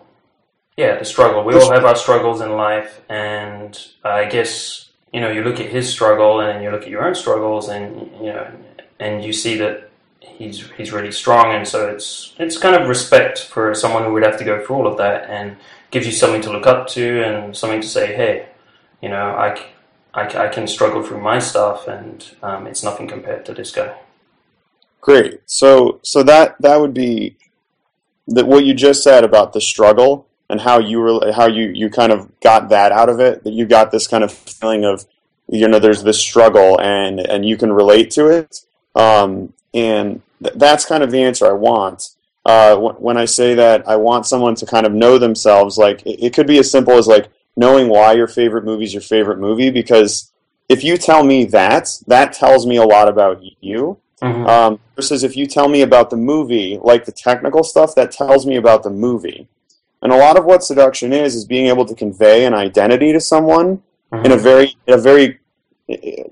Yeah, 0.79 0.97
the 0.97 1.03
struggle. 1.03 1.43
We 1.43 1.55
all 1.55 1.73
have 1.73 1.83
our 1.83 1.97
struggles 1.97 2.39
in 2.39 2.53
life, 2.53 3.01
and 3.09 3.77
I 4.01 4.23
guess 4.23 4.87
you 5.11 5.19
know 5.19 5.29
you 5.29 5.43
look 5.43 5.59
at 5.59 5.69
his 5.69 5.89
struggle 5.89 6.39
and 6.39 6.63
you 6.63 6.71
look 6.71 6.83
at 6.83 6.89
your 6.89 7.05
own 7.05 7.15
struggles, 7.15 7.67
and 7.67 8.09
you 8.25 8.31
know, 8.31 8.49
and 8.97 9.21
you 9.21 9.33
see 9.33 9.57
that 9.57 9.89
he's 10.21 10.71
he's 10.77 10.93
really 10.93 11.11
strong, 11.11 11.53
and 11.53 11.67
so 11.67 11.89
it's 11.89 12.33
it's 12.39 12.57
kind 12.57 12.77
of 12.77 12.87
respect 12.87 13.39
for 13.39 13.75
someone 13.75 14.05
who 14.05 14.13
would 14.13 14.23
have 14.23 14.37
to 14.37 14.45
go 14.45 14.65
through 14.65 14.77
all 14.77 14.87
of 14.87 14.97
that, 14.99 15.29
and 15.29 15.57
gives 15.91 16.05
you 16.05 16.13
something 16.13 16.41
to 16.43 16.49
look 16.49 16.65
up 16.65 16.87
to 16.95 17.23
and 17.25 17.57
something 17.57 17.81
to 17.81 17.87
say, 17.87 18.15
hey, 18.15 18.47
you 19.01 19.09
know, 19.09 19.35
I. 19.35 19.61
I, 20.11 20.45
I 20.45 20.47
can 20.47 20.65
struggle 20.65 21.03
through 21.03 21.21
my 21.21 21.37
stuff, 21.37 21.87
and 21.87 22.17
um, 22.41 22.65
it's 22.65 22.83
nothing 22.83 23.07
compared 23.07 23.45
to 23.45 23.53
this 23.53 23.71
guy. 23.71 23.95
Great. 25.01 25.41
So, 25.45 25.99
so 26.01 26.23
that 26.23 26.55
that 26.61 26.81
would 26.81 26.95
be 26.95 27.37
that 28.25 28.47
what 28.47 28.65
you 28.65 28.73
just 28.73 29.03
said 29.03 29.23
about 29.23 29.53
the 29.53 29.61
struggle 29.61 30.25
and 30.49 30.59
how 30.61 30.79
you 30.79 30.99
were 30.99 31.31
how 31.31 31.47
you 31.47 31.69
you 31.73 31.89
kind 31.89 32.11
of 32.11 32.29
got 32.41 32.69
that 32.69 32.91
out 32.91 33.09
of 33.09 33.19
it. 33.19 33.43
That 33.43 33.53
you 33.53 33.65
got 33.65 33.91
this 33.91 34.07
kind 34.07 34.23
of 34.23 34.31
feeling 34.31 34.83
of 34.85 35.05
you 35.47 35.67
know 35.67 35.79
there's 35.79 36.03
this 36.03 36.19
struggle 36.19 36.79
and 36.79 37.19
and 37.19 37.45
you 37.45 37.57
can 37.57 37.71
relate 37.73 38.11
to 38.11 38.27
it 38.27 38.61
um, 38.95 39.51
and 39.73 40.21
th- 40.43 40.55
that's 40.57 40.85
kind 40.85 41.01
of 41.01 41.09
the 41.09 41.23
answer 41.23 41.47
i 41.47 41.51
want 41.51 42.09
uh, 42.45 42.75
wh- 42.75 43.01
when 43.01 43.17
i 43.17 43.25
say 43.25 43.55
that 43.55 43.87
i 43.87 43.95
want 43.95 44.27
someone 44.27 44.53
to 44.53 44.65
kind 44.67 44.85
of 44.85 44.93
know 44.93 45.17
themselves 45.17 45.75
like 45.75 46.01
it, 46.05 46.23
it 46.23 46.33
could 46.35 46.45
be 46.45 46.59
as 46.59 46.69
simple 46.69 46.93
as 46.99 47.07
like 47.07 47.29
knowing 47.57 47.89
why 47.89 48.13
your 48.13 48.27
favorite 48.27 48.63
movie 48.63 48.83
is 48.83 48.93
your 48.93 49.01
favorite 49.01 49.39
movie 49.39 49.71
because 49.71 50.31
if 50.69 50.83
you 50.83 50.97
tell 50.97 51.23
me 51.23 51.45
that 51.45 51.89
that 52.05 52.31
tells 52.33 52.67
me 52.67 52.77
a 52.77 52.83
lot 52.85 53.09
about 53.09 53.41
you 53.61 53.97
Mhm. 54.21 54.47
um, 54.47 54.79
versus 54.95 55.23
if 55.23 55.35
you 55.37 55.45
tell 55.47 55.69
me 55.69 55.81
about 55.81 56.09
the 56.09 56.17
movie, 56.17 56.77
like 56.83 57.05
the 57.05 57.11
technical 57.13 57.63
stuff, 57.63 57.95
that 57.95 58.11
tells 58.11 58.45
me 58.45 58.57
about 58.57 58.83
the 58.83 58.89
movie. 58.89 59.47
And 60.01 60.11
a 60.11 60.17
lot 60.17 60.37
of 60.37 60.45
what 60.45 60.63
seduction 60.63 61.11
is 61.11 61.35
is 61.35 61.45
being 61.45 61.67
able 61.67 61.85
to 61.85 61.95
convey 61.95 62.45
an 62.45 62.53
identity 62.53 63.11
to 63.11 63.19
someone 63.19 63.83
in 64.11 64.31
a 64.31 64.37
very, 64.37 64.75
in 64.87 64.93
a 64.93 64.97
very, 64.97 65.39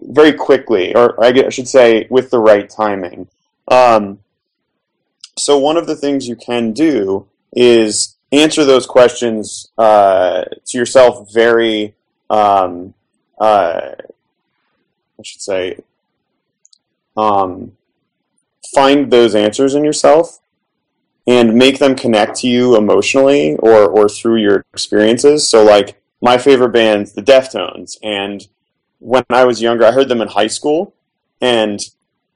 very 0.02 0.34
quickly, 0.34 0.96
or 0.96 1.22
I 1.24 1.50
should 1.50 1.68
say, 1.68 2.08
with 2.10 2.32
the 2.32 2.40
right 2.40 2.70
timing. 2.70 3.28
Um, 3.68 4.20
so 5.38 5.58
one 5.58 5.78
of 5.78 5.86
the 5.86 5.96
things 5.96 6.28
you 6.28 6.36
can 6.36 6.74
do 6.74 7.28
is 7.54 8.16
answer 8.32 8.66
those 8.66 8.86
questions 8.86 9.70
uh, 9.78 10.44
to 10.66 10.78
yourself 10.78 11.32
very, 11.32 11.94
um, 12.30 12.94
uh, 13.40 13.92
I 15.20 15.24
should 15.24 15.42
say, 15.42 15.80
um, 17.16 17.74
find 18.74 19.12
those 19.12 19.36
answers 19.36 19.76
in 19.76 19.84
yourself 19.84 20.40
and 21.28 21.56
make 21.56 21.78
them 21.80 21.96
connect 21.96 22.38
to 22.38 22.48
you 22.48 22.78
emotionally 22.78 23.58
or, 23.58 23.86
or 23.86 24.08
through 24.08 24.38
your 24.38 24.66
experiences. 24.74 25.48
So, 25.48 25.64
like, 25.64 26.02
my 26.22 26.38
favorite 26.38 26.70
band's 26.70 27.12
the 27.12 27.22
Deftones. 27.22 27.98
And 28.02 28.48
when 29.00 29.24
I 29.30 29.44
was 29.44 29.62
younger, 29.62 29.86
I 29.86 29.92
heard 29.92 30.08
them 30.08 30.22
in 30.22 30.30
high 30.30 30.48
school. 30.48 30.94
And 31.42 31.82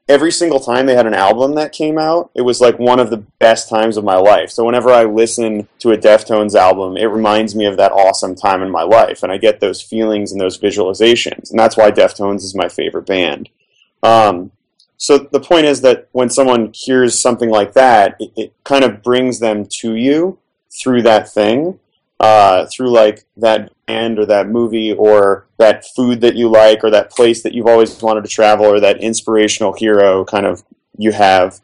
every 0.09 0.31
single 0.31 0.59
time 0.59 0.85
they 0.85 0.95
had 0.95 1.07
an 1.07 1.13
album 1.13 1.55
that 1.55 1.71
came 1.71 1.97
out, 1.97 2.31
it 2.35 2.41
was 2.41 2.59
like 2.59 2.77
one 2.77 2.99
of 2.99 3.09
the 3.09 3.23
best 3.39 3.69
times 3.69 3.95
of 3.95 4.03
my 4.03 4.17
life. 4.17 4.51
So, 4.51 4.65
whenever 4.65 4.91
I 4.91 5.05
listen 5.05 5.69
to 5.79 5.91
a 5.91 5.97
Deftones 5.97 6.53
album, 6.53 6.97
it 6.97 7.05
reminds 7.05 7.55
me 7.55 7.65
of 7.65 7.77
that 7.77 7.93
awesome 7.93 8.35
time 8.35 8.61
in 8.61 8.69
my 8.69 8.83
life. 8.83 9.23
And 9.23 9.31
I 9.31 9.37
get 9.37 9.61
those 9.61 9.81
feelings 9.81 10.33
and 10.33 10.41
those 10.41 10.59
visualizations. 10.59 11.49
And 11.49 11.57
that's 11.57 11.77
why 11.77 11.91
Deftones 11.91 12.43
is 12.43 12.53
my 12.53 12.67
favorite 12.67 13.05
band. 13.05 13.47
Um, 14.03 14.51
so 15.01 15.17
the 15.17 15.39
point 15.39 15.65
is 15.65 15.81
that 15.81 16.09
when 16.11 16.29
someone 16.29 16.71
hears 16.75 17.19
something 17.19 17.49
like 17.49 17.73
that, 17.73 18.17
it, 18.19 18.31
it 18.35 18.53
kind 18.63 18.83
of 18.83 19.01
brings 19.01 19.39
them 19.39 19.65
to 19.79 19.95
you 19.95 20.37
through 20.69 21.01
that 21.01 21.27
thing, 21.27 21.79
uh, 22.19 22.67
through 22.67 22.91
like 22.91 23.25
that 23.37 23.71
band 23.87 24.19
or 24.19 24.27
that 24.27 24.47
movie 24.47 24.93
or 24.93 25.47
that 25.57 25.83
food 25.95 26.21
that 26.21 26.35
you 26.35 26.47
like 26.49 26.83
or 26.83 26.91
that 26.91 27.09
place 27.09 27.41
that 27.41 27.55
you've 27.55 27.65
always 27.65 27.99
wanted 27.99 28.23
to 28.23 28.29
travel 28.29 28.67
or 28.67 28.79
that 28.79 29.01
inspirational 29.01 29.73
hero 29.73 30.23
kind 30.23 30.45
of 30.45 30.61
you 30.99 31.11
have. 31.11 31.61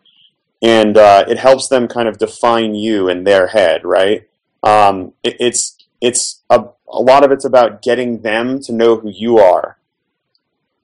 And 0.64 0.98
uh, 0.98 1.26
it 1.28 1.38
helps 1.38 1.68
them 1.68 1.88
kind 1.88 2.08
of 2.08 2.18
define 2.18 2.74
you 2.74 3.08
in 3.08 3.24
their 3.24 3.46
head, 3.46 3.86
right? 3.86 4.28
Um, 4.64 5.14
it, 5.22 5.38
it's 5.40 5.78
it's 6.02 6.42
a, 6.50 6.66
a 6.88 7.02
lot 7.04 7.24
of 7.24 7.32
it's 7.32 7.46
about 7.46 7.84
getting 7.84 8.22
them 8.24 8.60
to 8.62 8.74
know 8.74 8.96
who 8.96 9.12
you 9.12 9.38
are. 9.38 9.78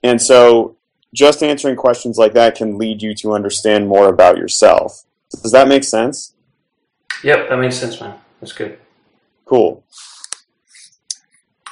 And 0.04 0.22
so 0.22 0.76
just 1.14 1.44
answering 1.44 1.76
questions 1.76 2.18
like 2.18 2.34
that 2.34 2.56
can 2.56 2.78
lead 2.78 3.02
you 3.02 3.14
to 3.16 3.34
understand 3.34 3.88
more 3.88 4.10
about 4.10 4.38
yourself. 4.38 5.04
Does 5.32 5.52
that 5.52 5.68
make 5.68 5.84
sense? 5.84 6.34
Yep, 7.24 7.50
that 7.50 7.58
makes 7.58 7.78
sense, 7.78 8.02
man. 8.02 8.16
That's 8.42 8.52
good. 8.54 8.78
Cool. 9.46 9.84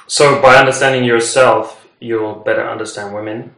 So 0.07 0.41
by 0.41 0.55
understanding 0.55 1.03
yourself, 1.03 1.87
you'll 1.99 2.35
better 2.35 2.69
understand 2.69 3.13
women. 3.13 3.55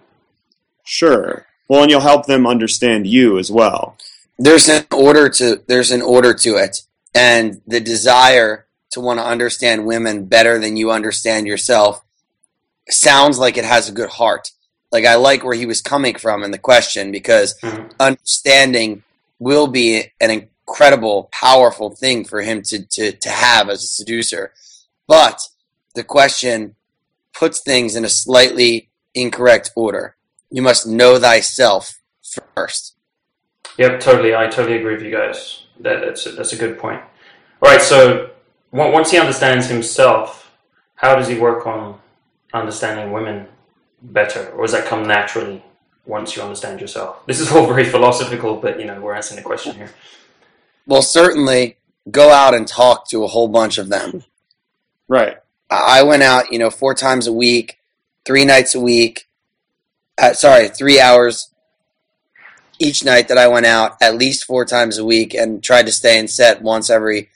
Sure. 0.83 1.45
Well, 1.67 1.81
and 1.81 1.91
you'll 1.91 2.01
help 2.01 2.25
them 2.25 2.45
understand 2.47 3.07
you 3.07 3.37
as 3.37 3.51
well. 3.51 3.97
there's 4.37 4.67
an 4.67 4.85
order 4.91 5.29
to 5.29 5.61
there's 5.67 5.91
an 5.91 6.01
order 6.01 6.33
to 6.33 6.55
it 6.57 6.81
and 7.13 7.61
the 7.67 7.79
desire 7.79 8.65
to 8.91 8.99
want 8.99 9.19
to 9.19 9.25
understand 9.25 9.85
women 9.85 10.25
better 10.25 10.59
than 10.59 10.75
you 10.75 10.91
understand 10.91 11.47
yourself 11.47 12.03
sounds 12.89 13.39
like 13.39 13.57
it 13.57 13.65
has 13.65 13.87
a 13.87 13.93
good 13.93 14.09
heart 14.09 14.51
like 14.93 15.05
i 15.05 15.15
like 15.15 15.43
where 15.43 15.55
he 15.55 15.65
was 15.65 15.81
coming 15.81 16.15
from 16.15 16.43
in 16.43 16.51
the 16.51 16.57
question 16.57 17.11
because 17.11 17.59
Mhm. 17.61 17.91
understanding 17.99 19.03
will 19.39 19.67
be 19.67 20.11
an 20.21 20.31
incredible 20.31 21.29
powerful 21.33 21.89
thing 21.89 22.23
for 22.23 22.41
him 22.41 22.61
to, 22.63 22.85
to, 22.85 23.11
to 23.11 23.29
have 23.29 23.69
as 23.69 23.83
a 23.83 23.87
seducer 23.87 24.53
but 25.07 25.41
the 25.95 26.03
question 26.03 26.75
puts 27.33 27.59
things 27.59 27.95
in 27.95 28.05
a 28.05 28.09
slightly 28.09 28.89
incorrect 29.13 29.71
order 29.75 30.15
you 30.49 30.61
must 30.61 30.87
know 30.87 31.19
thyself 31.19 31.99
first 32.55 32.93
Yep, 33.77 34.01
totally. 34.01 34.35
I 34.35 34.47
totally 34.47 34.77
agree 34.77 34.93
with 34.93 35.03
you 35.03 35.11
guys. 35.11 35.63
That, 35.79 36.01
that's 36.01 36.25
a, 36.27 36.31
that's 36.31 36.53
a 36.53 36.55
good 36.55 36.77
point. 36.77 37.01
All 37.61 37.71
right, 37.71 37.81
so 37.81 38.29
once 38.71 39.11
he 39.11 39.17
understands 39.17 39.67
himself, 39.67 40.51
how 40.95 41.15
does 41.15 41.27
he 41.27 41.39
work 41.39 41.65
on 41.65 41.99
understanding 42.53 43.11
women 43.11 43.47
better, 44.03 44.49
or 44.49 44.65
does 44.65 44.73
that 44.73 44.85
come 44.85 45.07
naturally 45.07 45.63
once 46.05 46.35
you 46.35 46.41
understand 46.41 46.81
yourself? 46.81 47.25
This 47.25 47.39
is 47.39 47.51
all 47.51 47.65
very 47.65 47.85
philosophical, 47.85 48.57
but 48.57 48.79
you 48.79 48.85
know 48.85 48.99
we're 48.99 49.15
answering 49.15 49.39
a 49.39 49.43
question 49.43 49.75
here. 49.75 49.89
Well, 50.85 51.01
certainly 51.01 51.77
go 52.11 52.31
out 52.31 52.53
and 52.53 52.67
talk 52.67 53.07
to 53.09 53.23
a 53.23 53.27
whole 53.27 53.47
bunch 53.47 53.77
of 53.77 53.89
them. 53.89 54.23
Right. 55.07 55.37
I 55.69 55.99
I 55.99 56.03
went 56.03 56.23
out, 56.23 56.51
you 56.51 56.59
know, 56.59 56.69
four 56.69 56.93
times 56.93 57.27
a 57.27 57.33
week, 57.33 57.79
three 58.25 58.45
nights 58.45 58.75
a 58.75 58.79
week. 58.79 59.27
Uh, 60.17 60.33
sorry, 60.33 60.67
three 60.67 60.99
hours 60.99 61.49
each 62.79 63.03
night 63.03 63.29
that 63.29 63.37
I 63.37 63.47
went 63.47 63.65
out, 63.65 63.97
at 64.01 64.15
least 64.15 64.45
four 64.45 64.65
times 64.65 64.97
a 64.97 65.05
week, 65.05 65.33
and 65.33 65.63
tried 65.63 65.85
to 65.85 65.91
stay 65.91 66.19
in 66.19 66.27
set 66.27 66.61
once 66.61 66.89
every 66.89 67.29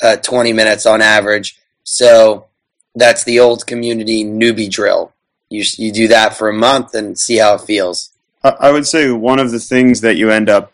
uh, 0.00 0.16
20 0.16 0.52
minutes 0.52 0.86
on 0.86 1.02
average. 1.02 1.58
So 1.84 2.46
that's 2.94 3.24
the 3.24 3.40
old 3.40 3.66
community 3.66 4.24
newbie 4.24 4.70
drill. 4.70 5.12
You, 5.52 5.64
you 5.76 5.92
do 5.92 6.08
that 6.08 6.36
for 6.36 6.48
a 6.48 6.54
month 6.54 6.94
and 6.94 7.18
see 7.18 7.36
how 7.36 7.54
it 7.54 7.60
feels. 7.60 8.10
I 8.42 8.72
would 8.72 8.86
say 8.86 9.10
one 9.10 9.38
of 9.38 9.52
the 9.52 9.60
things 9.60 10.00
that 10.00 10.16
you 10.16 10.30
end 10.30 10.48
up 10.48 10.72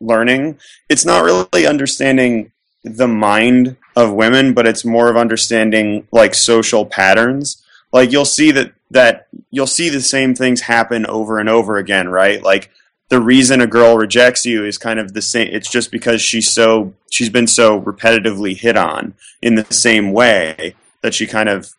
learning, 0.00 0.58
it's 0.88 1.04
not 1.04 1.22
really 1.22 1.66
understanding 1.66 2.50
the 2.82 3.06
mind 3.06 3.76
of 3.94 4.12
women, 4.12 4.54
but 4.54 4.66
it's 4.66 4.84
more 4.84 5.08
of 5.08 5.16
understanding 5.16 6.08
like 6.10 6.34
social 6.34 6.84
patterns. 6.84 7.62
Like 7.92 8.10
you'll 8.10 8.24
see 8.24 8.50
that 8.52 8.72
that 8.90 9.28
you'll 9.50 9.66
see 9.66 9.88
the 9.88 10.00
same 10.00 10.34
things 10.34 10.62
happen 10.62 11.06
over 11.06 11.38
and 11.38 11.48
over 11.48 11.76
again, 11.76 12.08
right? 12.08 12.42
Like 12.42 12.70
the 13.10 13.20
reason 13.20 13.60
a 13.60 13.66
girl 13.66 13.96
rejects 13.96 14.44
you 14.44 14.64
is 14.64 14.78
kind 14.78 14.98
of 14.98 15.12
the 15.12 15.22
same 15.22 15.48
it's 15.52 15.70
just 15.70 15.90
because 15.90 16.22
she's 16.22 16.50
so 16.50 16.94
she's 17.10 17.28
been 17.28 17.46
so 17.46 17.80
repetitively 17.80 18.56
hit 18.56 18.76
on 18.76 19.14
in 19.42 19.54
the 19.54 19.66
same 19.70 20.12
way 20.12 20.74
that 21.02 21.14
she 21.14 21.26
kind 21.26 21.48
of 21.48 21.74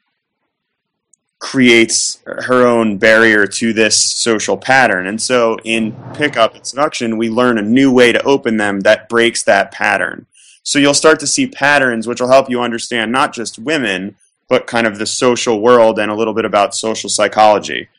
creates 1.44 2.24
her 2.26 2.66
own 2.66 2.98
barrier 2.98 3.46
to 3.46 3.74
this 3.74 4.14
social 4.14 4.56
pattern. 4.56 5.06
And 5.06 5.22
so 5.22 5.58
in 5.66 5.92
pickup 6.14 6.56
and 6.56 6.66
seduction, 6.66 7.18
we 7.18 7.30
learn 7.30 7.58
a 7.58 7.62
new 7.62 7.92
way 7.92 8.14
to 8.14 8.24
open 8.24 8.56
them 8.56 8.80
that 8.82 9.10
breaks 9.10 9.44
that 9.44 9.74
pattern. 9.74 10.26
So 10.64 10.80
you'll 10.80 10.94
start 10.94 11.20
to 11.20 11.28
see 11.28 11.48
patterns 11.48 12.08
which 12.08 12.22
will 12.22 12.30
help 12.30 12.50
you 12.50 12.62
understand 12.62 13.12
not 13.12 13.34
just 13.34 13.60
women, 13.60 14.16
but 14.48 14.68
kind 14.68 14.88
of 14.88 14.98
the 14.98 15.06
social 15.06 15.60
world 15.60 16.00
and 16.00 16.10
a 16.10 16.16
little 16.16 16.34
bit 16.34 16.46
about 16.46 16.76
social 16.76 17.10
psychology. 17.10 17.90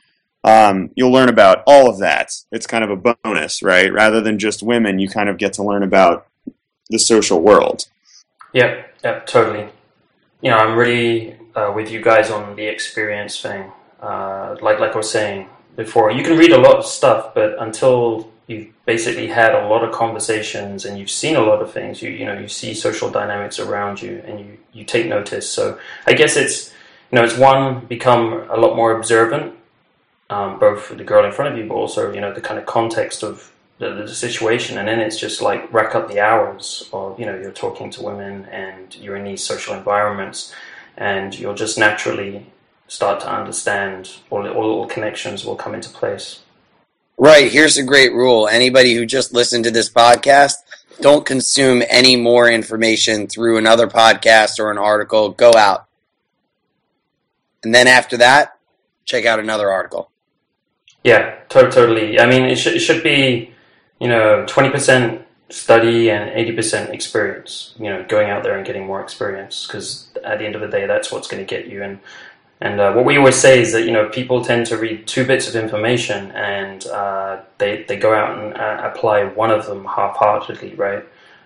Um, 0.42 0.90
you'll 0.94 1.12
learn 1.12 1.28
about 1.28 1.64
all 1.66 1.90
of 1.90 1.98
that. 1.98 2.32
It's 2.50 2.66
kind 2.66 2.82
of 2.82 2.88
a 2.88 3.14
bonus, 3.22 3.62
right? 3.62 3.92
Rather 3.92 4.22
than 4.22 4.38
just 4.38 4.62
women, 4.62 4.98
you 4.98 5.10
kind 5.10 5.28
of 5.28 5.36
get 5.36 5.52
to 5.54 5.62
learn 5.62 5.82
about 5.82 6.26
the 6.88 6.98
social 6.98 7.42
world. 7.42 7.88
Yep, 8.54 8.94
yep, 9.04 9.26
totally. 9.26 9.68
You 10.40 10.50
know, 10.50 10.56
I'm 10.56 10.76
really 10.78 11.36
uh, 11.54 11.72
with 11.74 11.90
you 11.90 12.00
guys 12.00 12.30
on 12.30 12.56
the 12.56 12.66
experience 12.66 13.40
thing. 13.40 13.70
Uh, 14.00 14.56
like 14.60 14.78
like 14.80 14.92
I 14.92 14.96
was 14.96 15.10
saying 15.10 15.48
before, 15.76 16.10
you 16.10 16.22
can 16.22 16.36
read 16.38 16.52
a 16.52 16.58
lot 16.58 16.76
of 16.76 16.86
stuff, 16.86 17.34
but 17.34 17.56
until 17.60 18.30
you've 18.46 18.68
basically 18.84 19.26
had 19.26 19.54
a 19.54 19.66
lot 19.66 19.82
of 19.82 19.92
conversations 19.92 20.84
and 20.84 20.98
you've 20.98 21.10
seen 21.10 21.36
a 21.36 21.40
lot 21.40 21.62
of 21.62 21.72
things, 21.72 22.02
you 22.02 22.10
you 22.10 22.24
know, 22.26 22.38
you 22.38 22.48
see 22.48 22.74
social 22.74 23.10
dynamics 23.10 23.58
around 23.58 24.02
you 24.02 24.22
and 24.26 24.40
you 24.40 24.58
you 24.72 24.84
take 24.84 25.06
notice. 25.06 25.48
So 25.48 25.78
I 26.06 26.14
guess 26.14 26.36
it's 26.36 26.72
you 27.10 27.16
know, 27.16 27.24
it's 27.24 27.36
one 27.36 27.86
become 27.86 28.46
a 28.50 28.56
lot 28.56 28.74
more 28.76 28.96
observant, 28.96 29.54
um, 30.30 30.58
both 30.58 30.82
for 30.82 30.94
the 30.96 31.04
girl 31.04 31.24
in 31.24 31.32
front 31.32 31.52
of 31.52 31.58
you, 31.58 31.68
but 31.68 31.74
also 31.74 32.12
you 32.12 32.20
know 32.20 32.32
the 32.32 32.40
kind 32.40 32.58
of 32.58 32.66
context 32.66 33.22
of 33.22 33.50
the, 33.78 33.92
the 33.92 34.08
situation 34.08 34.78
and 34.78 34.86
then 34.86 35.00
it's 35.00 35.18
just 35.18 35.42
like 35.42 35.72
rack 35.72 35.94
up 35.94 36.08
the 36.08 36.20
hours 36.20 36.88
of 36.92 37.18
you 37.18 37.26
know 37.26 37.36
you're 37.36 37.50
talking 37.50 37.90
to 37.90 38.02
women 38.02 38.44
and 38.46 38.94
you're 38.96 39.16
in 39.16 39.24
these 39.24 39.42
social 39.42 39.74
environments 39.74 40.54
and 40.96 41.38
you'll 41.38 41.54
just 41.54 41.78
naturally 41.78 42.46
start 42.86 43.20
to 43.20 43.32
understand 43.32 44.16
all, 44.30 44.46
all 44.46 44.68
little 44.68 44.86
connections 44.86 45.44
will 45.44 45.56
come 45.56 45.74
into 45.74 45.88
place 45.88 46.40
Right. 47.16 47.50
Here's 47.50 47.78
a 47.78 47.82
great 47.84 48.12
rule. 48.12 48.48
Anybody 48.48 48.94
who 48.94 49.06
just 49.06 49.32
listened 49.32 49.64
to 49.64 49.70
this 49.70 49.88
podcast, 49.88 50.54
don't 51.00 51.24
consume 51.24 51.82
any 51.88 52.16
more 52.16 52.50
information 52.50 53.28
through 53.28 53.56
another 53.56 53.86
podcast 53.86 54.58
or 54.58 54.70
an 54.70 54.78
article. 54.78 55.30
Go 55.30 55.52
out. 55.54 55.86
And 57.62 57.74
then 57.74 57.86
after 57.86 58.16
that, 58.16 58.58
check 59.04 59.26
out 59.26 59.38
another 59.38 59.70
article. 59.70 60.10
Yeah, 61.04 61.36
totally. 61.48 62.18
I 62.18 62.26
mean, 62.26 62.44
it, 62.44 62.56
sh- 62.56 62.68
it 62.68 62.80
should 62.80 63.02
be, 63.02 63.52
you 64.00 64.08
know, 64.08 64.44
20% 64.48 65.23
study 65.50 66.10
and 66.10 66.30
80% 66.30 66.90
experience, 66.90 67.74
you 67.78 67.86
know, 67.86 68.04
going 68.08 68.30
out 68.30 68.42
there 68.42 68.56
and 68.56 68.66
getting 68.66 68.86
more 68.86 69.00
experience 69.00 69.66
because 69.66 70.08
at 70.24 70.38
the 70.38 70.46
end 70.46 70.54
of 70.54 70.60
the 70.60 70.68
day, 70.68 70.86
that's 70.86 71.12
what's 71.12 71.28
going 71.28 71.44
to 71.44 71.48
get 71.48 71.66
you. 71.66 71.82
And, 71.82 72.00
and 72.60 72.80
uh, 72.80 72.92
what 72.92 73.04
we 73.04 73.16
always 73.18 73.36
say 73.36 73.60
is 73.60 73.72
that, 73.72 73.84
you 73.84 73.92
know, 73.92 74.08
people 74.08 74.44
tend 74.44 74.66
to 74.66 74.78
read 74.78 75.06
two 75.06 75.26
bits 75.26 75.48
of 75.48 75.54
information 75.54 76.30
and 76.32 76.86
uh, 76.86 77.40
they, 77.58 77.84
they 77.84 77.96
go 77.96 78.14
out 78.14 78.38
and 78.38 78.56
uh, 78.56 78.90
apply 78.90 79.24
one 79.24 79.50
of 79.50 79.66
them 79.66 79.84
half 79.84 80.16
heartedly, 80.16 80.74
right? 80.74 81.04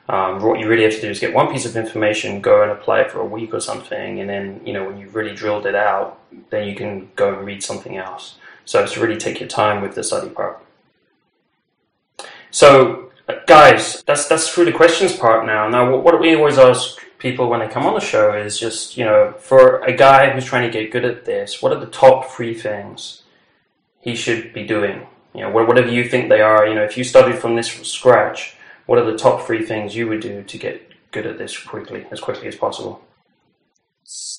Um, 0.08 0.40
what 0.42 0.58
you 0.58 0.68
really 0.68 0.84
have 0.84 0.94
to 0.94 1.00
do 1.00 1.11
is 1.11 1.20
get 1.20 1.34
one 1.34 1.52
piece 1.52 1.66
of 1.66 1.76
information, 1.76 2.40
go 2.40 2.62
and 2.62 2.70
apply 2.70 3.00
it 3.00 3.11
for 3.11 3.20
a 3.20 3.26
week 3.26 3.52
or 3.52 3.61
something, 3.61 4.20
and 4.20 4.28
then, 4.28 4.62
you 4.64 4.72
know, 4.72 4.87
when 4.87 4.96
you've 4.96 5.14
really 5.14 5.34
drilled 5.34 5.66
it 5.66 5.74
out, 5.74 6.18
then 6.48 6.66
you 6.66 6.74
can 6.74 7.11
go 7.14 7.34
and 7.34 7.46
read 7.46 7.62
something 7.62 7.98
else. 7.98 8.37
So 8.64 8.82
it's 8.82 8.96
really 8.96 9.18
take 9.18 9.38
your 9.38 9.48
time 9.48 9.82
with 9.82 9.94
the 9.94 10.02
study 10.02 10.30
part. 10.30 10.64
So, 12.50 13.07
guys, 13.46 14.02
that's 14.06 14.28
that's 14.28 14.48
through 14.48 14.66
the 14.66 14.72
questions 14.72 15.16
part 15.16 15.46
now. 15.46 15.68
Now, 15.68 15.96
what 15.98 16.20
we 16.20 16.34
always 16.34 16.58
ask 16.58 16.98
people 17.18 17.48
when 17.48 17.60
they 17.60 17.68
come 17.68 17.84
on 17.84 17.94
the 17.94 18.00
show 18.00 18.32
is 18.32 18.58
just, 18.58 18.96
you 18.96 19.04
know, 19.04 19.34
for 19.38 19.80
a 19.80 19.92
guy 19.92 20.30
who's 20.30 20.44
trying 20.44 20.70
to 20.70 20.78
get 20.78 20.92
good 20.92 21.04
at 21.04 21.24
this, 21.24 21.60
what 21.60 21.72
are 21.72 21.80
the 21.80 21.86
top 21.86 22.30
three 22.30 22.54
things 22.54 23.22
he 24.00 24.14
should 24.14 24.52
be 24.52 24.66
doing? 24.66 25.06
You 25.34 25.42
know, 25.42 25.50
whatever 25.50 25.90
you 25.90 26.08
think 26.08 26.28
they 26.28 26.40
are. 26.40 26.66
You 26.66 26.74
know, 26.74 26.84
if 26.84 26.96
you 26.96 27.04
studied 27.04 27.38
from 27.38 27.54
this 27.54 27.68
from 27.68 27.84
scratch, 27.84 28.56
what 28.86 28.98
are 28.98 29.10
the 29.10 29.18
top 29.18 29.46
three 29.46 29.64
things 29.64 29.94
you 29.94 30.08
would 30.08 30.20
do 30.20 30.42
to 30.42 30.58
get 30.58 30.82
good 31.10 31.26
at 31.26 31.38
this 31.38 31.56
quickly, 31.58 32.06
as 32.10 32.20
quickly 32.20 32.48
as 32.48 32.56
possible? 32.56 33.02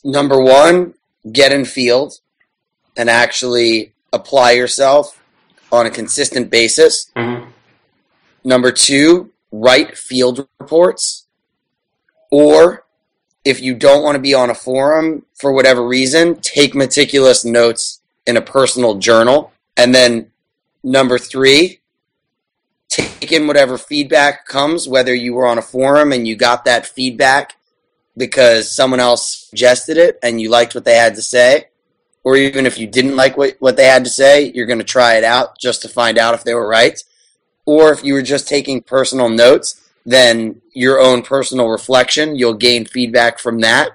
Number 0.04 0.42
one, 0.42 0.96
get 1.32 1.52
in 1.52 1.66
field 1.66 2.20
and 2.98 3.10
actually 3.10 3.94
apply 4.12 4.52
yourself 4.52 5.22
on 5.72 5.86
a 5.86 5.92
consistent 5.92 6.50
basis. 6.50 7.12
Mm-hmm. 7.16 7.49
Number 8.50 8.72
two, 8.72 9.32
write 9.52 9.96
field 9.96 10.48
reports. 10.60 11.28
Or 12.32 12.84
if 13.46 13.62
you 13.62 13.76
don't 13.76 14.02
want 14.02 14.16
to 14.16 14.20
be 14.20 14.34
on 14.34 14.50
a 14.50 14.56
forum 14.56 15.28
for 15.36 15.52
whatever 15.52 15.86
reason, 15.86 16.36
take 16.38 16.74
meticulous 16.74 17.46
notes 17.46 18.02
in 18.26 18.38
a 18.38 18.42
personal 18.42 18.96
journal. 18.96 19.54
And 19.78 19.94
then 19.94 20.32
number 20.84 21.20
three, 21.20 21.82
take 22.88 23.32
in 23.32 23.46
whatever 23.46 23.78
feedback 23.78 24.48
comes, 24.48 24.88
whether 24.88 25.14
you 25.14 25.36
were 25.36 25.46
on 25.46 25.60
a 25.60 25.62
forum 25.62 26.12
and 26.12 26.28
you 26.28 26.36
got 26.36 26.66
that 26.66 26.88
feedback 26.88 27.56
because 28.18 28.76
someone 28.76 29.00
else 29.00 29.48
suggested 29.48 29.96
it 29.96 30.18
and 30.24 30.42
you 30.42 30.50
liked 30.50 30.74
what 30.74 30.86
they 30.86 30.96
had 30.96 31.14
to 31.14 31.22
say, 31.22 31.66
or 32.24 32.36
even 32.36 32.66
if 32.66 32.80
you 32.80 32.88
didn't 32.88 33.16
like 33.16 33.38
what, 33.38 33.58
what 33.60 33.78
they 33.78 33.86
had 33.86 34.06
to 34.06 34.10
say, 34.10 34.52
you're 34.56 34.66
going 34.66 34.80
to 34.80 34.84
try 34.86 35.18
it 35.18 35.24
out 35.24 35.60
just 35.60 35.84
to 35.84 35.88
find 35.88 36.18
out 36.18 36.34
if 36.34 36.44
they 36.44 36.56
were 36.56 36.68
right. 36.68 37.04
Or 37.70 37.92
if 37.92 38.04
you 38.04 38.16
were 38.16 38.24
just 38.24 38.48
taking 38.48 38.82
personal 38.82 39.30
notes, 39.30 39.88
then 40.04 40.60
your 40.74 41.00
own 41.00 41.22
personal 41.22 41.68
reflection, 41.68 42.36
you'll 42.36 42.56
gain 42.56 42.84
feedback 42.84 43.38
from 43.38 43.60
that. 43.60 43.92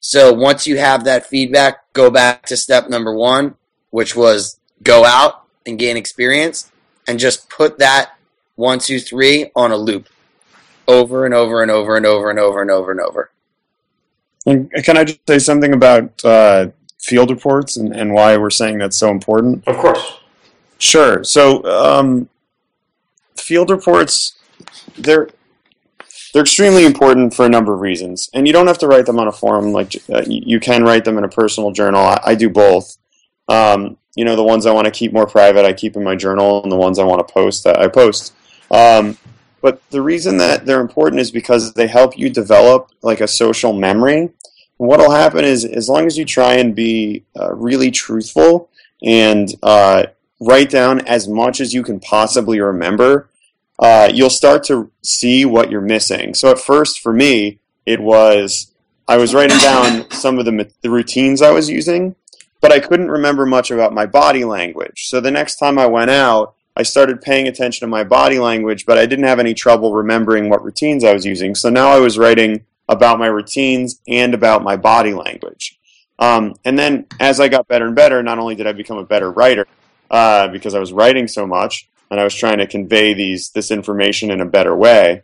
So 0.00 0.32
once 0.32 0.66
you 0.66 0.78
have 0.78 1.04
that 1.04 1.26
feedback, 1.26 1.92
go 1.92 2.10
back 2.10 2.46
to 2.46 2.56
step 2.56 2.88
number 2.88 3.14
one, 3.14 3.54
which 3.90 4.16
was 4.16 4.58
go 4.82 5.04
out 5.04 5.44
and 5.64 5.78
gain 5.78 5.96
experience 5.96 6.72
and 7.06 7.20
just 7.20 7.48
put 7.48 7.78
that 7.78 8.16
one, 8.56 8.80
two, 8.80 8.98
three 8.98 9.52
on 9.54 9.70
a 9.70 9.76
loop 9.76 10.08
over 10.88 11.24
and 11.24 11.32
over 11.32 11.62
and 11.62 11.70
over 11.70 11.96
and 11.96 12.04
over 12.04 12.28
and 12.28 12.40
over 12.40 12.60
and 12.60 12.72
over 12.72 12.90
and 12.90 13.00
over. 13.00 13.30
And 14.46 14.68
can 14.82 14.96
I 14.96 15.04
just 15.04 15.20
say 15.28 15.38
something 15.38 15.72
about 15.72 16.24
uh, 16.24 16.70
field 17.00 17.30
reports 17.30 17.76
and, 17.76 17.94
and 17.94 18.12
why 18.12 18.36
we're 18.36 18.50
saying 18.50 18.78
that's 18.78 18.96
so 18.96 19.10
important? 19.10 19.62
Of 19.68 19.76
course. 19.76 20.18
Sure. 20.78 21.22
So, 21.22 21.62
um, 21.66 22.28
field 23.36 23.70
reports, 23.70 24.38
they're 24.96 25.28
they're 26.32 26.42
extremely 26.42 26.86
important 26.86 27.34
for 27.34 27.44
a 27.44 27.48
number 27.48 27.74
of 27.74 27.80
reasons, 27.80 28.30
and 28.32 28.46
you 28.46 28.52
don't 28.52 28.66
have 28.66 28.78
to 28.78 28.86
write 28.86 29.06
them 29.06 29.18
on 29.18 29.28
a 29.28 29.32
forum. 29.32 29.72
Like 29.72 29.94
uh, 30.12 30.22
you 30.26 30.60
can 30.60 30.82
write 30.82 31.04
them 31.04 31.18
in 31.18 31.24
a 31.24 31.28
personal 31.28 31.72
journal. 31.72 32.00
I, 32.00 32.20
I 32.24 32.34
do 32.34 32.48
both. 32.48 32.96
Um, 33.48 33.98
you 34.16 34.24
know, 34.24 34.36
the 34.36 34.44
ones 34.44 34.66
I 34.66 34.72
want 34.72 34.86
to 34.86 34.90
keep 34.90 35.12
more 35.12 35.26
private, 35.26 35.64
I 35.64 35.72
keep 35.72 35.96
in 35.96 36.04
my 36.04 36.16
journal, 36.16 36.62
and 36.62 36.72
the 36.72 36.76
ones 36.76 36.98
I 36.98 37.04
want 37.04 37.26
to 37.26 37.32
post, 37.32 37.66
I 37.66 37.88
post. 37.88 38.34
Um, 38.70 39.18
but 39.60 39.80
the 39.90 40.02
reason 40.02 40.38
that 40.38 40.66
they're 40.66 40.80
important 40.80 41.20
is 41.20 41.30
because 41.30 41.72
they 41.74 41.86
help 41.86 42.18
you 42.18 42.28
develop 42.28 42.90
like 43.02 43.20
a 43.20 43.28
social 43.28 43.72
memory. 43.72 44.30
What'll 44.76 45.12
happen 45.12 45.44
is, 45.44 45.64
as 45.64 45.88
long 45.88 46.06
as 46.06 46.18
you 46.18 46.24
try 46.24 46.54
and 46.54 46.74
be 46.74 47.24
uh, 47.38 47.54
really 47.54 47.90
truthful 47.90 48.70
and 49.02 49.48
uh, 49.62 50.06
write 50.42 50.70
down 50.70 51.00
as 51.06 51.28
much 51.28 51.60
as 51.60 51.72
you 51.72 51.82
can 51.82 52.00
possibly 52.00 52.60
remember, 52.60 53.28
uh, 53.78 54.10
you'll 54.12 54.30
start 54.30 54.64
to 54.64 54.90
see 55.02 55.44
what 55.44 55.70
you're 55.70 55.80
missing. 55.80 56.34
So 56.34 56.50
at 56.50 56.58
first, 56.58 57.00
for 57.00 57.12
me, 57.12 57.58
it 57.86 58.00
was 58.00 58.72
I 59.08 59.16
was 59.16 59.34
writing 59.34 59.58
down 59.58 60.10
some 60.10 60.38
of 60.38 60.44
the, 60.44 60.70
the 60.82 60.90
routines 60.90 61.42
I 61.42 61.50
was 61.50 61.68
using, 61.68 62.14
but 62.60 62.72
I 62.72 62.78
couldn't 62.78 63.10
remember 63.10 63.44
much 63.44 63.70
about 63.70 63.92
my 63.92 64.06
body 64.06 64.44
language. 64.44 65.08
So 65.08 65.20
the 65.20 65.30
next 65.30 65.56
time 65.56 65.78
I 65.78 65.86
went 65.86 66.10
out, 66.10 66.54
I 66.76 66.84
started 66.84 67.20
paying 67.20 67.48
attention 67.48 67.86
to 67.86 67.90
my 67.90 68.04
body 68.04 68.38
language, 68.38 68.86
but 68.86 68.98
I 68.98 69.06
didn't 69.06 69.26
have 69.26 69.40
any 69.40 69.54
trouble 69.54 69.92
remembering 69.92 70.48
what 70.48 70.64
routines 70.64 71.04
I 71.04 71.12
was 71.12 71.26
using. 71.26 71.54
So 71.54 71.68
now 71.68 71.90
I 71.90 71.98
was 71.98 72.16
writing 72.16 72.64
about 72.88 73.18
my 73.18 73.26
routines 73.26 74.00
and 74.08 74.32
about 74.34 74.62
my 74.62 74.76
body 74.76 75.12
language. 75.12 75.78
Um, 76.18 76.54
and 76.64 76.78
then 76.78 77.06
as 77.20 77.40
I 77.40 77.48
got 77.48 77.68
better 77.68 77.86
and 77.86 77.96
better, 77.96 78.22
not 78.22 78.38
only 78.38 78.54
did 78.54 78.66
I 78.66 78.72
become 78.72 78.98
a 78.98 79.04
better 79.04 79.30
writer 79.30 79.66
uh, 80.12 80.48
because 80.48 80.74
I 80.74 80.78
was 80.78 80.92
writing 80.92 81.26
so 81.26 81.46
much 81.46 81.88
and 82.10 82.20
I 82.20 82.24
was 82.24 82.34
trying 82.34 82.58
to 82.58 82.66
convey 82.66 83.14
these 83.14 83.50
this 83.50 83.70
information 83.70 84.30
in 84.30 84.40
a 84.40 84.46
better 84.46 84.76
way, 84.76 85.22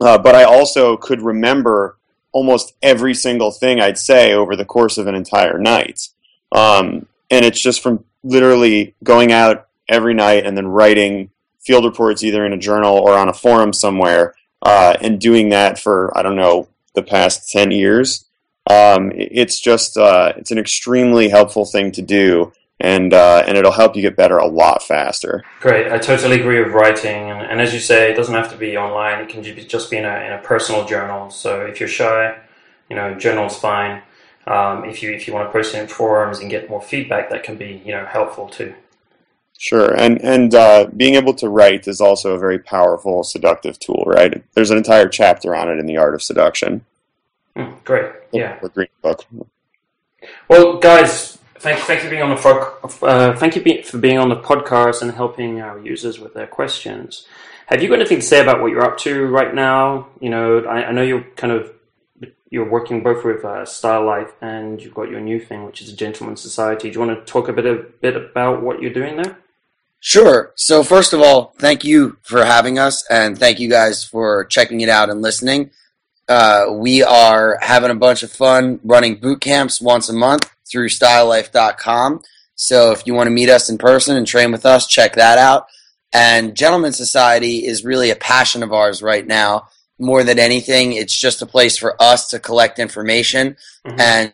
uh, 0.00 0.16
but 0.16 0.34
I 0.34 0.44
also 0.44 0.96
could 0.96 1.20
remember 1.20 1.98
almost 2.32 2.74
every 2.82 3.14
single 3.14 3.50
thing 3.50 3.80
I'd 3.80 3.98
say 3.98 4.32
over 4.32 4.56
the 4.56 4.64
course 4.64 4.98
of 4.98 5.06
an 5.06 5.14
entire 5.14 5.58
night. 5.58 6.08
Um, 6.50 7.06
and 7.30 7.44
it's 7.44 7.60
just 7.60 7.82
from 7.82 8.04
literally 8.22 8.94
going 9.02 9.32
out 9.32 9.68
every 9.88 10.14
night 10.14 10.46
and 10.46 10.56
then 10.56 10.66
writing 10.66 11.30
field 11.60 11.84
reports 11.84 12.22
either 12.22 12.44
in 12.44 12.52
a 12.52 12.58
journal 12.58 12.96
or 12.96 13.14
on 13.14 13.28
a 13.28 13.32
forum 13.32 13.72
somewhere 13.72 14.34
uh, 14.62 14.96
and 15.00 15.20
doing 15.20 15.50
that 15.50 15.78
for 15.78 16.16
I 16.16 16.22
don't 16.22 16.36
know 16.36 16.68
the 16.94 17.02
past 17.02 17.50
ten 17.50 17.70
years. 17.70 18.24
Um, 18.70 19.12
it's 19.14 19.60
just 19.60 19.96
uh, 19.96 20.32
it's 20.36 20.50
an 20.50 20.58
extremely 20.58 21.28
helpful 21.28 21.66
thing 21.66 21.92
to 21.92 22.02
do, 22.02 22.52
and 22.80 23.14
uh, 23.14 23.44
and 23.46 23.56
it'll 23.56 23.72
help 23.72 23.96
you 23.96 24.02
get 24.02 24.16
better 24.16 24.38
a 24.38 24.46
lot 24.46 24.82
faster. 24.82 25.44
Great, 25.60 25.90
I 25.92 25.98
totally 25.98 26.40
agree 26.40 26.62
with 26.62 26.72
writing, 26.72 27.30
and, 27.30 27.40
and 27.40 27.60
as 27.60 27.72
you 27.72 27.80
say, 27.80 28.10
it 28.10 28.14
doesn't 28.14 28.34
have 28.34 28.50
to 28.50 28.56
be 28.56 28.76
online. 28.76 29.20
It 29.22 29.28
can 29.28 29.42
just 29.42 29.90
be 29.90 29.96
in 29.96 30.04
a 30.04 30.20
in 30.20 30.32
a 30.32 30.38
personal 30.42 30.84
journal. 30.84 31.30
So 31.30 31.60
if 31.62 31.80
you're 31.80 31.88
shy, 31.88 32.36
you 32.88 32.96
know, 32.96 33.14
journal's 33.14 33.58
fine. 33.58 34.02
Um, 34.46 34.84
if 34.84 35.02
you 35.02 35.12
if 35.12 35.26
you 35.26 35.32
want 35.32 35.48
to 35.48 35.52
post 35.52 35.74
it 35.74 35.78
in 35.78 35.88
forums 35.88 36.40
and 36.40 36.50
get 36.50 36.68
more 36.68 36.82
feedback, 36.82 37.30
that 37.30 37.44
can 37.44 37.56
be 37.56 37.82
you 37.84 37.92
know 37.92 38.04
helpful 38.06 38.48
too. 38.48 38.74
Sure, 39.56 39.94
and 39.94 40.20
and 40.22 40.54
uh, 40.54 40.88
being 40.96 41.14
able 41.14 41.34
to 41.34 41.48
write 41.48 41.86
is 41.86 42.00
also 42.00 42.34
a 42.34 42.38
very 42.38 42.58
powerful 42.58 43.22
seductive 43.22 43.78
tool, 43.78 44.04
right? 44.06 44.44
There's 44.54 44.70
an 44.70 44.76
entire 44.76 45.08
chapter 45.08 45.54
on 45.54 45.70
it 45.70 45.78
in 45.78 45.86
the 45.86 45.96
art 45.96 46.14
of 46.14 46.22
seduction. 46.22 46.84
Mm, 47.56 47.82
great, 47.84 48.12
yeah. 48.32 48.58
The 48.60 48.68
green 48.68 48.88
book. 49.00 49.24
Well, 50.48 50.78
guys, 50.78 51.38
thank 51.64 51.78
thank 51.80 52.02
you 52.02 52.04
for 52.04 52.10
being 52.10 52.22
on 52.22 52.30
the 52.30 52.36
fo- 52.36 53.06
uh, 53.06 53.36
thank 53.36 53.56
you 53.56 53.82
for 53.82 53.98
being 53.98 54.18
on 54.18 54.28
the 54.28 54.36
podcast 54.36 55.00
and 55.00 55.10
helping 55.12 55.62
our 55.62 55.78
users 55.78 56.20
with 56.20 56.34
their 56.34 56.46
questions. 56.46 57.26
Have 57.66 57.82
you 57.82 57.88
got 57.88 57.94
anything 58.00 58.20
to 58.20 58.26
say 58.26 58.42
about 58.42 58.60
what 58.60 58.70
you're 58.70 58.84
up 58.84 58.98
to 58.98 59.26
right 59.26 59.54
now? 59.54 60.08
You 60.20 60.28
know, 60.28 60.58
I, 60.64 60.84
I 60.84 60.92
know 60.92 61.02
you're 61.02 61.24
kind 61.36 61.52
of 61.54 61.72
you're 62.50 62.68
working 62.68 63.02
both 63.02 63.24
with 63.24 63.44
uh, 63.44 63.64
Style 63.64 64.04
Life 64.04 64.32
and 64.42 64.80
you've 64.80 64.94
got 64.94 65.08
your 65.08 65.20
new 65.20 65.40
thing, 65.40 65.64
which 65.64 65.80
is 65.80 65.90
a 65.90 65.96
Gentleman 65.96 66.36
Society. 66.36 66.90
Do 66.90 67.00
you 67.00 67.06
want 67.06 67.18
to 67.18 67.32
talk 67.32 67.48
a 67.48 67.52
bit 67.52 67.64
a 67.64 67.76
bit 68.02 68.14
about 68.14 68.62
what 68.62 68.82
you're 68.82 68.92
doing 68.92 69.16
there? 69.16 69.38
Sure. 70.00 70.52
So 70.56 70.82
first 70.82 71.14
of 71.14 71.22
all, 71.22 71.54
thank 71.58 71.82
you 71.82 72.18
for 72.22 72.44
having 72.44 72.78
us, 72.78 73.02
and 73.08 73.38
thank 73.38 73.58
you 73.58 73.70
guys 73.70 74.04
for 74.04 74.44
checking 74.44 74.82
it 74.82 74.90
out 74.90 75.08
and 75.08 75.22
listening. 75.22 75.70
Uh, 76.28 76.66
we 76.72 77.02
are 77.02 77.58
having 77.62 77.90
a 77.90 77.94
bunch 77.94 78.22
of 78.22 78.30
fun 78.30 78.80
running 78.84 79.16
boot 79.16 79.40
camps 79.40 79.80
once 79.80 80.10
a 80.10 80.12
month 80.12 80.53
through 80.74 80.88
StyleLife.com. 80.88 82.20
So 82.56 82.90
if 82.90 83.06
you 83.06 83.14
want 83.14 83.28
to 83.28 83.30
meet 83.30 83.48
us 83.48 83.70
in 83.70 83.78
person 83.78 84.16
and 84.16 84.26
train 84.26 84.50
with 84.50 84.66
us, 84.66 84.88
check 84.88 85.14
that 85.14 85.38
out. 85.38 85.66
And 86.12 86.56
Gentleman 86.56 86.92
Society 86.92 87.64
is 87.64 87.84
really 87.84 88.10
a 88.10 88.16
passion 88.16 88.64
of 88.64 88.72
ours 88.72 89.00
right 89.00 89.24
now. 89.24 89.68
More 90.00 90.24
than 90.24 90.40
anything, 90.40 90.94
it's 90.94 91.16
just 91.16 91.42
a 91.42 91.46
place 91.46 91.78
for 91.78 91.94
us 92.02 92.28
to 92.30 92.40
collect 92.40 92.80
information 92.80 93.56
mm-hmm. 93.86 94.00
and 94.00 94.32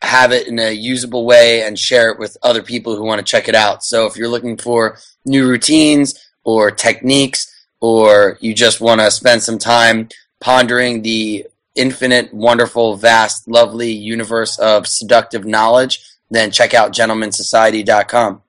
have 0.00 0.32
it 0.32 0.48
in 0.48 0.58
a 0.58 0.72
usable 0.72 1.26
way 1.26 1.62
and 1.62 1.78
share 1.78 2.10
it 2.10 2.18
with 2.18 2.38
other 2.42 2.62
people 2.62 2.96
who 2.96 3.04
want 3.04 3.18
to 3.18 3.30
check 3.30 3.46
it 3.46 3.54
out. 3.54 3.84
So 3.84 4.06
if 4.06 4.16
you're 4.16 4.28
looking 4.28 4.56
for 4.56 4.96
new 5.26 5.46
routines 5.46 6.18
or 6.44 6.70
techniques, 6.70 7.46
or 7.80 8.38
you 8.40 8.54
just 8.54 8.80
want 8.80 9.02
to 9.02 9.10
spend 9.10 9.42
some 9.42 9.58
time 9.58 10.08
pondering 10.40 11.02
the 11.02 11.46
infinite, 11.78 12.34
wonderful, 12.34 12.96
vast, 12.96 13.48
lovely 13.48 13.92
universe 13.92 14.58
of 14.58 14.86
seductive 14.86 15.44
knowledge 15.46 16.02
then 16.30 16.50
check 16.50 16.74
out 16.74 16.92
gentlemansociety.com. 16.92 18.42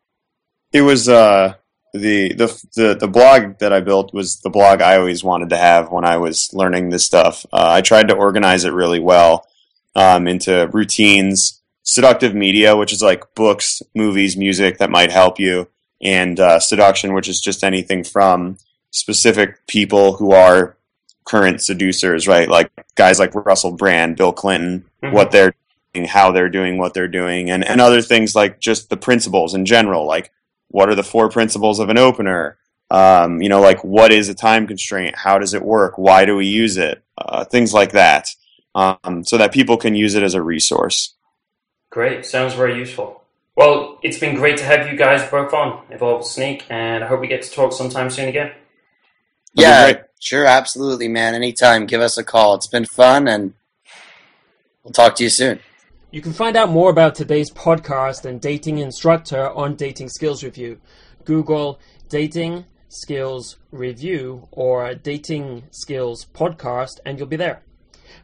It 0.71 0.81
was 0.81 1.09
uh, 1.09 1.55
the, 1.93 2.33
the 2.33 2.67
the 2.75 2.95
the 2.95 3.07
blog 3.07 3.59
that 3.59 3.73
I 3.73 3.79
built 3.79 4.13
was 4.13 4.39
the 4.41 4.49
blog 4.49 4.81
I 4.81 4.97
always 4.97 5.23
wanted 5.23 5.49
to 5.49 5.57
have 5.57 5.91
when 5.91 6.05
I 6.05 6.17
was 6.17 6.49
learning 6.53 6.89
this 6.89 7.05
stuff. 7.05 7.45
Uh, 7.51 7.71
I 7.71 7.81
tried 7.81 8.09
to 8.09 8.15
organize 8.15 8.65
it 8.65 8.73
really 8.73 8.99
well 8.99 9.47
um, 9.95 10.27
into 10.27 10.67
routines, 10.67 11.61
seductive 11.83 12.35
media, 12.35 12.75
which 12.75 12.93
is 12.93 13.01
like 13.01 13.33
books, 13.33 13.81
movies, 13.95 14.37
music 14.37 14.77
that 14.77 14.91
might 14.91 15.11
help 15.11 15.39
you, 15.39 15.67
and 16.01 16.39
uh, 16.39 16.59
seduction, 16.59 17.13
which 17.13 17.27
is 17.27 17.39
just 17.39 17.63
anything 17.63 18.03
from 18.03 18.57
specific 18.91 19.65
people 19.67 20.13
who 20.17 20.31
are 20.31 20.77
current 21.29 21.61
seducers, 21.61 22.27
right? 22.27 22.49
Like 22.49 22.71
guys 22.95 23.19
like 23.19 23.35
Russell 23.35 23.73
Brand, 23.73 24.17
Bill 24.17 24.33
Clinton, 24.33 24.85
mm-hmm. 25.03 25.13
what 25.13 25.31
they're 25.31 25.53
doing, 25.93 26.07
how 26.07 26.31
they're 26.31 26.49
doing 26.49 26.79
what 26.79 26.95
they're 26.95 27.07
doing, 27.07 27.51
and, 27.51 27.63
and 27.63 27.79
other 27.79 28.01
things 28.01 28.35
like 28.35 28.59
just 28.59 28.89
the 28.89 28.97
principles 28.97 29.53
in 29.53 29.65
general, 29.65 30.07
like 30.07 30.31
what 30.69 30.89
are 30.89 30.95
the 30.95 31.03
four 31.03 31.29
principles 31.29 31.79
of 31.79 31.89
an 31.89 31.99
opener? 31.99 32.57
Um, 32.89 33.43
you 33.43 33.49
know, 33.49 33.61
like 33.61 33.83
what 33.83 34.11
is 34.11 34.29
a 34.29 34.33
time 34.33 34.65
constraint? 34.65 35.15
How 35.15 35.37
does 35.37 35.53
it 35.53 35.61
work? 35.61 35.99
Why 35.99 36.25
do 36.25 36.35
we 36.35 36.47
use 36.47 36.77
it? 36.77 37.03
Uh, 37.15 37.45
things 37.45 37.73
like 37.73 37.91
that, 37.91 38.29
um, 38.73 39.23
so 39.23 39.37
that 39.37 39.53
people 39.53 39.77
can 39.77 39.93
use 39.93 40.15
it 40.15 40.23
as 40.23 40.33
a 40.33 40.41
resource. 40.41 41.13
Great, 41.91 42.25
sounds 42.25 42.55
very 42.55 42.75
useful. 42.77 43.23
Well, 43.55 43.99
it's 44.01 44.17
been 44.17 44.35
great 44.35 44.57
to 44.57 44.63
have 44.63 44.87
you 44.87 44.97
guys 44.97 45.29
both 45.29 45.53
on 45.53 45.83
Evolve 45.91 46.25
Sneak, 46.25 46.65
and 46.69 47.03
I 47.03 47.07
hope 47.07 47.19
we 47.19 47.27
get 47.27 47.43
to 47.43 47.51
talk 47.51 47.73
sometime 47.73 48.09
soon 48.09 48.29
again. 48.29 48.51
That'd 49.55 49.95
yeah, 49.95 50.03
sure, 50.19 50.45
absolutely, 50.45 51.07
man. 51.07 51.35
Anytime, 51.35 51.85
give 51.85 52.01
us 52.01 52.17
a 52.17 52.23
call. 52.23 52.55
It's 52.55 52.67
been 52.67 52.85
fun, 52.85 53.27
and 53.27 53.53
we'll 54.83 54.93
talk 54.93 55.15
to 55.15 55.23
you 55.23 55.29
soon. 55.29 55.59
You 56.11 56.21
can 56.21 56.33
find 56.33 56.55
out 56.55 56.69
more 56.69 56.89
about 56.89 57.15
today's 57.15 57.51
podcast 57.51 58.25
and 58.25 58.41
dating 58.41 58.79
instructor 58.79 59.49
on 59.51 59.75
Dating 59.75 60.09
Skills 60.09 60.43
Review. 60.43 60.79
Google 61.23 61.79
Dating 62.09 62.65
Skills 62.87 63.57
Review 63.71 64.47
or 64.51 64.95
Dating 64.95 65.63
Skills 65.69 66.25
Podcast, 66.33 66.99
and 67.05 67.19
you'll 67.19 67.27
be 67.27 67.35
there. 67.35 67.61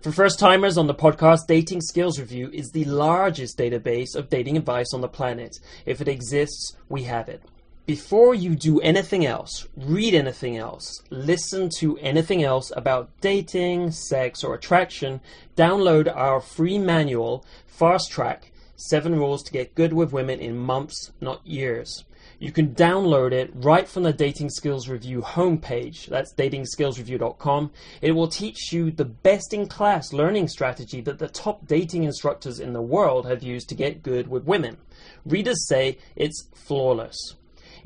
For 0.02 0.12
first 0.12 0.40
timers 0.40 0.78
on 0.78 0.88
the 0.88 0.96
podcast, 0.96 1.42
Dating 1.48 1.82
Skills 1.82 2.20
Review 2.20 2.50
is 2.52 2.72
the 2.72 2.86
largest 2.86 3.58
database 3.58 4.16
of 4.16 4.30
dating 4.30 4.58
advice 4.58 4.94
on 4.94 5.02
the 5.02 5.08
planet. 5.08 5.58
If 5.86 6.02
it 6.02 6.08
exists, 6.08 6.76
we 6.90 7.04
have 7.04 7.30
it. 7.30 7.44
Before 7.86 8.34
you 8.34 8.56
do 8.56 8.82
anything 8.82 9.28
else, 9.28 9.68
read 9.78 10.16
anything 10.16 10.58
else, 10.58 11.04
listen 11.12 11.70
to 11.78 12.00
anything 12.00 12.42
else 12.42 12.72
about 12.76 13.12
dating, 13.22 13.92
sex, 13.92 14.44
or 14.44 14.56
attraction, 14.56 15.22
download 15.56 16.12
our 16.12 16.42
free 16.42 16.80
manual, 16.80 17.46
Fast 17.68 18.12
Track 18.12 18.52
7 18.76 19.14
Rules 19.14 19.44
to 19.44 19.52
Get 19.52 19.76
Good 19.76 19.94
with 19.94 20.12
Women 20.12 20.40
in 20.40 20.58
Months, 20.58 21.12
Not 21.22 21.46
Years. 21.46 22.06
You 22.40 22.52
can 22.52 22.74
download 22.74 23.32
it 23.32 23.52
right 23.54 23.88
from 23.88 24.02
the 24.02 24.12
Dating 24.12 24.50
Skills 24.50 24.90
Review 24.90 25.22
homepage. 25.22 26.08
That's 26.08 26.34
datingskillsreview.com. 26.34 27.72
It 28.02 28.14
will 28.14 28.28
teach 28.28 28.74
you 28.74 28.90
the 28.90 29.06
best 29.06 29.54
in 29.54 29.68
class 29.68 30.12
learning 30.12 30.48
strategy 30.48 31.02
that 31.02 31.20
the 31.20 31.28
top 31.28 31.68
dating 31.68 32.04
instructors 32.04 32.60
in 32.60 32.74
the 32.74 32.82
world 32.82 33.28
have 33.28 33.44
used 33.44 33.70
to 33.70 33.76
get 33.76 34.02
good 34.02 34.28
with 34.28 34.46
women. 34.46 34.78
Readers 35.24 35.68
say 35.68 36.00
it's 36.16 36.50
flawless. 36.56 37.36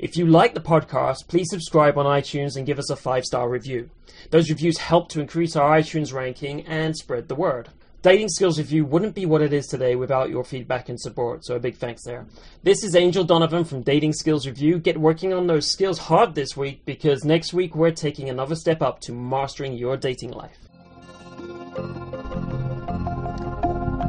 If 0.00 0.16
you 0.16 0.24
like 0.24 0.54
the 0.54 0.62
podcast, 0.62 1.28
please 1.28 1.50
subscribe 1.50 1.98
on 1.98 2.06
iTunes 2.06 2.56
and 2.56 2.64
give 2.64 2.78
us 2.78 2.88
a 2.88 2.96
five 2.96 3.22
star 3.22 3.50
review. 3.50 3.90
Those 4.30 4.48
reviews 4.48 4.78
help 4.78 5.10
to 5.10 5.20
increase 5.20 5.56
our 5.56 5.78
iTunes 5.78 6.14
ranking 6.14 6.62
and 6.62 6.96
spread 6.96 7.28
the 7.28 7.34
word. 7.34 7.68
Dating 8.00 8.30
Skills 8.30 8.58
Review 8.58 8.86
wouldn't 8.86 9.14
be 9.14 9.26
what 9.26 9.42
it 9.42 9.52
is 9.52 9.66
today 9.66 9.96
without 9.96 10.30
your 10.30 10.42
feedback 10.42 10.88
and 10.88 10.98
support, 10.98 11.44
so 11.44 11.56
a 11.56 11.60
big 11.60 11.76
thanks 11.76 12.02
there. 12.06 12.24
This 12.62 12.82
is 12.82 12.96
Angel 12.96 13.24
Donovan 13.24 13.62
from 13.64 13.82
Dating 13.82 14.14
Skills 14.14 14.46
Review. 14.46 14.78
Get 14.78 14.96
working 14.96 15.34
on 15.34 15.46
those 15.46 15.70
skills 15.70 15.98
hard 15.98 16.34
this 16.34 16.56
week 16.56 16.82
because 16.86 17.22
next 17.26 17.52
week 17.52 17.76
we're 17.76 17.90
taking 17.90 18.30
another 18.30 18.54
step 18.54 18.80
up 18.80 19.00
to 19.00 19.12
mastering 19.12 19.74
your 19.74 19.98
dating 19.98 20.30
life. 20.30 20.56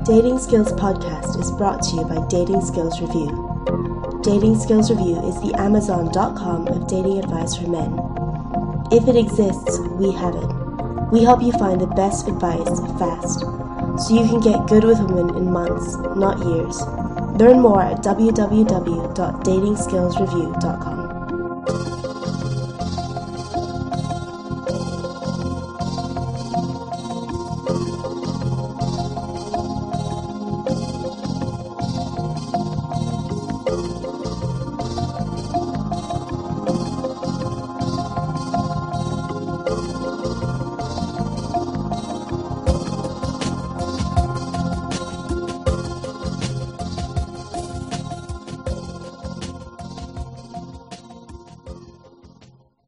Dating 0.05 0.39
Skills 0.39 0.71
Podcast 0.71 1.37
is 1.37 1.51
brought 1.51 1.81
to 1.83 1.95
you 1.97 2.05
by 2.05 2.25
Dating 2.29 2.61
Skills 2.61 3.01
Review. 3.01 3.80
Dating 4.23 4.57
Skills 4.59 4.91
Review 4.91 5.17
is 5.27 5.41
the 5.41 5.55
Amazon.com 5.57 6.67
of 6.67 6.87
dating 6.87 7.17
advice 7.17 7.55
for 7.55 7.67
men. 7.67 7.97
If 8.91 9.07
it 9.07 9.15
exists, 9.15 9.79
we 9.97 10.11
have 10.11 10.35
it. 10.35 10.47
We 11.11 11.23
help 11.23 11.41
you 11.41 11.51
find 11.53 11.81
the 11.81 11.87
best 11.87 12.27
advice 12.27 12.79
fast, 12.99 13.39
so 13.39 14.13
you 14.13 14.27
can 14.29 14.39
get 14.39 14.67
good 14.67 14.83
with 14.83 14.99
women 14.99 15.35
in 15.35 15.51
months, 15.51 15.95
not 16.15 16.37
years. 16.45 16.79
Learn 17.41 17.61
more 17.61 17.81
at 17.81 18.03
www.datingskillsreview.com. 18.03 21.00